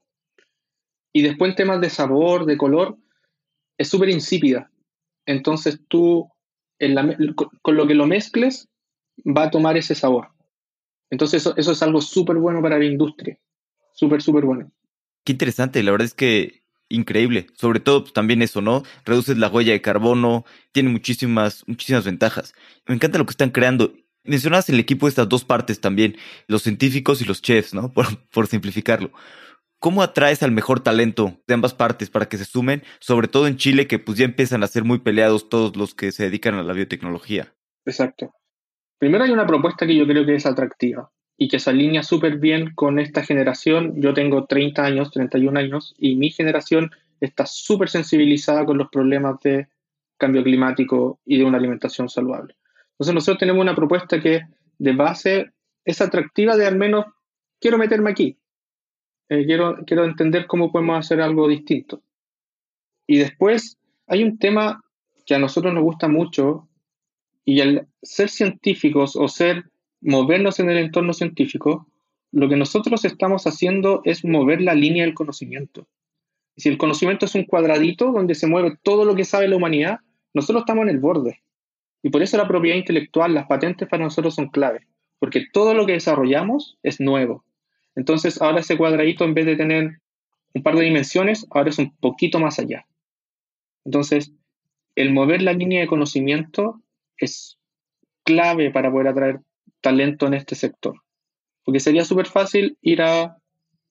Y 1.14 1.22
después 1.22 1.50
en 1.50 1.56
temas 1.56 1.80
de 1.80 1.88
sabor, 1.88 2.44
de 2.44 2.58
color, 2.58 2.98
es 3.78 3.88
súper 3.88 4.10
insípida. 4.10 4.70
Entonces 5.24 5.80
tú, 5.88 6.28
con 7.62 7.76
lo 7.76 7.86
que 7.86 7.94
lo 7.94 8.06
mezcles, 8.06 8.68
va 9.26 9.44
a 9.44 9.50
tomar 9.50 9.78
ese 9.78 9.94
sabor. 9.94 10.28
Entonces 11.10 11.40
eso, 11.40 11.56
eso 11.56 11.72
es 11.72 11.82
algo 11.82 12.02
súper 12.02 12.36
bueno 12.36 12.60
para 12.60 12.78
la 12.78 12.84
industria. 12.84 13.38
Súper, 13.94 14.20
súper 14.20 14.44
bueno. 14.44 14.70
Qué 15.24 15.32
interesante. 15.32 15.82
La 15.82 15.90
verdad 15.92 16.06
es 16.06 16.14
que 16.14 16.61
increíble. 16.92 17.46
Sobre 17.54 17.80
todo 17.80 18.02
pues, 18.02 18.12
también 18.12 18.42
eso, 18.42 18.60
¿no? 18.60 18.82
Reduces 19.04 19.38
la 19.38 19.48
huella 19.48 19.72
de 19.72 19.80
carbono, 19.80 20.44
tiene 20.72 20.90
muchísimas, 20.90 21.64
muchísimas 21.66 22.04
ventajas. 22.04 22.54
Me 22.86 22.94
encanta 22.94 23.18
lo 23.18 23.26
que 23.26 23.32
están 23.32 23.50
creando. 23.50 23.92
Mencionas 24.24 24.68
el 24.68 24.78
equipo 24.78 25.06
de 25.06 25.10
estas 25.10 25.28
dos 25.28 25.44
partes 25.44 25.80
también, 25.80 26.16
los 26.46 26.62
científicos 26.62 27.20
y 27.20 27.24
los 27.24 27.42
chefs, 27.42 27.74
¿no? 27.74 27.92
Por, 27.94 28.06
por 28.28 28.46
simplificarlo. 28.46 29.10
¿Cómo 29.78 30.02
atraes 30.02 30.44
al 30.44 30.52
mejor 30.52 30.78
talento 30.78 31.40
de 31.48 31.54
ambas 31.54 31.74
partes 31.74 32.08
para 32.08 32.26
que 32.26 32.38
se 32.38 32.44
sumen, 32.44 32.84
sobre 33.00 33.26
todo 33.26 33.48
en 33.48 33.56
Chile, 33.56 33.88
que 33.88 33.98
pues 33.98 34.16
ya 34.16 34.24
empiezan 34.24 34.62
a 34.62 34.68
ser 34.68 34.84
muy 34.84 35.00
peleados 35.00 35.48
todos 35.48 35.76
los 35.76 35.96
que 35.96 36.12
se 36.12 36.22
dedican 36.22 36.54
a 36.54 36.62
la 36.62 36.72
biotecnología? 36.72 37.52
Exacto. 37.84 38.32
Primero 39.00 39.24
hay 39.24 39.32
una 39.32 39.44
propuesta 39.44 39.84
que 39.84 39.96
yo 39.96 40.06
creo 40.06 40.24
que 40.24 40.36
es 40.36 40.46
atractiva 40.46 41.10
y 41.42 41.48
que 41.48 41.58
se 41.58 41.70
alinea 41.70 42.04
súper 42.04 42.38
bien 42.38 42.72
con 42.72 43.00
esta 43.00 43.24
generación. 43.24 44.00
Yo 44.00 44.14
tengo 44.14 44.44
30 44.44 44.84
años, 44.84 45.10
31 45.10 45.58
años, 45.58 45.92
y 45.98 46.14
mi 46.14 46.30
generación 46.30 46.92
está 47.20 47.46
súper 47.46 47.88
sensibilizada 47.88 48.64
con 48.64 48.78
los 48.78 48.88
problemas 48.90 49.40
de 49.40 49.66
cambio 50.18 50.44
climático 50.44 51.18
y 51.24 51.38
de 51.38 51.44
una 51.44 51.58
alimentación 51.58 52.08
saludable. 52.08 52.54
Entonces 52.92 53.12
nosotros 53.12 53.38
tenemos 53.40 53.60
una 53.60 53.74
propuesta 53.74 54.20
que 54.20 54.42
de 54.78 54.92
base 54.92 55.50
es 55.84 56.00
atractiva 56.00 56.56
de 56.56 56.64
al 56.64 56.76
menos 56.76 57.06
quiero 57.58 57.76
meterme 57.76 58.12
aquí, 58.12 58.38
eh, 59.28 59.44
quiero, 59.44 59.78
quiero 59.84 60.04
entender 60.04 60.46
cómo 60.46 60.70
podemos 60.70 60.96
hacer 60.96 61.20
algo 61.20 61.48
distinto. 61.48 62.04
Y 63.04 63.18
después 63.18 63.78
hay 64.06 64.22
un 64.22 64.38
tema 64.38 64.80
que 65.26 65.34
a 65.34 65.40
nosotros 65.40 65.74
nos 65.74 65.82
gusta 65.82 66.06
mucho 66.06 66.68
y 67.44 67.60
al 67.60 67.88
ser 68.00 68.28
científicos 68.28 69.16
o 69.16 69.26
ser 69.26 69.71
movernos 70.02 70.60
en 70.60 70.70
el 70.70 70.78
entorno 70.78 71.12
científico, 71.12 71.86
lo 72.32 72.48
que 72.48 72.56
nosotros 72.56 73.04
estamos 73.04 73.46
haciendo 73.46 74.02
es 74.04 74.24
mover 74.24 74.60
la 74.60 74.74
línea 74.74 75.04
del 75.04 75.14
conocimiento. 75.14 75.86
Si 76.56 76.68
el 76.68 76.78
conocimiento 76.78 77.26
es 77.26 77.34
un 77.34 77.44
cuadradito 77.44 78.12
donde 78.12 78.34
se 78.34 78.46
mueve 78.46 78.76
todo 78.82 79.04
lo 79.04 79.14
que 79.14 79.24
sabe 79.24 79.48
la 79.48 79.56
humanidad, 79.56 80.00
nosotros 80.34 80.62
estamos 80.62 80.82
en 80.84 80.90
el 80.90 80.98
borde. 80.98 81.42
Y 82.02 82.10
por 82.10 82.22
eso 82.22 82.36
la 82.36 82.48
propiedad 82.48 82.76
intelectual, 82.76 83.34
las 83.34 83.46
patentes 83.46 83.88
para 83.88 84.04
nosotros 84.04 84.34
son 84.34 84.48
clave, 84.48 84.86
porque 85.18 85.46
todo 85.52 85.74
lo 85.74 85.86
que 85.86 85.92
desarrollamos 85.92 86.78
es 86.82 87.00
nuevo. 87.00 87.44
Entonces 87.94 88.40
ahora 88.40 88.60
ese 88.60 88.76
cuadradito 88.76 89.24
en 89.24 89.34
vez 89.34 89.46
de 89.46 89.56
tener 89.56 90.00
un 90.54 90.62
par 90.62 90.76
de 90.76 90.84
dimensiones, 90.84 91.46
ahora 91.50 91.70
es 91.70 91.78
un 91.78 91.94
poquito 91.96 92.38
más 92.38 92.58
allá. 92.58 92.86
Entonces, 93.84 94.32
el 94.94 95.12
mover 95.12 95.42
la 95.42 95.54
línea 95.54 95.80
de 95.80 95.86
conocimiento 95.86 96.80
es 97.16 97.58
clave 98.24 98.70
para 98.70 98.90
poder 98.90 99.08
atraer 99.08 99.40
talento 99.82 100.26
en 100.26 100.34
este 100.34 100.54
sector. 100.54 100.94
Porque 101.64 101.80
sería 101.80 102.04
súper 102.04 102.26
fácil 102.26 102.78
ir 102.80 103.02
a 103.02 103.36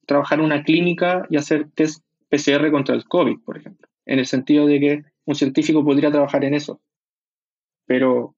trabajar 0.07 0.39
en 0.39 0.45
una 0.45 0.63
clínica 0.63 1.25
y 1.29 1.37
hacer 1.37 1.69
test 1.75 2.03
PCR 2.29 2.71
contra 2.71 2.95
el 2.95 3.05
COVID, 3.05 3.39
por 3.45 3.57
ejemplo, 3.57 3.87
en 4.05 4.19
el 4.19 4.25
sentido 4.25 4.65
de 4.65 4.79
que 4.79 5.03
un 5.25 5.35
científico 5.35 5.83
podría 5.83 6.09
trabajar 6.09 6.43
en 6.43 6.55
eso. 6.55 6.81
Pero, 7.85 8.35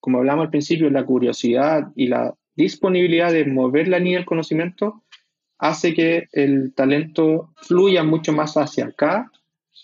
como 0.00 0.18
hablamos 0.18 0.44
al 0.44 0.50
principio, 0.50 0.90
la 0.90 1.04
curiosidad 1.04 1.90
y 1.96 2.06
la 2.08 2.34
disponibilidad 2.54 3.32
de 3.32 3.46
mover 3.46 3.88
la 3.88 3.98
línea 3.98 4.18
del 4.18 4.26
conocimiento 4.26 5.02
hace 5.58 5.94
que 5.94 6.28
el 6.32 6.74
talento 6.74 7.52
fluya 7.56 8.02
mucho 8.02 8.32
más 8.32 8.56
hacia 8.56 8.86
acá, 8.86 9.30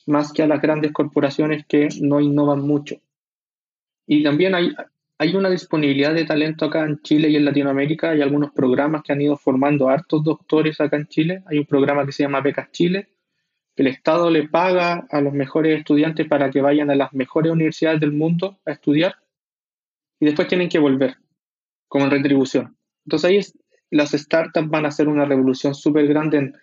más 0.06 0.32
que 0.32 0.42
a 0.42 0.46
las 0.46 0.60
grandes 0.60 0.92
corporaciones 0.92 1.64
que 1.66 1.88
no 2.00 2.20
innovan 2.20 2.60
mucho. 2.60 2.96
Y 4.06 4.22
también 4.22 4.54
hay, 4.54 4.74
hay 5.20 5.34
una 5.34 5.50
disponibilidad 5.50 6.14
de 6.14 6.24
talento 6.24 6.66
acá 6.66 6.84
en 6.84 7.02
Chile 7.02 7.28
y 7.28 7.36
en 7.36 7.44
Latinoamérica. 7.44 8.10
Hay 8.10 8.22
algunos 8.22 8.52
programas 8.52 9.02
que 9.02 9.12
han 9.12 9.20
ido 9.20 9.36
formando 9.36 9.88
hartos 9.88 10.22
doctores 10.22 10.80
acá 10.80 10.96
en 10.96 11.08
Chile. 11.08 11.42
Hay 11.46 11.58
un 11.58 11.66
programa 11.66 12.06
que 12.06 12.12
se 12.12 12.22
llama 12.22 12.40
Becas 12.40 12.70
Chile, 12.70 13.08
que 13.74 13.82
el 13.82 13.88
Estado 13.88 14.30
le 14.30 14.48
paga 14.48 15.08
a 15.10 15.20
los 15.20 15.32
mejores 15.32 15.76
estudiantes 15.76 16.28
para 16.28 16.50
que 16.50 16.60
vayan 16.60 16.90
a 16.90 16.94
las 16.94 17.12
mejores 17.12 17.50
universidades 17.50 17.98
del 17.98 18.12
mundo 18.12 18.60
a 18.64 18.70
estudiar 18.70 19.16
y 20.20 20.26
después 20.26 20.46
tienen 20.46 20.68
que 20.68 20.78
volver 20.78 21.16
como 21.88 22.08
retribución. 22.08 22.76
Entonces 23.04 23.28
ahí 23.28 23.40
las 23.90 24.12
startups 24.12 24.68
van 24.68 24.84
a 24.84 24.88
hacer 24.88 25.08
una 25.08 25.24
revolución 25.24 25.74
súper 25.74 26.06
grande 26.06 26.38
en 26.38 26.54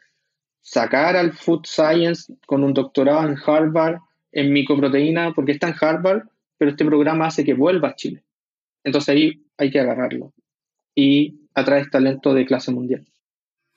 sacar 0.62 1.18
al 1.18 1.34
food 1.34 1.66
science 1.66 2.34
con 2.46 2.64
un 2.64 2.74
doctorado 2.74 3.28
en 3.28 3.36
Harvard 3.46 4.00
en 4.32 4.52
micoproteína, 4.54 5.34
porque 5.34 5.54
está 5.54 5.68
en 5.70 5.76
Harvard, 5.80 6.24
pero 6.58 6.72
este 6.72 6.86
programa 6.86 7.28
hace 7.28 7.44
que 7.44 7.54
vuelva 7.54 7.90
a 7.90 7.96
Chile. 7.96 8.25
Entonces 8.86 9.10
ahí 9.10 9.44
hay 9.58 9.72
que 9.72 9.80
agarrarlo 9.80 10.34
y 10.96 11.42
atrae 11.54 11.86
talento 11.88 12.34
de 12.34 12.46
clase 12.46 12.72
mundial. 12.72 13.06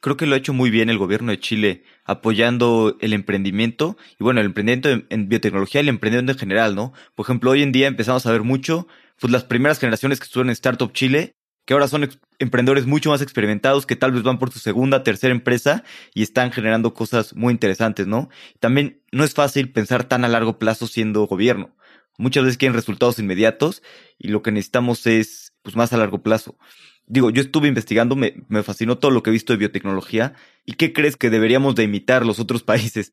Creo 0.01 0.17
que 0.17 0.27
lo 0.27 0.35
ha 0.35 0.39
hecho 0.39 0.53
muy 0.53 0.71
bien 0.71 0.91
el 0.91 0.99
gobierno 0.99 1.33
de 1.33 1.41
Chile 1.41 1.83
apoyando 2.05 2.97
el 3.01 3.13
emprendimiento 3.13 3.97
y 4.21 4.23
bueno, 4.23 4.39
el 4.39 4.47
emprendimiento 4.47 4.91
en, 5.09 5.29
biotecnología 5.29 5.81
y 5.81 5.83
el 5.83 5.89
emprendimiento 5.89 6.33
en 6.33 6.39
general, 6.39 6.77
¿no? 6.77 6.93
Por 7.17 7.27
ejemplo, 7.27 7.51
hoy 7.51 7.63
en 7.63 7.73
día 7.73 7.89
empezamos 7.89 8.25
a 8.25 8.31
ver 8.31 8.43
mucho, 8.43 8.87
pues 9.19 9.33
las 9.33 9.43
primeras 9.43 9.81
generaciones 9.81 10.21
que 10.21 10.25
estuvieron 10.25 10.51
en 10.51 10.53
Startup 10.53 10.93
Chile, 10.93 11.33
que 11.65 11.75
ahora 11.75 11.89
son 11.89 12.09
emprendedores 12.39 12.87
mucho 12.87 13.11
más 13.11 13.23
experimentados, 13.23 13.87
que 13.87 13.97
tal 13.97 14.13
vez 14.13 14.23
van 14.23 14.39
por 14.39 14.53
su 14.53 14.61
segunda, 14.61 15.03
tercera 15.03 15.35
empresa 15.35 15.83
y 16.15 16.23
están 16.23 16.53
generando 16.53 16.95
cosas 16.95 17.35
muy 17.35 17.53
interesantes, 17.53 18.07
¿no? 18.07 18.29
También 18.61 19.03
no 19.11 19.25
es 19.25 19.35
fácil 19.35 19.73
pensar 19.73 20.05
tan 20.05 20.25
a 20.25 20.29
largo 20.29 20.61
plazo 20.61 20.87
siendo 20.87 21.27
gobierno. 21.27 21.75
Muchas 22.19 22.45
veces 22.45 22.59
quieren 22.59 22.75
resultados 22.75 23.19
inmediatos 23.19 23.83
y 24.19 24.29
lo 24.29 24.43
que 24.43 24.53
necesitamos 24.53 25.07
es 25.07 25.55
pues 25.62 25.77
más 25.77 25.93
a 25.93 25.97
largo 25.97 26.23
plazo. 26.23 26.59
Digo, 27.07 27.31
yo 27.31 27.41
estuve 27.41 27.69
investigando, 27.69 28.16
me, 28.16 28.35
me 28.49 28.62
fascinó 28.62 28.99
todo 28.99 29.11
lo 29.11 29.23
que 29.23 29.31
he 29.31 29.33
visto 29.33 29.53
de 29.53 29.59
biotecnología. 29.59 30.35
¿Y 30.66 30.75
qué 30.75 30.93
crees 30.93 31.16
que 31.16 31.31
deberíamos 31.31 31.75
de 31.75 31.85
imitar 31.85 32.27
los 32.27 32.39
otros 32.41 32.62
países 32.64 33.12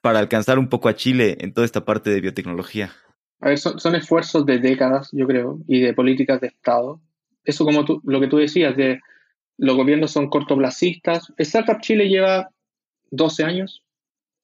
para 0.00 0.20
alcanzar 0.20 0.58
un 0.58 0.68
poco 0.68 0.88
a 0.88 0.94
Chile 0.94 1.38
en 1.40 1.52
toda 1.52 1.64
esta 1.64 1.84
parte 1.84 2.10
de 2.10 2.20
biotecnología? 2.20 2.92
A 3.40 3.48
ver, 3.48 3.58
son, 3.58 3.94
esfuerzos 3.94 4.46
de 4.46 4.58
décadas, 4.58 5.10
yo 5.12 5.26
creo, 5.26 5.58
y 5.66 5.80
de 5.80 5.94
políticas 5.94 6.40
de 6.40 6.48
Estado. 6.48 7.00
Eso 7.44 7.64
como 7.64 7.84
tú, 7.84 8.00
lo 8.04 8.20
que 8.20 8.28
tú 8.28 8.36
decías, 8.36 8.76
de 8.76 9.00
los 9.58 9.76
gobiernos 9.76 10.12
son 10.12 10.28
cortoplacistas. 10.28 11.32
Startup 11.38 11.80
Chile 11.80 12.08
lleva 12.08 12.50
12 13.10 13.44
años, 13.44 13.82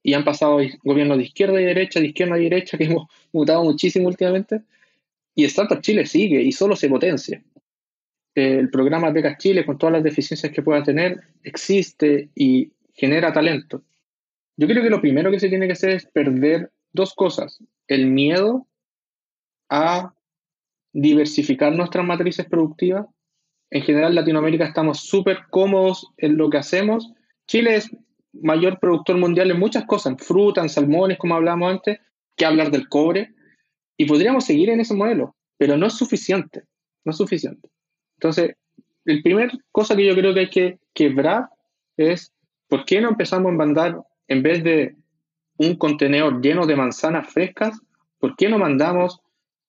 y 0.03 0.15
han 0.15 0.25
pasado 0.25 0.59
gobiernos 0.83 1.19
de 1.19 1.25
izquierda 1.25 1.61
y 1.61 1.65
derecha, 1.65 2.01
de 2.01 2.07
izquierda 2.07 2.39
y 2.39 2.45
derecha, 2.45 2.77
que 2.77 2.85
hemos 2.87 3.09
mutado 3.33 3.65
muchísimo 3.65 4.09
últimamente, 4.09 4.63
y 5.35 5.45
Startup 5.45 5.81
Chile 5.81 6.07
sigue 6.07 6.43
y 6.43 6.53
solo 6.53 6.77
se 6.77 6.89
potencia. 6.89 7.43
El 8.35 8.71
programa 8.71 9.11
Becas 9.11 9.39
Chile, 9.39 9.65
con 9.65 9.79
todas 9.79 9.95
las 9.95 10.03
deficiencias 10.03 10.53
que 10.53 10.63
pueda 10.63 10.83
tener, 10.83 11.21
existe 11.43 12.31
y 12.35 12.73
genera 12.95 13.33
talento. 13.33 13.83
Yo 14.57 14.67
creo 14.67 14.83
que 14.83 14.91
lo 14.91 15.01
primero 15.01 15.31
que 15.31 15.41
se 15.41 15.49
tiene 15.49 15.67
que 15.67 15.73
hacer 15.73 15.91
es 15.91 16.07
perder 16.07 16.71
dos 16.93 17.15
cosas. 17.15 17.63
El 17.89 18.07
miedo 18.07 18.67
a 19.69 20.15
diversificar 20.93 21.75
nuestras 21.75 22.05
matrices 22.05 22.47
productivas. 22.47 23.07
En 23.71 23.83
general, 23.83 24.15
Latinoamérica 24.15 24.67
estamos 24.67 25.01
súper 25.01 25.39
cómodos 25.51 26.13
en 26.19 26.37
lo 26.37 26.51
que 26.51 26.59
hacemos. 26.59 27.11
Chile 27.47 27.77
es 27.77 27.91
mayor 28.33 28.79
productor 28.79 29.17
mundial 29.19 29.51
en 29.51 29.59
muchas 29.59 29.85
cosas, 29.85 30.13
en 30.13 30.19
frutas, 30.19 30.65
en 30.65 30.71
salmones, 30.71 31.19
como 31.19 31.35
hablábamos 31.35 31.73
antes, 31.73 31.99
que 32.37 32.45
hablar 32.45 32.71
del 32.71 32.89
cobre. 32.89 33.35
Y 33.97 34.07
podríamos 34.07 34.45
seguir 34.45 34.71
en 34.71 34.81
ese 34.81 34.95
modelo, 34.95 35.37
pero 35.59 35.77
no 35.77 35.87
es 35.87 35.95
suficiente. 35.95 36.65
No 37.05 37.11
es 37.11 37.17
suficiente. 37.17 37.69
Entonces, 38.17 38.55
el 39.05 39.23
primer 39.23 39.51
cosa 39.71 39.97
que 39.97 40.07
yo 40.07 40.15
creo 40.15 40.33
que 40.33 40.41
hay 40.41 40.51
que 40.51 40.79
quebrar 40.95 41.49
es 41.97 42.33
por 42.69 42.85
qué 42.85 43.01
no 43.01 43.11
empezamos 43.11 43.53
a 43.53 43.55
mandar, 43.55 44.01
en 44.29 44.43
vez 44.43 44.65
de 44.65 44.97
un 45.59 45.77
contenedor 45.77 46.41
lleno 46.41 46.67
de 46.67 46.77
manzanas 46.77 47.31
frescas, 47.31 47.79
¿por 48.19 48.35
qué 48.37 48.49
no 48.49 48.59
mandamos 48.59 49.21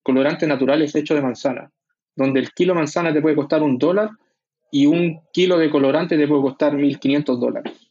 colorantes 0.04 0.48
naturales 0.48 0.96
hechos 0.96 1.16
de 1.16 1.24
manzana? 1.24 1.72
Donde 2.16 2.40
el 2.40 2.52
kilo 2.52 2.74
de 2.74 2.80
manzana 2.80 3.12
te 3.12 3.22
puede 3.22 3.36
costar 3.36 3.62
un 3.62 3.78
dólar 3.78 4.10
y 4.72 4.86
un 4.86 5.20
kilo 5.34 5.58
de 5.58 5.70
colorante 5.70 6.18
te 6.18 6.28
puede 6.28 6.42
costar 6.44 6.74
1.500 6.74 7.40
dólares 7.40 7.83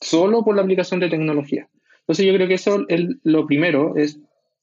solo 0.00 0.44
por 0.44 0.56
la 0.56 0.62
aplicación 0.62 1.00
de 1.00 1.08
tecnología. 1.08 1.68
Entonces 2.00 2.26
yo 2.26 2.34
creo 2.34 2.48
que 2.48 2.54
eso 2.54 2.84
es 2.88 3.06
lo 3.22 3.46
primero, 3.46 3.96
es 3.96 4.18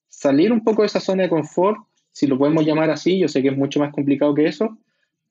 salir 0.08 0.52
un 0.52 0.64
poco 0.64 0.84
de 0.84 0.88
esa 0.88 1.00
zona 1.00 1.24
de 1.24 1.30
confort, 1.30 1.80
si 2.12 2.28
lo 2.28 2.38
podemos 2.38 2.66
llamar 2.66 2.90
así, 2.92 3.18
yo 3.18 3.28
sé 3.28 3.42
que 3.42 3.50
es 3.50 3.58
mucho 3.58 3.80
más 3.80 3.92
complicado 3.92 4.36
que 4.36 4.46
eso, 4.46 4.78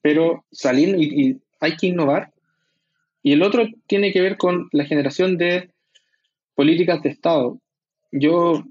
pero 0.02 0.44
salir 0.50 0.96
y, 0.98 1.40
hay 1.60 1.76
que 1.76 1.88
innovar. 1.88 2.32
Y 3.22 3.32
el 3.32 3.42
otro 3.42 3.66
tiene 3.86 4.12
que 4.12 4.22
ver 4.22 4.38
con 4.38 4.68
la 4.72 4.86
generación 4.86 5.36
de 5.36 5.70
políticas 6.54 7.02
de 7.02 7.10
Estado. 7.10 7.60
Yo 8.10 8.64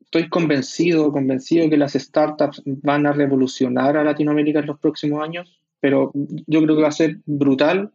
estoy 0.00 0.28
convencido, 0.30 1.12
convencido 1.12 1.68
que 1.68 1.76
las 1.76 1.92
startups 1.92 2.62
van 2.64 3.06
a 3.06 3.12
revolucionar 3.12 3.96
a 3.98 4.04
Latinoamérica 4.04 4.60
en 4.60 4.66
los 4.66 4.80
próximos 4.80 5.22
años, 5.22 5.60
pero 5.80 6.12
yo 6.46 6.62
creo 6.62 6.76
que 6.76 6.82
va 6.82 6.88
a 6.88 6.92
ser 6.92 7.18
brutal 7.26 7.92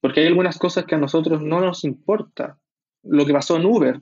porque 0.00 0.20
hay 0.20 0.26
algunas 0.26 0.58
cosas 0.58 0.84
que 0.84 0.94
a 0.94 0.98
nosotros 0.98 1.42
no 1.42 1.60
nos 1.60 1.84
importa. 1.84 2.58
Lo 3.02 3.24
que 3.26 3.32
pasó 3.32 3.56
en 3.56 3.66
Uber. 3.66 4.00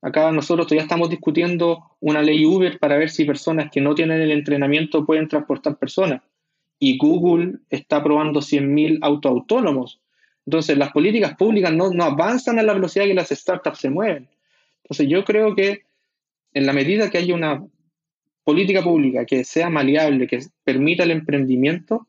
Acá 0.00 0.30
nosotros 0.30 0.66
todavía 0.66 0.82
estamos 0.82 1.10
discutiendo 1.10 1.96
una 2.00 2.22
ley 2.22 2.44
Uber 2.44 2.78
para 2.78 2.96
ver 2.96 3.10
si 3.10 3.24
personas 3.24 3.70
que 3.70 3.80
no 3.80 3.94
tienen 3.94 4.20
el 4.20 4.30
entrenamiento 4.30 5.04
pueden 5.04 5.28
transportar 5.28 5.76
personas. 5.76 6.22
Y 6.78 6.98
Google 6.98 7.58
está 7.70 8.02
probando 8.02 8.40
100.000 8.40 8.98
autos 9.02 9.30
autónomos. 9.30 10.00
Entonces, 10.46 10.78
las 10.78 10.92
políticas 10.92 11.36
públicas 11.36 11.72
no, 11.72 11.90
no 11.90 12.04
avanzan 12.04 12.58
a 12.58 12.62
la 12.62 12.74
velocidad 12.74 13.06
que 13.06 13.14
las 13.14 13.28
startups 13.28 13.78
se 13.78 13.90
mueven. 13.90 14.28
Entonces, 14.84 15.08
yo 15.08 15.24
creo 15.24 15.54
que 15.54 15.82
en 16.54 16.66
la 16.66 16.72
medida 16.72 17.10
que 17.10 17.18
haya 17.18 17.34
una 17.34 17.64
política 18.44 18.82
pública 18.82 19.26
que 19.26 19.44
sea 19.44 19.68
maleable, 19.68 20.28
que 20.28 20.38
permita 20.64 21.02
el 21.02 21.10
emprendimiento, 21.10 22.06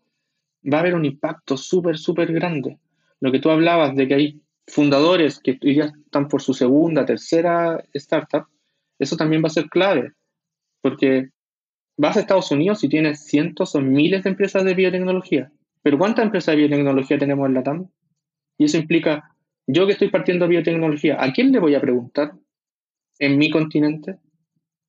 va 0.71 0.77
a 0.77 0.81
haber 0.81 0.93
un 0.93 1.05
impacto 1.05 1.57
súper, 1.57 1.97
súper 1.97 2.31
grande 2.31 2.77
lo 3.21 3.31
que 3.31 3.39
tú 3.39 3.49
hablabas 3.49 3.95
de 3.95 4.07
que 4.07 4.13
hay 4.13 4.41
fundadores 4.67 5.39
que 5.39 5.57
ya 5.61 5.85
están 5.85 6.27
por 6.27 6.41
su 6.41 6.53
segunda, 6.53 7.05
tercera 7.05 7.83
startup, 7.93 8.45
eso 8.99 9.17
también 9.17 9.43
va 9.43 9.47
a 9.47 9.51
ser 9.51 9.67
clave, 9.69 10.13
porque 10.81 11.29
vas 11.97 12.17
a 12.17 12.21
Estados 12.21 12.51
Unidos 12.51 12.83
y 12.83 12.89
tienes 12.89 13.25
cientos 13.25 13.75
o 13.75 13.81
miles 13.81 14.23
de 14.23 14.29
empresas 14.29 14.63
de 14.63 14.73
biotecnología, 14.73 15.51
pero 15.81 15.97
¿cuántas 15.97 16.25
empresas 16.25 16.53
de 16.53 16.61
biotecnología 16.61 17.17
tenemos 17.17 17.47
en 17.47 17.53
la 17.53 17.63
TAM? 17.63 17.89
Y 18.57 18.65
eso 18.65 18.77
implica, 18.77 19.35
yo 19.67 19.85
que 19.85 19.93
estoy 19.93 20.09
partiendo 20.09 20.47
biotecnología, 20.47 21.21
¿a 21.21 21.31
quién 21.31 21.51
le 21.51 21.59
voy 21.59 21.75
a 21.75 21.81
preguntar 21.81 22.33
en 23.19 23.37
mi 23.37 23.49
continente? 23.49 24.17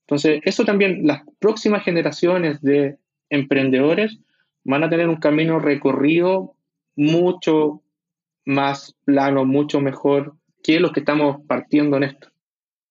Entonces, 0.07 0.41
eso 0.45 0.64
también, 0.64 1.07
las 1.07 1.22
próximas 1.39 1.85
generaciones 1.85 2.61
de 2.62 2.99
emprendedores 3.28 4.18
van 4.64 4.83
a 4.83 4.91
tener 4.91 5.09
un 5.09 5.16
camino 5.16 5.61
recorrido 5.61 6.57
mucho 6.97 7.83
más 8.51 8.96
plano, 9.05 9.44
mucho 9.44 9.80
mejor 9.80 10.34
que 10.62 10.80
los 10.80 10.92
que 10.92 11.01
estamos 11.01 11.38
partiendo 11.46 11.96
en 11.96 12.05
esto. 12.05 12.28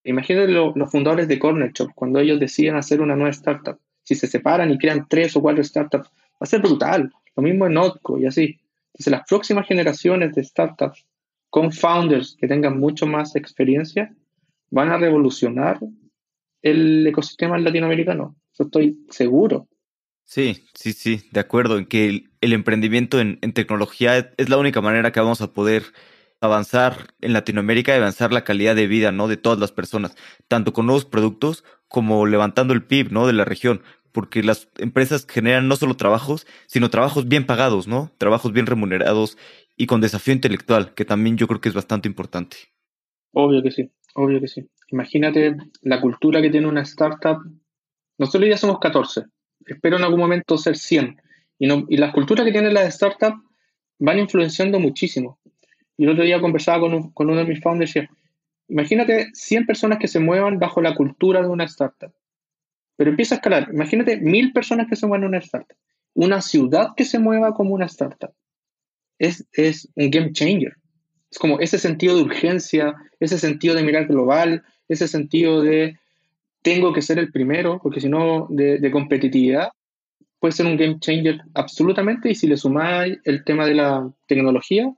Imagínate 0.03 0.51
los 0.51 0.89
fundadores 0.89 1.27
de 1.27 1.37
Corner 1.37 1.71
Shop, 1.73 1.91
cuando 1.93 2.19
ellos 2.19 2.39
deciden 2.39 2.77
hacer 2.77 3.01
una 3.01 3.15
nueva 3.15 3.31
startup. 3.31 3.77
Si 4.03 4.15
se 4.15 4.27
separan 4.27 4.71
y 4.71 4.77
crean 4.77 5.05
tres 5.07 5.35
o 5.35 5.41
cuatro 5.41 5.63
startups, 5.63 6.07
va 6.07 6.39
a 6.39 6.45
ser 6.45 6.61
brutal. 6.61 7.11
Lo 7.35 7.43
mismo 7.43 7.67
en 7.67 7.73
Notco 7.73 8.17
y 8.17 8.25
así. 8.25 8.57
Entonces, 8.93 9.11
las 9.11 9.27
próximas 9.27 9.67
generaciones 9.67 10.33
de 10.33 10.43
startups 10.43 11.05
con 11.49 11.71
founders 11.71 12.35
que 12.39 12.47
tengan 12.47 12.79
mucho 12.79 13.05
más 13.05 13.35
experiencia 13.35 14.15
van 14.71 14.89
a 14.89 14.97
revolucionar 14.97 15.79
el 16.61 17.05
ecosistema 17.05 17.57
latinoamericano. 17.57 18.35
Eso 18.53 18.63
estoy 18.63 19.05
seguro. 19.09 19.67
Sí, 20.29 20.63
sí, 20.75 20.93
sí, 20.93 21.23
de 21.31 21.39
acuerdo 21.39 21.79
en 21.79 21.87
que 21.87 22.27
el, 22.41 22.53
emprendimiento 22.53 23.19
en, 23.19 23.39
tecnología 23.53 24.31
es 24.37 24.47
la 24.47 24.59
única 24.59 24.79
manera 24.79 25.11
que 25.11 25.19
vamos 25.19 25.41
a 25.41 25.53
poder 25.53 25.85
avanzar 26.39 27.15
en 27.21 27.33
Latinoamérica 27.33 27.93
y 27.93 27.97
avanzar 27.97 28.31
la 28.31 28.43
calidad 28.43 28.75
de 28.75 28.85
vida, 28.85 29.11
¿no? 29.11 29.27
De 29.27 29.37
todas 29.37 29.57
las 29.57 29.71
personas, 29.71 30.15
tanto 30.47 30.71
con 30.71 30.85
nuevos 30.85 31.05
productos 31.05 31.63
como 31.87 32.27
levantando 32.27 32.75
el 32.75 32.83
PIB, 32.83 33.11
¿no? 33.11 33.25
De 33.25 33.33
la 33.33 33.43
región, 33.43 33.81
porque 34.11 34.43
las 34.43 34.69
empresas 34.77 35.25
generan 35.27 35.67
no 35.67 35.75
solo 35.75 35.95
trabajos, 35.95 36.45
sino 36.67 36.91
trabajos 36.91 37.27
bien 37.27 37.47
pagados, 37.47 37.87
¿no? 37.87 38.11
Trabajos 38.19 38.53
bien 38.53 38.67
remunerados 38.67 39.35
y 39.75 39.87
con 39.87 39.99
desafío 39.99 40.35
intelectual, 40.35 40.93
que 40.93 41.05
también 41.05 41.37
yo 41.37 41.47
creo 41.47 41.59
que 41.59 41.69
es 41.69 41.75
bastante 41.75 42.07
importante. 42.07 42.57
Obvio 43.33 43.63
que 43.63 43.71
sí, 43.71 43.91
obvio 44.13 44.39
que 44.39 44.47
sí. 44.47 44.69
Imagínate 44.89 45.57
la 45.81 45.99
cultura 45.99 46.39
que 46.39 46.51
tiene 46.51 46.67
una 46.67 46.81
startup. 46.81 47.39
Nosotros 48.19 48.47
ya 48.47 48.57
somos 48.57 48.77
14 48.77 49.23
espero 49.65 49.97
en 49.97 50.03
algún 50.03 50.19
momento 50.19 50.57
ser 50.57 50.77
100. 50.77 51.21
Y, 51.59 51.67
no, 51.67 51.85
y 51.89 51.97
las 51.97 52.13
culturas 52.13 52.45
que 52.45 52.51
tienen 52.51 52.73
las 52.73 52.93
startups 52.93 53.41
van 53.99 54.19
influenciando 54.19 54.79
muchísimo. 54.79 55.39
Y 55.97 56.05
el 56.05 56.11
otro 56.11 56.23
día 56.23 56.39
conversaba 56.39 56.79
con, 56.79 57.11
con 57.11 57.29
uno 57.29 57.39
de 57.39 57.45
mis 57.45 57.61
founders 57.61 57.95
y 57.95 57.99
decía, 57.99 58.15
imagínate 58.69 59.29
100 59.33 59.65
personas 59.65 59.99
que 59.99 60.07
se 60.07 60.19
muevan 60.19 60.59
bajo 60.59 60.81
la 60.81 60.95
cultura 60.95 61.41
de 61.41 61.49
una 61.49 61.65
startup. 61.65 62.13
Pero 62.95 63.11
empieza 63.11 63.35
a 63.35 63.37
escalar. 63.37 63.69
Imagínate 63.73 64.17
mil 64.17 64.53
personas 64.53 64.87
que 64.87 64.95
se 64.95 65.07
muevan 65.07 65.23
en 65.23 65.29
una 65.29 65.37
startup. 65.39 65.77
Una 66.13 66.41
ciudad 66.41 66.89
que 66.95 67.05
se 67.05 67.19
mueva 67.19 67.53
como 67.53 67.73
una 67.73 67.85
startup. 67.85 68.33
Es, 69.17 69.45
es 69.53 69.89
un 69.95 70.09
game 70.09 70.31
changer. 70.31 70.75
Es 71.31 71.37
como 71.37 71.59
ese 71.59 71.77
sentido 71.77 72.15
de 72.15 72.23
urgencia, 72.23 72.95
ese 73.19 73.37
sentido 73.37 73.75
de 73.75 73.83
mirar 73.83 74.07
global, 74.07 74.63
ese 74.87 75.07
sentido 75.07 75.61
de 75.61 75.97
tengo 76.61 76.93
que 76.93 77.01
ser 77.01 77.19
el 77.19 77.31
primero, 77.31 77.79
porque 77.81 78.01
si 78.01 78.09
no, 78.09 78.47
de, 78.49 78.91
competitividad, 78.91 79.69
puede 80.39 80.51
ser 80.53 80.65
un 80.65 80.77
game 80.77 80.99
changer 80.99 81.41
absolutamente. 81.53 82.29
Y 82.29 82.35
si 82.35 82.47
le 82.47 82.57
sumáis 82.57 83.17
el 83.23 83.43
tema 83.43 83.65
de 83.65 83.75
la 83.75 84.11
tecnología, 84.27 84.93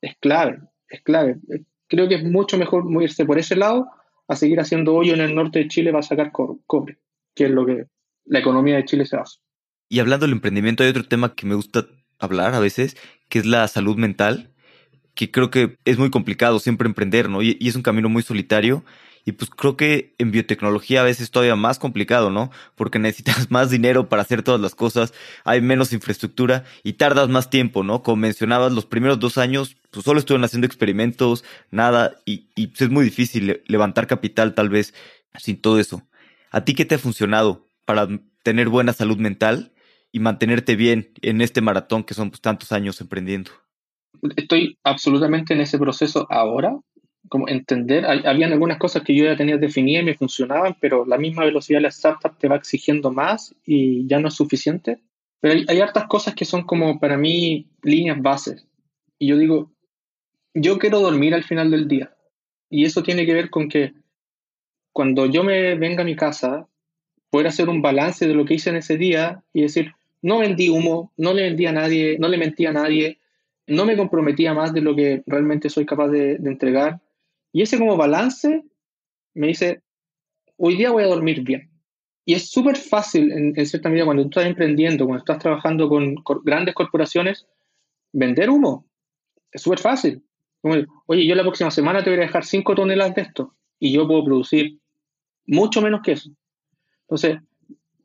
es 0.00 0.14
clave, 0.20 0.60
es 0.88 1.02
clave. 1.02 1.36
Creo 1.88 2.08
que 2.08 2.16
es 2.16 2.24
mucho 2.24 2.58
mejor 2.58 2.84
moverse 2.84 3.24
por 3.24 3.38
ese 3.38 3.56
lado 3.56 3.88
a 4.28 4.36
seguir 4.36 4.60
haciendo 4.60 4.94
hoyo 4.94 5.14
en 5.14 5.20
el 5.20 5.34
norte 5.34 5.60
de 5.60 5.68
Chile 5.68 5.92
para 5.92 6.02
sacar 6.02 6.32
cobre, 6.32 6.98
que 7.34 7.44
es 7.44 7.50
lo 7.50 7.64
que 7.64 7.86
la 8.24 8.40
economía 8.40 8.76
de 8.76 8.84
Chile 8.84 9.06
se 9.06 9.16
hace. 9.16 9.38
Y 9.88 10.00
hablando 10.00 10.26
del 10.26 10.32
emprendimiento, 10.32 10.82
hay 10.82 10.90
otro 10.90 11.04
tema 11.04 11.34
que 11.34 11.46
me 11.46 11.54
gusta 11.54 11.86
hablar 12.18 12.54
a 12.54 12.60
veces, 12.60 12.96
que 13.28 13.38
es 13.38 13.46
la 13.46 13.68
salud 13.68 13.96
mental, 13.96 14.50
que 15.14 15.30
creo 15.30 15.50
que 15.50 15.78
es 15.84 15.96
muy 15.96 16.10
complicado 16.10 16.58
siempre 16.58 16.88
emprender, 16.88 17.30
¿no? 17.30 17.40
y 17.40 17.56
es 17.60 17.76
un 17.76 17.82
camino 17.82 18.08
muy 18.08 18.22
solitario 18.22 18.84
y 19.26 19.32
pues 19.32 19.50
creo 19.50 19.76
que 19.76 20.14
en 20.18 20.30
biotecnología 20.30 21.00
a 21.00 21.04
veces 21.04 21.24
es 21.24 21.30
todavía 21.32 21.56
más 21.56 21.80
complicado, 21.80 22.30
¿no? 22.30 22.50
Porque 22.76 23.00
necesitas 23.00 23.50
más 23.50 23.70
dinero 23.70 24.08
para 24.08 24.22
hacer 24.22 24.44
todas 24.44 24.60
las 24.60 24.76
cosas, 24.76 25.12
hay 25.44 25.60
menos 25.60 25.92
infraestructura 25.92 26.64
y 26.84 26.94
tardas 26.94 27.28
más 27.28 27.50
tiempo, 27.50 27.82
¿no? 27.82 28.04
Como 28.04 28.18
mencionabas, 28.18 28.72
los 28.72 28.86
primeros 28.86 29.18
dos 29.18 29.36
años, 29.36 29.76
pues 29.90 30.04
solo 30.04 30.20
estuvieron 30.20 30.44
haciendo 30.44 30.66
experimentos, 30.66 31.44
nada, 31.72 32.16
y, 32.24 32.46
y 32.54 32.68
pues 32.68 32.82
es 32.82 32.90
muy 32.90 33.04
difícil 33.04 33.62
levantar 33.66 34.06
capital 34.06 34.54
tal 34.54 34.68
vez 34.68 34.94
sin 35.36 35.60
todo 35.60 35.80
eso. 35.80 36.02
¿A 36.52 36.64
ti 36.64 36.74
qué 36.74 36.84
te 36.84 36.94
ha 36.94 36.98
funcionado 36.98 37.66
para 37.84 38.08
tener 38.44 38.68
buena 38.68 38.92
salud 38.92 39.18
mental 39.18 39.72
y 40.12 40.20
mantenerte 40.20 40.76
bien 40.76 41.10
en 41.20 41.40
este 41.40 41.60
maratón 41.60 42.04
que 42.04 42.14
son 42.14 42.30
pues, 42.30 42.40
tantos 42.40 42.70
años 42.70 43.00
emprendiendo? 43.00 43.50
Estoy 44.36 44.78
absolutamente 44.84 45.52
en 45.52 45.62
ese 45.62 45.78
proceso 45.78 46.28
ahora 46.30 46.78
como 47.28 47.48
entender, 47.48 48.04
habían 48.06 48.52
algunas 48.52 48.78
cosas 48.78 49.02
que 49.02 49.14
yo 49.14 49.24
ya 49.24 49.36
tenía 49.36 49.56
definidas 49.56 50.02
y 50.02 50.06
me 50.06 50.14
funcionaban, 50.14 50.76
pero 50.80 51.04
la 51.06 51.18
misma 51.18 51.44
velocidad 51.44 51.78
de 51.78 51.82
la 51.82 51.88
startup 51.88 52.38
te 52.38 52.48
va 52.48 52.56
exigiendo 52.56 53.12
más 53.12 53.54
y 53.64 54.06
ya 54.06 54.18
no 54.18 54.28
es 54.28 54.34
suficiente. 54.34 54.98
Pero 55.40 55.54
hay, 55.54 55.64
hay 55.68 55.80
hartas 55.80 56.06
cosas 56.06 56.34
que 56.34 56.44
son 56.44 56.64
como 56.64 56.98
para 56.98 57.16
mí 57.16 57.68
líneas 57.82 58.20
bases. 58.20 58.66
Y 59.18 59.28
yo 59.28 59.36
digo, 59.36 59.72
yo 60.54 60.78
quiero 60.78 61.00
dormir 61.00 61.34
al 61.34 61.44
final 61.44 61.70
del 61.70 61.88
día. 61.88 62.14
Y 62.70 62.84
eso 62.84 63.02
tiene 63.02 63.26
que 63.26 63.34
ver 63.34 63.50
con 63.50 63.68
que 63.68 63.92
cuando 64.92 65.26
yo 65.26 65.44
me 65.44 65.74
venga 65.74 66.02
a 66.02 66.06
mi 66.06 66.16
casa, 66.16 66.66
poder 67.30 67.48
hacer 67.48 67.68
un 67.68 67.82
balance 67.82 68.26
de 68.26 68.34
lo 68.34 68.44
que 68.44 68.54
hice 68.54 68.70
en 68.70 68.76
ese 68.76 68.96
día 68.96 69.42
y 69.52 69.62
decir, 69.62 69.92
no 70.22 70.38
vendí 70.38 70.68
humo, 70.68 71.12
no 71.16 71.34
le 71.34 71.42
vendí 71.42 71.66
a 71.66 71.72
nadie, 71.72 72.16
no 72.18 72.28
le 72.28 72.38
mentí 72.38 72.64
a 72.66 72.72
nadie, 72.72 73.18
no 73.66 73.84
me 73.84 73.96
comprometía 73.96 74.54
más 74.54 74.72
de 74.72 74.80
lo 74.80 74.96
que 74.96 75.22
realmente 75.26 75.68
soy 75.68 75.84
capaz 75.84 76.08
de, 76.08 76.38
de 76.38 76.50
entregar 76.50 77.00
y 77.56 77.62
ese 77.62 77.78
como 77.78 77.96
balance 77.96 78.66
me 79.32 79.46
dice, 79.46 79.80
hoy 80.58 80.76
día 80.76 80.90
voy 80.90 81.04
a 81.04 81.06
dormir 81.06 81.40
bien. 81.40 81.70
Y 82.26 82.34
es 82.34 82.50
súper 82.50 82.76
fácil, 82.76 83.32
en, 83.32 83.64
cierta 83.64 83.88
medida, 83.88 84.04
cuando 84.04 84.24
tú 84.24 84.28
estás 84.28 84.44
emprendiendo, 84.44 85.06
cuando 85.06 85.20
estás 85.20 85.38
trabajando 85.38 85.88
con, 85.88 86.16
grandes 86.44 86.74
corporaciones, 86.74 87.46
vender 88.12 88.50
humo. 88.50 88.86
Es 89.50 89.62
súper 89.62 89.78
fácil. 89.78 90.22
Oye, 90.60 91.26
yo 91.26 91.34
la 91.34 91.44
próxima 91.44 91.70
semana 91.70 92.04
te 92.04 92.10
voy 92.10 92.18
a 92.18 92.26
dejar 92.26 92.44
5 92.44 92.74
toneladas 92.74 93.14
de 93.14 93.22
esto 93.22 93.54
y 93.78 93.90
yo 93.90 94.06
puedo 94.06 94.22
producir 94.22 94.78
mucho 95.46 95.80
menos 95.80 96.02
que 96.02 96.12
eso. 96.12 96.28
Entonces, 97.04 97.38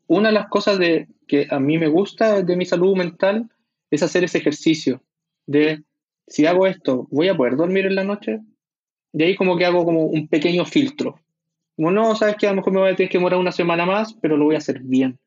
una 0.06 0.30
de 0.30 0.34
las 0.34 0.48
cosas 0.48 0.78
de, 0.78 1.08
que 1.28 1.46
a 1.50 1.60
mí 1.60 1.76
me 1.76 1.88
gusta 1.88 2.42
de 2.42 2.56
mi 2.56 2.64
salud 2.64 2.96
mental 2.96 3.50
es 3.90 4.02
hacer 4.02 4.24
ese 4.24 4.38
ejercicio 4.38 5.02
de, 5.44 5.84
si 6.26 6.46
hago 6.46 6.66
esto, 6.66 7.06
¿voy 7.10 7.28
a 7.28 7.36
poder 7.36 7.56
dormir 7.56 7.84
en 7.84 7.96
la 7.96 8.04
noche? 8.04 8.40
De 9.12 9.24
ahí 9.24 9.36
como 9.36 9.56
que 9.56 9.66
hago 9.66 9.84
como 9.84 10.06
un 10.06 10.28
pequeño 10.28 10.64
filtro. 10.64 11.20
Como 11.76 11.90
no, 11.90 12.14
sabes 12.16 12.36
que 12.36 12.46
a 12.46 12.50
lo 12.50 12.56
mejor 12.56 12.72
me 12.72 12.80
voy 12.80 12.90
a 12.90 12.96
tener 12.96 13.10
que 13.10 13.18
demorar 13.18 13.38
una 13.38 13.52
semana 13.52 13.86
más, 13.86 14.14
pero 14.14 14.36
lo 14.36 14.46
voy 14.46 14.54
a 14.54 14.58
hacer 14.58 14.80
bien. 14.80 15.18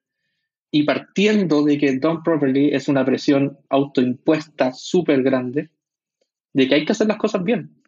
Y 0.71 0.83
partiendo 0.83 1.63
de 1.63 1.77
que 1.77 1.97
Done 1.97 2.21
Properly 2.23 2.73
es 2.73 2.87
una 2.87 3.05
presión 3.05 3.57
autoimpuesta 3.69 4.73
súper 4.73 5.23
grande, 5.23 5.69
de 6.53 6.67
que 6.67 6.75
hay 6.75 6.85
que 6.85 6.91
hacer 6.91 7.07
las 7.07 7.17
cosas 7.17 7.43
bien. 7.43 7.81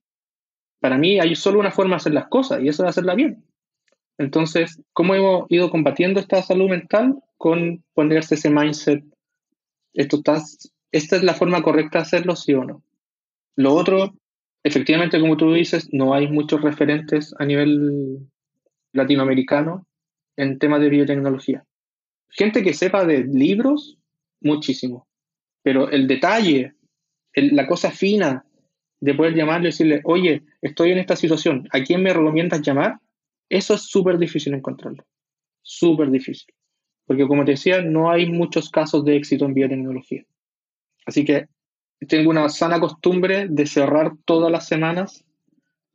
Para 0.79 0.97
mí 0.97 1.19
hay 1.19 1.35
solo 1.35 1.59
una 1.59 1.71
forma 1.71 1.95
de 1.95 1.97
hacer 1.97 2.13
las 2.13 2.27
cosas 2.27 2.61
y 2.61 2.67
eso 2.67 2.83
es 2.83 2.89
hacerla 2.89 3.15
bien. 3.15 3.43
Entonces, 4.17 4.81
¿cómo 4.93 5.15
hemos 5.15 5.45
ido 5.49 5.69
combatiendo 5.69 6.19
esta 6.19 6.41
salud 6.41 6.69
mental? 6.69 7.19
Con 7.37 7.83
ponerse 7.93 8.35
ese 8.35 8.49
mindset. 8.49 9.03
Esto 9.93 10.17
está, 10.17 10.41
esta 10.91 11.15
es 11.15 11.23
la 11.23 11.33
forma 11.33 11.61
correcta 11.61 11.99
de 11.99 12.03
hacerlo, 12.03 12.35
sí 12.35 12.53
o 12.53 12.63
no. 12.63 12.83
Lo 13.55 13.73
otro 13.73 14.15
efectivamente, 14.67 15.19
como 15.19 15.37
tú 15.37 15.53
dices, 15.53 15.89
no 15.91 16.13
hay 16.13 16.27
muchos 16.27 16.61
referentes 16.61 17.33
a 17.39 17.45
nivel 17.45 18.27
latinoamericano 18.93 19.87
en 20.35 20.59
temas 20.59 20.81
de 20.81 20.89
biotecnología. 20.89 21.65
Gente 22.29 22.63
que 22.63 22.73
sepa 22.73 23.05
de 23.05 23.23
libros, 23.23 23.97
muchísimo. 24.41 25.07
Pero 25.63 25.89
el 25.89 26.07
detalle, 26.07 26.73
la 27.33 27.67
cosa 27.67 27.91
fina 27.91 28.45
de 28.99 29.13
poder 29.13 29.35
llamarle 29.35 29.69
y 29.69 29.71
decirle, 29.71 30.01
oye, 30.03 30.43
estoy 30.61 30.91
en 30.91 30.99
esta 30.99 31.15
situación, 31.15 31.67
¿a 31.71 31.81
quién 31.83 32.01
me 32.01 32.13
recomiendas 32.13 32.61
llamar? 32.61 32.99
Eso 33.49 33.75
es 33.75 33.83
súper 33.83 34.17
difícil 34.17 34.53
encontrarlo. 34.53 35.05
Súper 35.61 36.09
difícil. 36.09 36.53
Porque 37.05 37.27
como 37.27 37.45
te 37.45 37.51
decía, 37.51 37.81
no 37.81 38.09
hay 38.09 38.29
muchos 38.29 38.69
casos 38.69 39.05
de 39.05 39.15
éxito 39.15 39.45
en 39.45 39.53
biotecnología. 39.53 40.23
Así 41.05 41.23
que 41.23 41.47
tengo 42.05 42.29
una 42.29 42.49
sana 42.49 42.79
costumbre 42.79 43.47
de 43.49 43.65
cerrar 43.65 44.13
todas 44.25 44.51
las 44.51 44.67
semanas 44.67 45.23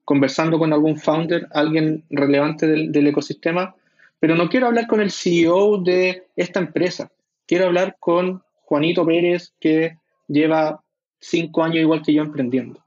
conversando 0.04 0.58
con 0.58 0.72
algún 0.72 0.98
founder, 0.98 1.46
alguien 1.52 2.04
relevante 2.10 2.66
del, 2.66 3.06
ecosistema, 3.06 3.74
pero 4.18 4.34
no 4.34 4.48
quiero 4.48 4.66
hablar 4.66 4.86
con 4.86 5.00
el 5.00 5.10
CEO 5.10 5.78
de 5.78 6.26
esta 6.36 6.60
empresa. 6.60 7.10
Quiero 7.46 7.66
hablar 7.66 7.96
con 8.00 8.42
Juanito 8.64 9.06
Pérez, 9.06 9.52
que 9.60 9.98
lleva 10.28 10.82
cinco 11.20 11.62
años 11.62 11.82
igual 11.82 12.02
que 12.02 12.14
yo 12.14 12.22
emprendiendo. 12.22 12.82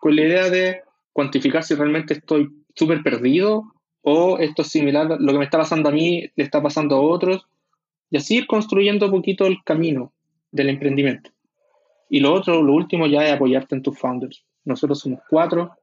con 0.00 0.16
la 0.16 0.22
idea 0.22 0.50
de 0.50 0.82
cuantificar 1.12 1.62
si 1.62 1.74
realmente 1.74 2.14
estoy 2.14 2.50
súper 2.74 3.02
perdido 3.02 3.72
o 4.02 4.38
esto 4.38 4.62
es 4.62 4.68
similar, 4.68 5.16
lo 5.18 5.32
que 5.32 5.38
me 5.38 5.44
está 5.44 5.56
pasando 5.56 5.88
a 5.88 5.92
mí 5.92 6.30
le 6.36 6.44
está 6.44 6.62
pasando 6.62 6.96
a 6.96 7.00
otros, 7.00 7.46
y 8.10 8.18
así 8.18 8.36
ir 8.36 8.46
construyendo 8.46 9.06
un 9.06 9.12
poquito 9.12 9.46
el 9.46 9.56
camino 9.64 10.12
del 10.52 10.68
emprendimiento. 10.68 11.30
Y 12.08 12.20
lo 12.20 12.32
otro, 12.32 12.62
lo 12.62 12.72
último 12.72 13.06
ya 13.06 13.26
es 13.26 13.32
apoyarte 13.32 13.74
en 13.74 13.82
tus 13.82 13.98
founders. 13.98 14.44
Nosotros 14.64 15.00
somos 15.00 15.20
cuatro, 15.28 15.76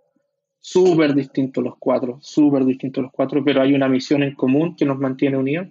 súper 0.59 1.13
distintos 1.13 1.63
los 1.63 1.76
cuatro, 1.78 2.19
súper 2.22 2.63
distintos 2.65 3.03
los 3.03 3.11
cuatro, 3.11 3.43
pero 3.43 3.61
hay 3.61 3.74
una 3.74 3.88
misión 3.88 4.24
en 4.24 4.36
común 4.36 4.76
que 4.76 4.86
nos 4.86 4.97
mantiene 4.97 5.38
unidos. 5.38 5.67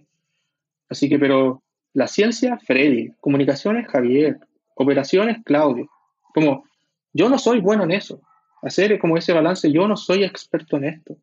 Así 0.89 1.09
que, 1.09 1.19
pero 1.19 1.63
la 1.93 2.07
ciencia, 2.07 2.59
Freddy, 2.59 3.13
comunicaciones, 3.21 3.89
Javier, 3.89 4.39
operaciones, 4.75 5.39
Claudio. 5.45 5.89
Como, 6.35 6.65
yo 7.13 7.29
no 7.29 7.39
soy 7.39 7.61
bueno 7.61 7.85
en 7.85 7.93
eso. 7.93 8.21
Hacer 8.63 8.99
como 8.99 9.17
ese 9.17 9.33
balance, 9.33 9.71
yo 9.73 9.89
no 9.89 9.97
soy 9.97 10.25
experto 10.25 10.77
en 10.77 10.85
esto. 10.85 11.17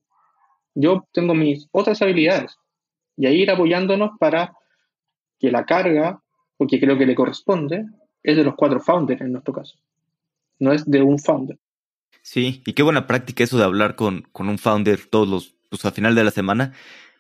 Yo 0.73 1.07
tengo 1.11 1.33
mis 1.33 1.67
otras 1.71 2.01
habilidades. 2.01 2.57
Y 3.15 3.25
ahí 3.25 3.41
ir 3.41 3.51
apoyándonos 3.51 4.11
para 4.19 4.53
que 5.39 5.51
la 5.51 5.65
carga, 5.65 6.21
porque 6.57 6.79
creo 6.79 6.97
que 6.97 7.05
le 7.05 7.15
corresponde, 7.15 7.85
es 8.27 8.35
de 8.35 8.43
los 8.43 8.55
cuatro 8.55 8.81
founders 8.81 9.21
en 9.21 9.31
nuestro 9.31 9.53
caso. 9.53 9.75
No 10.59 10.73
es 10.73 10.85
de 10.85 11.01
un 11.01 11.17
founder. 11.17 11.57
Sí, 12.21 12.61
y 12.65 12.73
qué 12.73 12.83
buena 12.83 13.07
práctica 13.07 13.45
eso 13.45 13.57
de 13.57 13.63
hablar 13.63 13.95
con, 13.95 14.27
con 14.33 14.49
un 14.49 14.57
founder 14.57 14.99
todos 15.05 15.29
los, 15.29 15.55
pues 15.69 15.85
al 15.85 15.93
final 15.93 16.13
de 16.13 16.25
la 16.25 16.31
semana. 16.31 16.73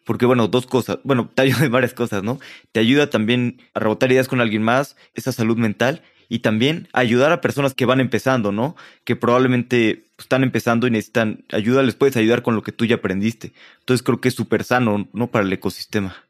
Porque 0.03 0.25
bueno, 0.25 0.49
dos 0.49 0.67
cosas, 0.67 0.99
bueno, 1.03 1.29
te 1.33 1.43
ayuda 1.43 1.63
en 1.65 1.71
varias 1.71 1.93
cosas, 1.93 2.23
¿no? 2.23 2.39
Te 2.73 2.81
ayuda 2.81 3.09
también 3.09 3.61
a 3.73 3.79
rebotar 3.79 4.11
ideas 4.11 4.27
con 4.27 4.41
alguien 4.41 4.63
más, 4.63 4.97
esa 5.13 5.31
salud 5.31 5.57
mental, 5.57 6.01
y 6.27 6.39
también 6.39 6.89
ayudar 6.91 7.31
a 7.31 7.39
personas 7.39 7.73
que 7.73 7.85
van 7.85 8.01
empezando, 8.01 8.51
¿no? 8.51 8.75
Que 9.05 9.15
probablemente 9.15 10.03
están 10.17 10.43
empezando 10.43 10.87
y 10.87 10.91
necesitan 10.91 11.45
ayuda, 11.53 11.83
les 11.83 11.95
puedes 11.95 12.17
ayudar 12.17 12.41
con 12.41 12.55
lo 12.55 12.63
que 12.63 12.73
tú 12.73 12.83
ya 12.83 12.95
aprendiste. 12.95 13.53
Entonces 13.79 14.03
creo 14.03 14.19
que 14.19 14.27
es 14.27 14.35
súper 14.35 14.65
sano, 14.65 15.07
¿no? 15.13 15.27
Para 15.27 15.45
el 15.45 15.53
ecosistema. 15.53 16.26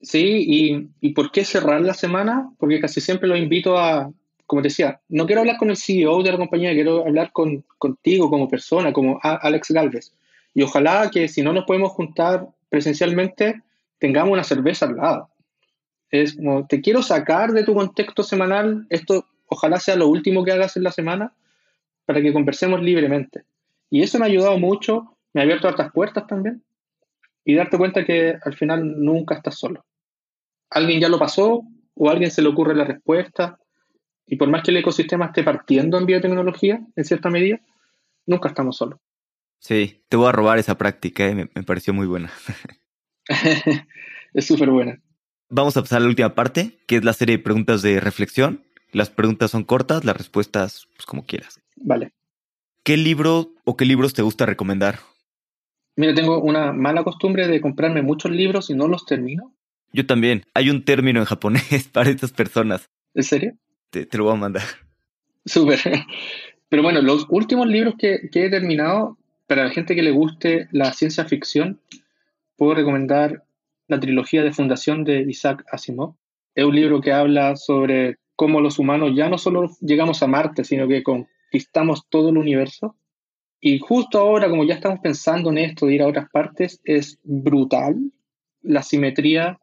Sí, 0.00 0.44
y, 0.46 0.88
y, 1.00 1.14
¿por 1.14 1.32
qué 1.32 1.44
cerrar 1.44 1.80
la 1.80 1.94
semana? 1.94 2.50
Porque 2.58 2.80
casi 2.80 3.00
siempre 3.00 3.28
lo 3.28 3.36
invito 3.36 3.78
a, 3.78 4.12
como 4.46 4.62
te 4.62 4.68
decía, 4.68 5.00
no 5.08 5.26
quiero 5.26 5.40
hablar 5.40 5.56
con 5.56 5.70
el 5.70 5.76
CEO 5.76 6.22
de 6.22 6.32
la 6.32 6.38
compañía, 6.38 6.72
quiero 6.72 7.04
hablar 7.04 7.32
con, 7.32 7.64
contigo 7.78 8.30
como 8.30 8.48
persona, 8.48 8.92
como 8.92 9.18
Alex 9.22 9.70
Galvez. 9.70 10.12
Y 10.54 10.62
ojalá 10.62 11.10
que 11.10 11.28
si 11.28 11.42
no 11.42 11.52
nos 11.52 11.64
podemos 11.64 11.92
juntar 11.92 12.46
presencialmente, 12.68 13.62
tengamos 13.98 14.32
una 14.32 14.44
cerveza 14.44 14.86
al 14.86 14.96
lado. 14.96 15.30
Es 16.10 16.36
como, 16.36 16.66
te 16.66 16.80
quiero 16.80 17.02
sacar 17.02 17.52
de 17.52 17.64
tu 17.64 17.74
contexto 17.74 18.22
semanal, 18.22 18.86
esto 18.90 19.26
ojalá 19.48 19.80
sea 19.80 19.96
lo 19.96 20.08
último 20.08 20.44
que 20.44 20.52
hagas 20.52 20.76
en 20.76 20.84
la 20.84 20.92
semana, 20.92 21.32
para 22.04 22.22
que 22.22 22.32
conversemos 22.32 22.80
libremente. 22.82 23.44
Y 23.90 24.02
eso 24.02 24.18
me 24.18 24.26
ha 24.26 24.28
ayudado 24.28 24.58
mucho, 24.58 25.16
me 25.32 25.40
ha 25.40 25.44
abierto 25.44 25.68
otras 25.68 25.92
puertas 25.92 26.26
también, 26.26 26.62
y 27.46 27.54
darte 27.54 27.78
cuenta 27.78 28.04
que 28.04 28.36
al 28.42 28.54
final 28.54 29.00
nunca 29.02 29.36
estás 29.36 29.56
solo. 29.56 29.86
Alguien 30.68 31.00
ya 31.00 31.08
lo 31.08 31.18
pasó, 31.18 31.62
o 31.94 32.08
a 32.08 32.12
alguien 32.12 32.32
se 32.32 32.42
le 32.42 32.48
ocurre 32.48 32.74
la 32.74 32.84
respuesta, 32.84 33.58
y 34.26 34.34
por 34.34 34.50
más 34.50 34.64
que 34.64 34.72
el 34.72 34.78
ecosistema 34.78 35.26
esté 35.26 35.44
partiendo 35.44 35.96
en 35.96 36.06
biotecnología, 36.06 36.80
en 36.96 37.04
cierta 37.04 37.30
medida, 37.30 37.60
nunca 38.26 38.48
estamos 38.48 38.76
solos. 38.76 38.98
Sí, 39.60 40.02
te 40.08 40.16
voy 40.16 40.28
a 40.28 40.32
robar 40.32 40.58
esa 40.58 40.76
práctica, 40.76 41.24
¿eh? 41.24 41.36
me, 41.36 41.48
me 41.54 41.62
pareció 41.62 41.94
muy 41.94 42.08
buena. 42.08 42.32
es 44.34 44.44
súper 44.44 44.70
buena. 44.70 45.00
Vamos 45.48 45.76
a 45.76 45.82
pasar 45.82 45.98
a 45.98 46.00
la 46.00 46.08
última 46.08 46.34
parte, 46.34 46.80
que 46.88 46.96
es 46.96 47.04
la 47.04 47.12
serie 47.12 47.36
de 47.36 47.42
preguntas 47.44 47.80
de 47.80 48.00
reflexión. 48.00 48.64
Las 48.90 49.10
preguntas 49.10 49.52
son 49.52 49.62
cortas, 49.62 50.04
las 50.04 50.16
respuestas, 50.16 50.88
pues 50.96 51.06
como 51.06 51.24
quieras. 51.24 51.60
Vale. 51.76 52.12
¿Qué 52.82 52.96
libro 52.96 53.52
o 53.64 53.76
qué 53.76 53.84
libros 53.84 54.14
te 54.14 54.22
gusta 54.22 54.46
recomendar? 54.46 54.98
Mira, 55.96 56.14
tengo 56.14 56.40
una 56.40 56.72
mala 56.72 57.02
costumbre 57.02 57.48
de 57.48 57.60
comprarme 57.60 58.02
muchos 58.02 58.30
libros 58.30 58.70
y 58.70 58.74
no 58.74 58.86
los 58.86 59.06
termino. 59.06 59.54
Yo 59.92 60.06
también. 60.06 60.44
Hay 60.54 60.70
un 60.70 60.84
término 60.84 61.20
en 61.20 61.26
japonés 61.26 61.88
para 61.92 62.10
estas 62.10 62.32
personas. 62.32 62.90
¿En 63.14 63.24
serio? 63.24 63.54
Te, 63.90 64.04
te 64.04 64.18
lo 64.18 64.24
voy 64.24 64.34
a 64.34 64.36
mandar. 64.36 64.62
Súper. 65.46 65.80
Pero 66.68 66.82
bueno, 66.82 67.00
los 67.00 67.26
últimos 67.30 67.66
libros 67.66 67.94
que, 67.98 68.28
que 68.30 68.46
he 68.46 68.50
terminado, 68.50 69.16
para 69.46 69.64
la 69.64 69.70
gente 69.70 69.94
que 69.94 70.02
le 70.02 70.10
guste 70.10 70.68
la 70.72 70.92
ciencia 70.92 71.24
ficción, 71.24 71.80
puedo 72.56 72.74
recomendar 72.74 73.44
la 73.88 74.00
trilogía 74.00 74.42
de 74.42 74.52
fundación 74.52 75.04
de 75.04 75.22
Isaac 75.22 75.64
Asimov. 75.70 76.16
Es 76.54 76.64
un 76.64 76.74
libro 76.74 77.00
que 77.00 77.12
habla 77.12 77.56
sobre 77.56 78.16
cómo 78.34 78.60
los 78.60 78.78
humanos 78.78 79.12
ya 79.14 79.28
no 79.28 79.38
solo 79.38 79.70
llegamos 79.80 80.22
a 80.22 80.26
Marte, 80.26 80.64
sino 80.64 80.88
que 80.88 81.02
conquistamos 81.02 82.08
todo 82.08 82.30
el 82.30 82.38
universo. 82.38 82.96
Y 83.60 83.78
justo 83.78 84.18
ahora, 84.18 84.48
como 84.48 84.64
ya 84.64 84.74
estamos 84.74 85.00
pensando 85.00 85.50
en 85.50 85.58
esto 85.58 85.86
de 85.86 85.94
ir 85.94 86.02
a 86.02 86.08
otras 86.08 86.28
partes, 86.30 86.80
es 86.84 87.18
brutal 87.22 88.12
la 88.62 88.82
simetría 88.82 89.58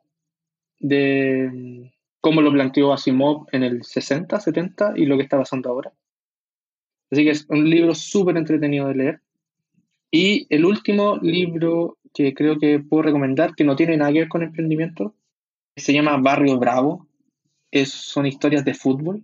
de 0.80 1.94
cómo 2.20 2.42
lo 2.42 2.52
planteó 2.52 2.94
Asimov 2.94 3.48
en 3.52 3.64
el 3.64 3.84
60, 3.84 4.40
70 4.40 4.94
y 4.96 5.06
lo 5.06 5.18
que 5.18 5.24
está 5.24 5.38
pasando 5.38 5.70
ahora. 5.70 5.94
Así 7.12 7.24
que 7.24 7.32
es 7.32 7.46
un 7.50 7.70
libro 7.70 7.94
súper 7.94 8.38
entretenido 8.38 8.88
de 8.88 8.96
leer. 8.96 9.22
Y 10.10 10.48
el 10.50 10.66
último 10.66 11.18
libro 11.18 11.98
que 12.14 12.34
creo 12.34 12.58
que 12.60 12.80
puedo 12.80 13.04
recomendar, 13.04 13.56
que 13.56 13.64
no 13.64 13.76
tiene 13.76 13.98
nada 13.98 14.12
que 14.12 14.20
ver 14.20 14.30
con 14.30 14.44
emprendimiento, 14.44 15.16
se 15.76 15.94
llama 15.94 16.18
Barrio 16.18 16.58
Bravo. 16.58 17.08
Es, 17.72 17.92
son 17.92 18.26
historias 18.26 18.64
de 18.64 18.74
fútbol, 18.74 19.24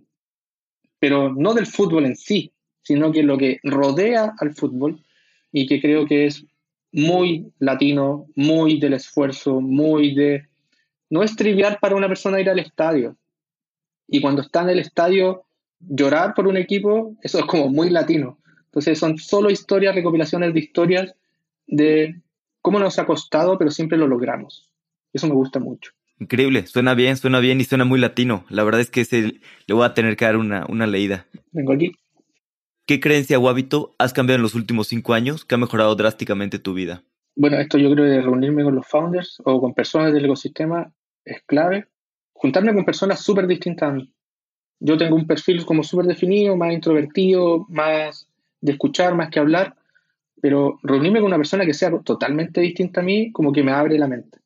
pero 0.98 1.32
no 1.32 1.54
del 1.54 1.66
fútbol 1.66 2.06
en 2.06 2.16
sí, 2.16 2.52
sino 2.82 3.12
que 3.12 3.22
lo 3.22 3.38
que 3.38 3.60
rodea 3.62 4.34
al 4.38 4.54
fútbol 4.54 5.02
y 5.52 5.66
que 5.66 5.80
creo 5.80 6.06
que 6.06 6.26
es 6.26 6.44
muy 6.92 7.52
latino, 7.58 8.26
muy 8.34 8.78
del 8.78 8.94
esfuerzo, 8.94 9.60
muy 9.60 10.14
de... 10.14 10.46
No 11.08 11.22
es 11.22 11.36
trivial 11.36 11.78
para 11.80 11.96
una 11.96 12.08
persona 12.08 12.40
ir 12.40 12.50
al 12.50 12.58
estadio. 12.58 13.16
Y 14.06 14.20
cuando 14.20 14.42
está 14.42 14.62
en 14.62 14.70
el 14.70 14.78
estadio, 14.78 15.44
llorar 15.80 16.34
por 16.34 16.46
un 16.46 16.56
equipo, 16.56 17.14
eso 17.22 17.38
es 17.38 17.44
como 17.46 17.68
muy 17.68 17.90
latino. 17.90 18.38
Entonces 18.66 18.98
son 18.98 19.18
solo 19.18 19.50
historias, 19.50 19.94
recopilaciones 19.94 20.54
de 20.54 20.60
historias 20.60 21.14
de 21.66 22.20
cómo 22.62 22.78
nos 22.78 22.98
ha 22.98 23.06
costado, 23.06 23.58
pero 23.58 23.70
siempre 23.70 23.98
lo 23.98 24.06
logramos. 24.06 24.70
Eso 25.12 25.26
me 25.26 25.34
gusta 25.34 25.58
mucho. 25.58 25.92
Increíble, 26.18 26.66
suena 26.66 26.94
bien, 26.94 27.16
suena 27.16 27.40
bien 27.40 27.60
y 27.60 27.64
suena 27.64 27.84
muy 27.84 27.98
latino. 27.98 28.44
La 28.50 28.62
verdad 28.62 28.80
es 28.80 28.90
que 28.90 29.00
ese, 29.00 29.40
le 29.66 29.74
voy 29.74 29.84
a 29.84 29.94
tener 29.94 30.16
que 30.16 30.26
dar 30.26 30.36
una, 30.36 30.66
una 30.68 30.86
leída. 30.86 31.26
Vengo 31.52 31.72
aquí. 31.72 31.92
¿Qué 32.90 32.98
creencia 32.98 33.38
o 33.38 33.48
hábito 33.48 33.94
has 33.98 34.12
cambiado 34.12 34.38
en 34.38 34.42
los 34.42 34.56
últimos 34.56 34.88
cinco 34.88 35.14
años 35.14 35.44
que 35.44 35.54
ha 35.54 35.58
mejorado 35.58 35.94
drásticamente 35.94 36.58
tu 36.58 36.74
vida? 36.74 37.04
Bueno, 37.36 37.56
esto 37.58 37.78
yo 37.78 37.88
creo 37.92 38.04
que 38.04 38.20
reunirme 38.20 38.64
con 38.64 38.74
los 38.74 38.84
founders 38.84 39.40
o 39.44 39.60
con 39.60 39.74
personas 39.74 40.12
del 40.12 40.24
ecosistema 40.24 40.92
es 41.24 41.40
clave. 41.46 41.86
Juntarme 42.32 42.74
con 42.74 42.84
personas 42.84 43.20
súper 43.20 43.46
distintas 43.46 43.90
a 43.90 43.92
mí. 43.92 44.12
Yo 44.80 44.96
tengo 44.96 45.14
un 45.14 45.24
perfil 45.24 45.64
como 45.64 45.84
súper 45.84 46.06
definido, 46.06 46.56
más 46.56 46.72
introvertido, 46.72 47.64
más 47.68 48.26
de 48.60 48.72
escuchar, 48.72 49.14
más 49.14 49.30
que 49.30 49.38
hablar 49.38 49.76
pero 50.42 50.80
reunirme 50.82 51.20
con 51.20 51.28
una 51.28 51.36
persona 51.36 51.64
que 51.64 51.74
sea 51.74 51.96
totalmente 52.00 52.60
distinta 52.60 53.02
a 53.02 53.04
mí, 53.04 53.30
como 53.30 53.52
que 53.52 53.62
me 53.62 53.70
abre 53.70 53.98
la 53.98 54.08
mente. 54.08 54.40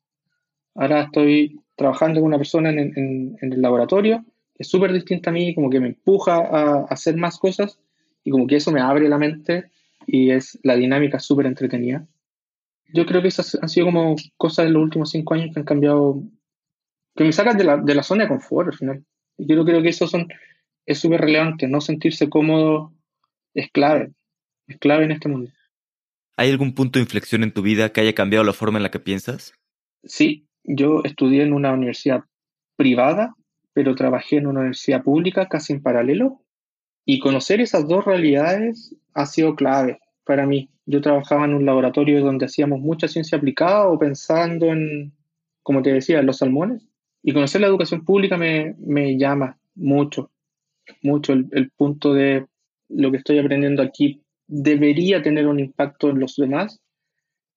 Ahora 0.75 1.03
estoy 1.03 1.61
trabajando 1.75 2.19
con 2.19 2.27
una 2.27 2.37
persona 2.37 2.69
en, 2.69 3.37
el 3.41 3.59
laboratorio 3.59 4.23
que 4.53 4.63
es 4.63 4.67
súper 4.67 4.93
distinta 4.93 5.31
a 5.31 5.33
mí, 5.33 5.55
como 5.55 5.69
que 5.69 5.79
me 5.79 5.87
empuja 5.87 6.35
a, 6.35 6.85
hacer 6.89 7.17
más 7.17 7.39
cosas 7.39 7.79
y 8.25 8.31
como 8.31 8.47
que 8.47 8.57
eso 8.57 8.71
me 8.71 8.81
abre 8.81 9.07
la 9.07 9.17
mente 9.17 9.71
y 10.05 10.31
es 10.31 10.59
la 10.63 10.75
dinámica 10.75 11.19
súper 11.19 11.45
entretenida. 11.45 12.05
Yo 12.93 13.05
creo 13.05 13.21
que 13.21 13.29
esas 13.29 13.57
han 13.61 13.69
sido 13.69 13.85
como 13.85 14.15
cosas 14.35 14.65
de 14.65 14.71
los 14.71 14.83
últimos 14.83 15.11
cinco 15.11 15.35
años 15.35 15.53
que 15.53 15.59
han 15.59 15.65
cambiado, 15.65 16.21
que 17.15 17.23
me 17.23 17.31
sacan 17.31 17.57
de 17.57 17.63
la, 17.63 17.77
de 17.77 17.95
la 17.95 18.03
zona 18.03 18.23
de 18.23 18.29
confort 18.29 18.69
al 18.69 18.77
final. 18.77 19.05
Y 19.37 19.47
yo 19.47 19.63
creo 19.63 19.81
que 19.81 19.89
eso 19.89 20.07
son, 20.07 20.27
es 20.85 20.99
súper 20.99 21.21
relevante, 21.21 21.67
no 21.67 21.81
sentirse 21.81 22.29
cómodo 22.29 22.93
es 23.53 23.71
clave, 23.71 24.11
es 24.67 24.77
clave 24.79 25.05
en 25.05 25.11
este 25.11 25.29
mundo. 25.29 25.51
¿Hay 26.35 26.49
algún 26.49 26.73
punto 26.73 26.99
de 26.99 27.03
inflexión 27.03 27.43
en 27.43 27.53
tu 27.53 27.61
vida 27.61 27.93
que 27.93 28.01
haya 28.01 28.13
cambiado 28.13 28.43
la 28.43 28.53
forma 28.53 28.79
en 28.79 28.83
la 28.83 28.91
que 28.91 28.99
piensas? 28.99 29.53
Sí, 30.03 30.47
yo 30.63 31.01
estudié 31.03 31.43
en 31.43 31.53
una 31.53 31.71
universidad 31.71 32.23
privada, 32.75 33.35
pero 33.73 33.95
trabajé 33.95 34.37
en 34.37 34.47
una 34.47 34.61
universidad 34.61 35.03
pública 35.03 35.47
casi 35.47 35.73
en 35.73 35.81
paralelo. 35.81 36.41
Y 37.05 37.19
conocer 37.19 37.61
esas 37.61 37.87
dos 37.87 38.03
realidades 38.05 38.95
ha 39.13 39.25
sido 39.25 39.55
clave 39.55 39.99
para 40.25 40.45
mí. 40.45 40.69
Yo 40.85 41.01
trabajaba 41.01 41.45
en 41.45 41.53
un 41.53 41.65
laboratorio 41.65 42.23
donde 42.23 42.45
hacíamos 42.45 42.79
mucha 42.79 43.07
ciencia 43.07 43.37
aplicada 43.37 43.87
o 43.87 43.99
pensando 43.99 44.67
en, 44.67 45.13
como 45.63 45.81
te 45.81 45.93
decía, 45.93 46.19
en 46.19 46.25
los 46.25 46.37
salmones. 46.37 46.87
Y 47.23 47.33
conocer 47.33 47.61
la 47.61 47.67
educación 47.67 48.05
pública 48.05 48.37
me, 48.37 48.75
me 48.79 49.17
llama 49.17 49.57
mucho, 49.75 50.31
mucho 51.01 51.33
el, 51.33 51.47
el 51.51 51.71
punto 51.71 52.13
de 52.13 52.45
lo 52.89 53.11
que 53.11 53.17
estoy 53.17 53.39
aprendiendo 53.39 53.81
aquí 53.81 54.21
debería 54.47 55.21
tener 55.21 55.47
un 55.47 55.59
impacto 55.59 56.09
en 56.09 56.19
los 56.19 56.35
demás. 56.35 56.81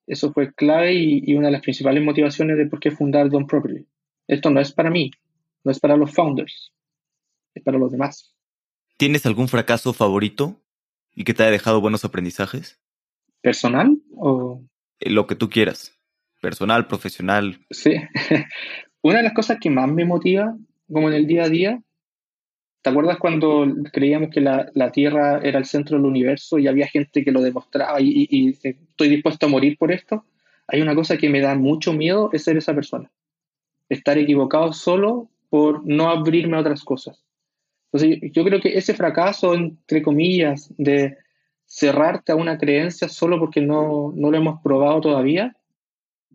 Eso 0.07 0.33
fue 0.33 0.55
clave 0.55 0.95
y, 0.95 1.35
una 1.35 1.49
de 1.49 1.53
las 1.53 1.63
principales 1.63 2.03
motivaciones 2.03 2.57
de 2.57 2.67
por 2.67 2.81
qué 2.81 2.91
fundar 2.91 3.29
Don 3.29 3.47
Properly. 3.47 3.87
Esto 4.27 4.51
no 4.51 4.61
es 4.61 4.73
para 4.73 4.91
mí, 4.91 5.11
no 5.65 5.71
es 5.71 5.79
para 5.81 5.97
los 5.97 6.13
founders, 6.13 6.73
es 7.55 7.63
para 7.63 7.79
los 7.79 7.93
demás. 7.93 8.35
¿Tienes 8.99 9.25
algún 9.25 9.49
fracaso 9.49 9.95
favorito? 9.95 10.61
y 11.19 11.25
que 11.25 11.35
te 11.35 11.43
haya 11.43 11.51
dejado 11.51 11.81
buenos 11.81 12.05
aprendizajes? 12.05 12.79
¿Personal 13.41 13.99
o...? 14.15 14.63
Eh, 15.01 15.11
lo 15.11 15.27
que 15.27 15.35
tú 15.35 15.51
quieras. 15.51 15.99
Personal, 16.41 16.87
profesional. 16.87 17.59
Sí. 17.71 17.95
Una 19.03 19.17
de 19.17 19.25
las 19.25 19.33
cosas 19.33 19.59
que 19.61 19.69
más 19.69 19.91
me 19.91 20.05
motiva, 20.05 20.57
como 20.87 21.09
en 21.09 21.15
el 21.15 21.27
día 21.27 21.43
a 21.43 21.49
día, 21.49 21.83
¿te 22.83 22.91
acuerdas 22.91 23.19
cuando 23.19 23.67
creíamos 23.93 24.31
que 24.31 24.41
la, 24.41 24.93
Tierra 24.93 25.41
era 25.43 25.59
el 25.59 25.65
centro 25.65 25.97
del 25.97 26.07
universo 26.07 26.57
y 26.61 26.69
había 26.69 26.87
gente 26.87 27.25
que 27.25 27.33
lo 27.33 27.43
demostraba 27.43 28.01
y, 28.01 28.29
y 28.31 28.51
estoy 28.51 29.09
dispuesto 29.09 29.47
a 29.47 29.49
morir 29.49 29.77
por 29.77 29.91
esto? 29.91 30.25
Hay 30.69 30.83
una 30.83 30.95
cosa 30.95 31.17
que 31.17 31.29
me 31.29 31.41
da 31.41 31.57
mucho 31.57 31.93
miedo, 31.93 32.31
es 32.33 32.45
ser 32.45 32.57
esa 32.57 32.77
persona. 32.77 33.11
Estar 33.89 34.19
equivocado 34.19 34.73
solo 34.73 35.29
por 35.51 35.85
no 35.85 36.11
abrirme 36.11 36.59
a 36.59 36.61
otras 36.61 36.85
cosas. 36.85 37.25
Entonces, 37.93 38.31
yo 38.33 38.45
creo 38.45 38.61
que 38.61 38.77
ese 38.77 38.95
fracaso, 38.95 39.55
entre 39.55 40.03
comillas, 40.03 40.73
de 40.77 41.17
cerrarte 41.65 42.33
a 42.33 42.37
una 42.37 42.59
creencia 42.59 43.09
solo 43.09 43.39
porque 43.39 43.61
no, 43.61 44.13
no 44.15 44.31
lo 44.31 44.37
hemos 44.37 44.61
probado 44.63 45.01
todavía, 45.01 45.57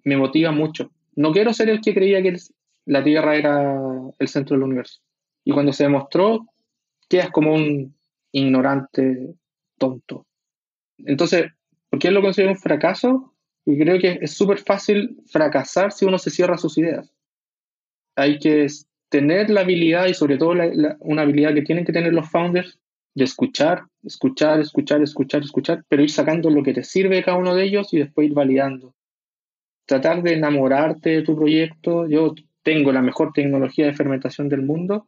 me 0.04 0.18
motiva 0.18 0.52
mucho. 0.52 0.92
No 1.16 1.32
quiero 1.32 1.54
ser 1.54 1.70
el 1.70 1.82
que 1.82 1.94
creía 1.94 2.22
que 2.22 2.38
la 2.86 3.04
Tierra 3.04 3.36
era 3.36 3.80
el 4.20 4.28
centro 4.28 4.56
del 4.56 4.64
universo. 4.64 5.02
Y 5.44 5.52
cuando 5.52 5.74
se 5.74 5.84
demostró, 5.84 6.48
quedas 7.08 7.32
como 7.32 7.54
un 7.54 7.96
ignorante 8.32 9.36
tonto. 9.78 10.26
Entonces, 10.98 11.52
¿por 11.90 12.00
qué 12.00 12.12
lo 12.12 12.22
considero 12.22 12.52
un 12.52 12.58
fracaso? 12.58 13.34
Y 13.66 13.78
creo 13.78 14.00
que 14.00 14.20
es 14.22 14.32
súper 14.34 14.60
fácil 14.60 15.22
fracasar 15.28 15.92
si 15.92 16.06
uno 16.06 16.18
se 16.18 16.30
cierra 16.30 16.58
sus 16.58 16.78
ideas. 16.78 17.14
Hay 18.16 18.40
que 18.40 18.68
tener 19.14 19.52
la 19.52 19.62
habilidad 19.62 20.08
y 20.08 20.16
sobre 20.16 20.40
todo 20.40 20.56
una 21.02 21.22
habilidad 21.22 21.54
que 21.54 21.62
tienen 21.62 21.86
que 21.86 21.94
tener 21.94 22.12
los 22.12 22.28
founders 22.32 22.80
de 23.14 23.26
escuchar, 23.26 23.84
escuchar, 24.04 24.60
escuchar, 24.60 25.04
escuchar, 25.04 25.44
escuchar, 25.44 25.86
pero 25.88 26.02
ir 26.02 26.10
sacando 26.10 26.50
lo 26.50 26.64
que 26.64 26.74
te 26.74 26.84
sirve 26.84 27.18
de 27.18 27.24
cada 27.24 27.38
uno 27.38 27.54
de 27.54 27.64
ellos 27.64 27.94
y 27.94 28.00
después 28.00 28.28
ir 28.28 28.34
validando. 28.34 28.96
Tratar 29.86 30.24
de 30.24 30.34
enamorarte 30.34 31.12
de 31.12 31.22
tu 31.22 31.36
proyecto. 31.36 32.08
Yo 32.08 32.34
tengo 32.64 32.92
la 32.92 33.04
mejor 33.04 33.34
tecnología 33.34 33.86
de 33.86 33.94
fermentación 33.94 34.50
del 34.50 34.64
mundo. 34.64 35.06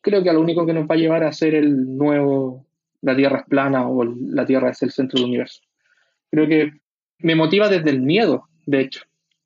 Creo 0.00 0.22
que 0.22 0.30
a 0.30 0.32
lo 0.32 0.40
único 0.40 0.64
que 0.64 0.72
nos 0.72 0.88
va 0.88 0.94
a 0.94 0.98
llevar 0.98 1.22
a 1.24 1.32
ser 1.32 1.54
el 1.54 1.98
nuevo, 1.98 2.64
la 3.02 3.14
Tierra 3.14 3.40
es 3.40 3.44
plana 3.44 3.86
o 3.86 4.04
la 4.04 4.46
Tierra 4.46 4.70
es 4.70 4.80
el 4.82 4.90
centro 4.90 5.18
del 5.18 5.28
universo. 5.28 5.60
Creo 6.30 6.48
que 6.48 6.72
me 7.18 7.34
motiva 7.34 7.68
desde 7.68 7.90
el 7.90 8.00
miedo, 8.00 8.48
de 8.64 8.80
hecho. 8.80 9.02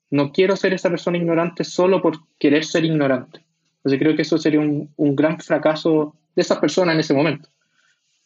No 0.09 0.31
quiero 0.31 0.55
ser 0.55 0.73
esa 0.73 0.89
persona 0.89 1.17
ignorante 1.17 1.65
solo 1.65 2.01
por 2.01 2.19
querer 2.39 2.63
ser 2.63 2.85
ignorante. 2.85 3.43
Entonces 3.83 3.99
creo 3.99 4.15
que 4.15 4.21
eso 4.21 4.37
sería 4.37 4.61
un, 4.61 5.15
gran 5.15 5.39
fracaso 5.41 6.15
de 6.35 6.41
esa 6.41 6.61
persona 6.61 6.93
en 6.93 7.01
ese 7.01 7.13
momento. 7.13 7.49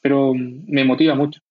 Pero 0.01 0.33
me 0.35 0.85
motiva 0.85 1.15
mucho. 1.15 1.41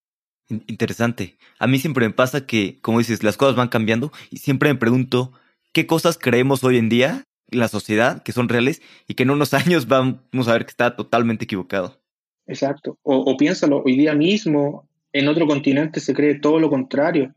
Interesante. 0.49 1.37
A 1.59 1.67
mí 1.67 1.81
siempre 1.81 2.07
me 2.07 2.15
pasa 2.15 2.47
que, 2.47 2.79
como 2.83 2.99
dices, 2.99 3.25
las 3.25 3.37
cosas 3.37 3.57
van 3.57 3.69
cambiando 3.69 4.13
y 4.31 4.37
siempre 4.37 4.73
me 4.73 4.79
pregunto 4.79 5.33
qué 5.73 5.89
cosas 5.89 6.19
creemos 6.19 6.63
hoy 6.63 6.79
en 6.79 6.89
día, 6.89 7.25
la 7.49 7.67
sociedad, 7.67 8.23
que 8.23 8.31
son 8.31 8.49
reales 8.49 8.81
y 9.09 9.15
que 9.15 9.25
en 9.25 9.31
unos 9.31 9.55
años 9.55 9.89
vamos 9.89 10.47
a 10.47 10.53
ver 10.53 10.67
que 10.67 10.71
está 10.71 10.95
totalmente 10.95 11.45
equivocado. 11.45 12.01
Exacto. 12.47 13.01
O, 13.03 13.17
o 13.17 13.37
piénsalo, 13.37 13.83
hoy 13.85 13.97
día 13.97 14.15
mismo 14.15 14.89
en 15.13 15.27
otro 15.27 15.49
continente 15.49 15.99
se 15.99 16.15
cree 16.15 16.39
todo 16.39 16.61
lo 16.61 16.71
contrario. 16.71 17.35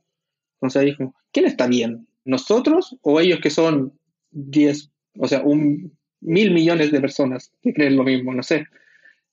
Entonces 0.61 0.85
dijo, 0.85 1.15
¿quién 1.31 1.45
está 1.45 1.65
bien? 1.65 2.07
¿Nosotros 2.25 2.95
o 3.01 3.19
ellos 3.19 3.39
que 3.39 3.49
son 3.49 3.97
10, 4.31 4.91
o 5.17 5.27
sea, 5.27 5.41
un 5.41 5.97
mil 6.21 6.51
millones 6.51 6.91
de 6.91 7.01
personas 7.01 7.51
que 7.61 7.73
creen 7.73 7.95
lo 7.95 8.03
mismo, 8.03 8.33
no 8.33 8.43
sé. 8.43 8.67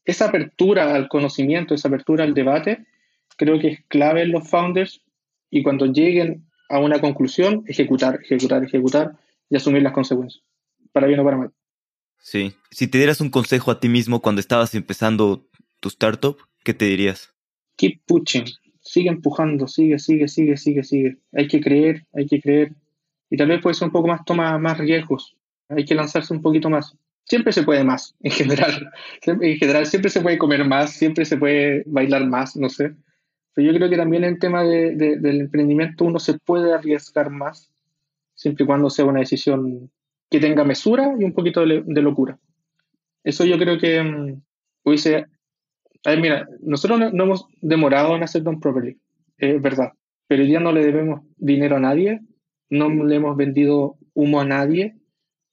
Esa 0.05 0.27
apertura 0.27 0.95
al 0.95 1.09
conocimiento, 1.09 1.75
esa 1.75 1.89
apertura 1.89 2.25
al 2.25 2.35
debate, 2.35 2.87
creo 3.37 3.59
que 3.59 3.69
es 3.69 3.81
clave 3.89 4.23
en 4.23 4.33
los 4.33 4.49
founders 4.49 5.03
y 5.51 5.63
cuando 5.63 5.87
lleguen 5.87 6.47
a 6.69 6.79
una 6.79 7.01
conclusión, 7.01 7.65
ejecutar, 7.67 8.21
ejecutar, 8.23 8.65
ejecutar 8.65 9.13
y 9.49 9.57
asumir 9.57 9.83
las 9.83 9.93
consecuencias, 9.93 10.45
para 10.93 11.07
bien 11.07 11.21
o 11.21 11.25
para 11.25 11.37
mal. 11.37 11.53
Sí, 12.19 12.55
si 12.71 12.89
te 12.89 12.99
dieras 12.99 13.21
un 13.21 13.31
consejo 13.31 13.71
a 13.71 13.79
ti 13.79 13.89
mismo 13.89 14.21
cuando 14.21 14.41
estabas 14.41 14.75
empezando 14.75 15.49
tu 15.81 15.89
startup, 15.89 16.37
¿qué 16.65 16.75
te 16.75 16.87
dirías? 16.87 17.33
Keep 17.77 18.01
pushing, 18.07 18.45
sigue 18.81 19.11
empujando, 19.11 19.69
sigue, 19.69 19.99
sigue, 19.99 20.27
sigue, 20.27 20.57
sigue, 20.57 20.83
sigue. 20.83 21.19
Hay 21.33 21.47
que 21.47 21.61
creer, 21.61 22.07
hay 22.15 22.27
que 22.27 22.41
creer. 22.41 22.73
Y 23.31 23.37
tal 23.37 23.49
vez 23.49 23.61
puede 23.61 23.75
ser 23.75 23.87
un 23.87 23.93
poco 23.93 24.09
más, 24.09 24.25
toma 24.25 24.59
más 24.59 24.79
riesgos, 24.79 25.37
hay 25.69 25.85
que 25.85 25.95
lanzarse 25.95 26.33
un 26.33 26.43
poquito 26.43 26.71
más. 26.71 26.97
Siempre 27.25 27.53
se 27.53 27.65
puede 27.65 27.83
más, 27.83 28.15
en 28.21 28.31
general. 28.31 28.91
En 29.23 29.57
general, 29.57 29.87
siempre 29.87 30.11
se 30.11 30.21
puede 30.21 30.39
comer 30.39 30.65
más, 30.65 30.93
siempre 30.93 31.25
se 31.25 31.37
puede 31.37 31.83
bailar 31.87 32.27
más, 32.27 32.57
no 32.57 32.69
sé. 32.69 32.95
Pero 33.55 33.73
yo 33.73 33.79
creo 33.79 33.91
que 33.91 33.97
también 33.97 34.23
el 34.23 34.39
tema 34.39 34.63
de, 34.63 34.95
del 34.95 35.41
emprendimiento 35.41 36.05
uno 36.05 36.19
se 36.19 36.39
puede 36.39 36.75
arriesgar 36.75 37.31
más, 37.31 37.73
siempre 38.35 38.65
y 38.65 38.67
cuando 38.67 38.91
sea 38.91 39.07
una 39.07 39.21
decisión 39.21 39.91
que 40.31 40.41
tenga 40.41 40.65
mesura 40.65 41.15
y 41.19 41.25
un 41.25 41.33
poquito 41.33 41.65
de, 41.65 42.03
locura. 42.03 42.39
Eso 43.25 43.45
yo 43.45 43.59
creo 43.59 43.79
que 43.79 44.01
um, 44.01 44.43
hubiese... 44.85 45.27
A 46.05 46.11
ver, 46.11 46.21
mira, 46.21 46.47
nosotros 46.61 47.13
no, 47.13 47.25
hemos 47.25 47.47
demorado 47.61 48.15
en 48.15 48.23
hacer 48.23 48.43
Don 48.43 48.61
Properly, 48.61 48.99
es 49.39 49.61
verdad, 49.61 49.93
pero 50.29 50.45
ya 50.45 50.61
no 50.61 50.71
le 50.71 50.85
debemos 50.85 51.23
dinero 51.37 51.77
a 51.77 51.81
nadie, 51.81 52.21
no 52.71 52.89
le 53.05 53.17
hemos 53.17 53.37
vendido 53.37 53.97
humo 54.15 54.41
a 54.41 54.45
nadie, 54.45 54.95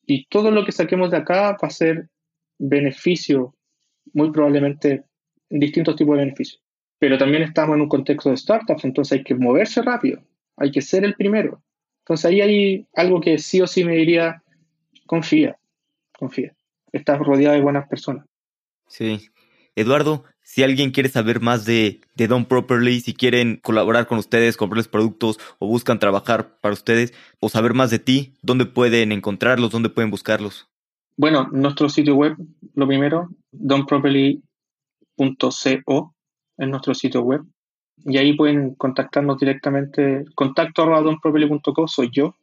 y 0.06 0.26
todo 0.26 0.52
lo 0.52 0.66
que 0.66 0.72
saquemos 0.72 1.12
de 1.12 1.18
acá 1.18 1.58
va 1.62 1.68
a 1.68 1.70
ser 1.70 2.10
beneficio, 2.60 3.56
muy 4.14 4.32
probablemente 4.32 5.04
distintos 5.50 5.96
tipos 5.96 6.18
de 6.18 6.26
beneficios. 6.26 6.62
Pero 7.00 7.18
también 7.18 7.44
estamos 7.44 7.76
en 7.76 7.82
un 7.82 7.90
contexto 7.90 8.30
de 8.30 8.38
startups, 8.38 8.86
entonces 8.86 9.20
hay 9.20 9.24
que 9.24 9.36
moverse 9.36 9.82
rápido, 9.82 10.22
hay 10.58 10.72
que 10.72 10.82
ser 10.82 11.04
el 11.04 11.16
primero. 11.16 11.62
Entonces 12.00 12.26
ahí 12.26 12.42
hay 12.42 12.88
algo 12.96 13.22
que 13.22 13.38
sí 13.38 13.62
o 13.62 13.68
sí 13.68 13.84
me 13.84 13.96
diría, 13.96 14.44
confía, 15.06 15.58
confía. 16.18 16.54
Estás 16.92 17.20
rodeado 17.20 17.56
de 17.56 17.62
buenas 17.62 17.88
personas. 17.88 18.26
Sí. 18.88 19.30
Eduardo, 19.76 20.26
si 20.44 20.62
alguien 20.62 20.92
quiere 20.92 21.10
saber 21.10 21.40
más 21.40 21.66
de, 21.66 22.02
de 22.16 22.28
Don 22.28 22.46
Properly, 22.46 23.00
si 23.00 23.14
quieren 23.14 23.60
colaborar 23.64 24.08
con 24.08 24.20
ustedes, 24.20 24.58
comprarles 24.58 24.88
productos 24.88 25.40
o 25.58 25.68
buscan 25.68 26.00
trabajar 26.00 26.60
para 26.60 26.74
ustedes 26.74 27.14
o 27.40 27.50
saber 27.50 27.74
más 27.74 27.90
de 27.90 28.00
ti, 28.00 28.34
¿dónde 28.42 28.66
pueden 28.66 29.12
encontrarlos? 29.12 29.72
¿Dónde 29.72 29.90
pueden 29.90 30.12
buscarlos? 30.12 30.68
Bueno, 31.16 31.48
nuestro 31.52 31.90
sitio 31.90 32.16
web, 32.16 32.36
lo 32.76 32.88
primero, 32.88 33.30
donproperly.co 33.52 36.16
es 36.58 36.68
nuestro 36.68 36.94
sitio 36.94 37.22
web. 37.22 37.42
Y 38.06 38.18
ahí 38.18 38.36
pueden 38.36 38.76
contactarnos 38.76 39.40
directamente. 39.40 40.26
Contacto 40.36 40.84
arroba 40.84 41.02
donproperly.co 41.02 41.88
soy 41.88 42.10
yo. 42.12 42.36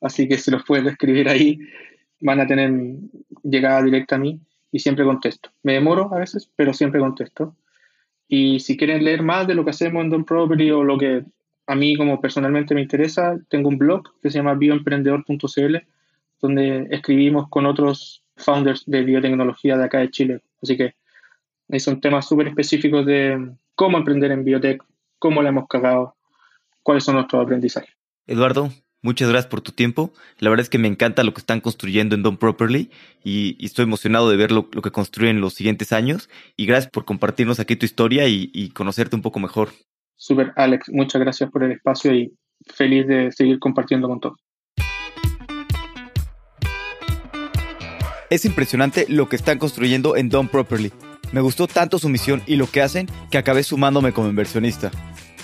Así 0.00 0.28
que 0.28 0.36
si 0.36 0.50
los 0.50 0.64
pueden 0.64 0.88
escribir 0.88 1.28
ahí, 1.28 1.58
van 2.20 2.40
a 2.40 2.46
tener 2.46 2.70
llegada 3.42 3.82
directa 3.82 4.16
a 4.16 4.18
mí 4.18 4.40
y 4.76 4.78
siempre 4.78 5.06
contesto. 5.06 5.48
Me 5.62 5.72
demoro 5.72 6.12
a 6.12 6.18
veces, 6.18 6.50
pero 6.54 6.74
siempre 6.74 7.00
contesto. 7.00 7.56
Y 8.28 8.60
si 8.60 8.76
quieren 8.76 9.02
leer 9.02 9.22
más 9.22 9.46
de 9.46 9.54
lo 9.54 9.64
que 9.64 9.70
hacemos 9.70 10.04
en 10.04 10.10
Don 10.10 10.24
Property 10.26 10.70
o 10.70 10.84
lo 10.84 10.98
que 10.98 11.24
a 11.66 11.74
mí 11.74 11.96
como 11.96 12.20
personalmente 12.20 12.74
me 12.74 12.82
interesa, 12.82 13.38
tengo 13.48 13.70
un 13.70 13.78
blog 13.78 14.02
que 14.20 14.30
se 14.30 14.36
llama 14.36 14.52
bioemprendedor.cl, 14.52 15.76
donde 16.42 16.88
escribimos 16.90 17.48
con 17.48 17.64
otros 17.64 18.22
founders 18.36 18.84
de 18.84 19.02
biotecnología 19.02 19.78
de 19.78 19.84
acá 19.84 20.00
de 20.00 20.10
Chile. 20.10 20.42
Así 20.62 20.76
que 20.76 20.94
son 21.78 22.02
temas 22.02 22.28
súper 22.28 22.48
específicos 22.48 23.06
de 23.06 23.50
cómo 23.74 23.96
emprender 23.96 24.30
en 24.30 24.44
biotech, 24.44 24.84
cómo 25.18 25.40
la 25.42 25.48
hemos 25.48 25.68
cagado, 25.68 26.16
cuáles 26.82 27.02
son 27.02 27.14
nuestros 27.14 27.42
aprendizajes. 27.42 27.94
Eduardo, 28.26 28.68
Muchas 29.02 29.28
gracias 29.28 29.50
por 29.50 29.60
tu 29.60 29.72
tiempo. 29.72 30.12
La 30.38 30.50
verdad 30.50 30.64
es 30.64 30.70
que 30.70 30.78
me 30.78 30.88
encanta 30.88 31.22
lo 31.22 31.32
que 31.32 31.40
están 31.40 31.60
construyendo 31.60 32.14
en 32.14 32.22
Don 32.22 32.38
Properly 32.38 32.90
y, 33.22 33.64
estoy 33.64 33.84
emocionado 33.84 34.30
de 34.30 34.36
ver 34.36 34.50
lo, 34.50 34.68
que 34.70 34.90
construyen 34.90 35.40
los 35.40 35.54
siguientes 35.54 35.92
años. 35.92 36.28
Y 36.56 36.66
gracias 36.66 36.90
por 36.90 37.04
compartirnos 37.04 37.60
aquí 37.60 37.76
tu 37.76 37.86
historia 37.86 38.26
y, 38.26 38.50
y 38.52 38.70
conocerte 38.70 39.16
un 39.16 39.22
poco 39.22 39.38
mejor. 39.38 39.70
Super, 40.16 40.52
Alex. 40.56 40.88
Muchas 40.90 41.20
gracias 41.20 41.50
por 41.50 41.62
el 41.62 41.72
espacio 41.72 42.14
y 42.14 42.32
feliz 42.74 43.06
de 43.06 43.30
seguir 43.32 43.58
compartiendo 43.58 44.08
con 44.08 44.20
todos. 44.20 44.38
Es 48.28 48.44
impresionante 48.44 49.06
lo 49.08 49.28
que 49.28 49.36
están 49.36 49.58
construyendo 49.58 50.16
en 50.16 50.30
Don 50.30 50.48
Properly. 50.48 50.92
Me 51.32 51.40
gustó 51.40 51.66
tanto 51.66 51.98
su 51.98 52.08
misión 52.08 52.42
y 52.46 52.56
lo 52.56 52.66
que 52.66 52.82
hacen 52.82 53.08
que 53.30 53.38
acabé 53.38 53.62
sumándome 53.62 54.12
como 54.12 54.28
inversionista. 54.28 54.90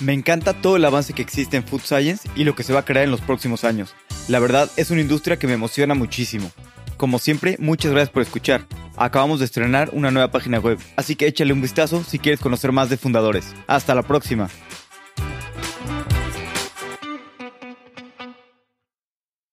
Me 0.01 0.13
encanta 0.13 0.55
todo 0.55 0.77
el 0.77 0.85
avance 0.85 1.13
que 1.13 1.23
existe 1.23 1.57
en 1.57 1.65
Food 1.65 1.83
Science 1.83 2.29
y 2.35 2.45
lo 2.45 2.55
que 2.55 2.63
se 2.63 2.73
va 2.73 2.81
a 2.81 2.85
crear 2.85 3.05
en 3.05 3.11
los 3.11 3.21
próximos 3.21 3.65
años. 3.65 3.95
La 4.29 4.39
verdad 4.39 4.71
es 4.77 4.91
una 4.91 5.01
industria 5.01 5.39
que 5.39 5.47
me 5.47 5.55
emociona 5.55 5.95
muchísimo. 5.95 6.51
Como 6.97 7.19
siempre, 7.19 7.57
muchas 7.59 7.93
gracias 7.93 8.11
por 8.11 8.23
escuchar. 8.23 8.67
Acabamos 8.97 9.41
de 9.41 9.47
estrenar 9.47 9.91
una 9.93 10.11
nueva 10.11 10.31
página 10.31 10.59
web, 10.59 10.79
así 10.97 11.17
que 11.17 11.27
échale 11.27 11.53
un 11.53 11.63
vistazo 11.63 12.05
si 12.05 12.19
quieres 12.19 12.41
conocer 12.41 12.73
más 12.73 12.91
de 12.91 12.97
fundadores. 12.97 13.55
Hasta 13.67 13.95
la 13.95 14.03
próxima. 14.03 14.49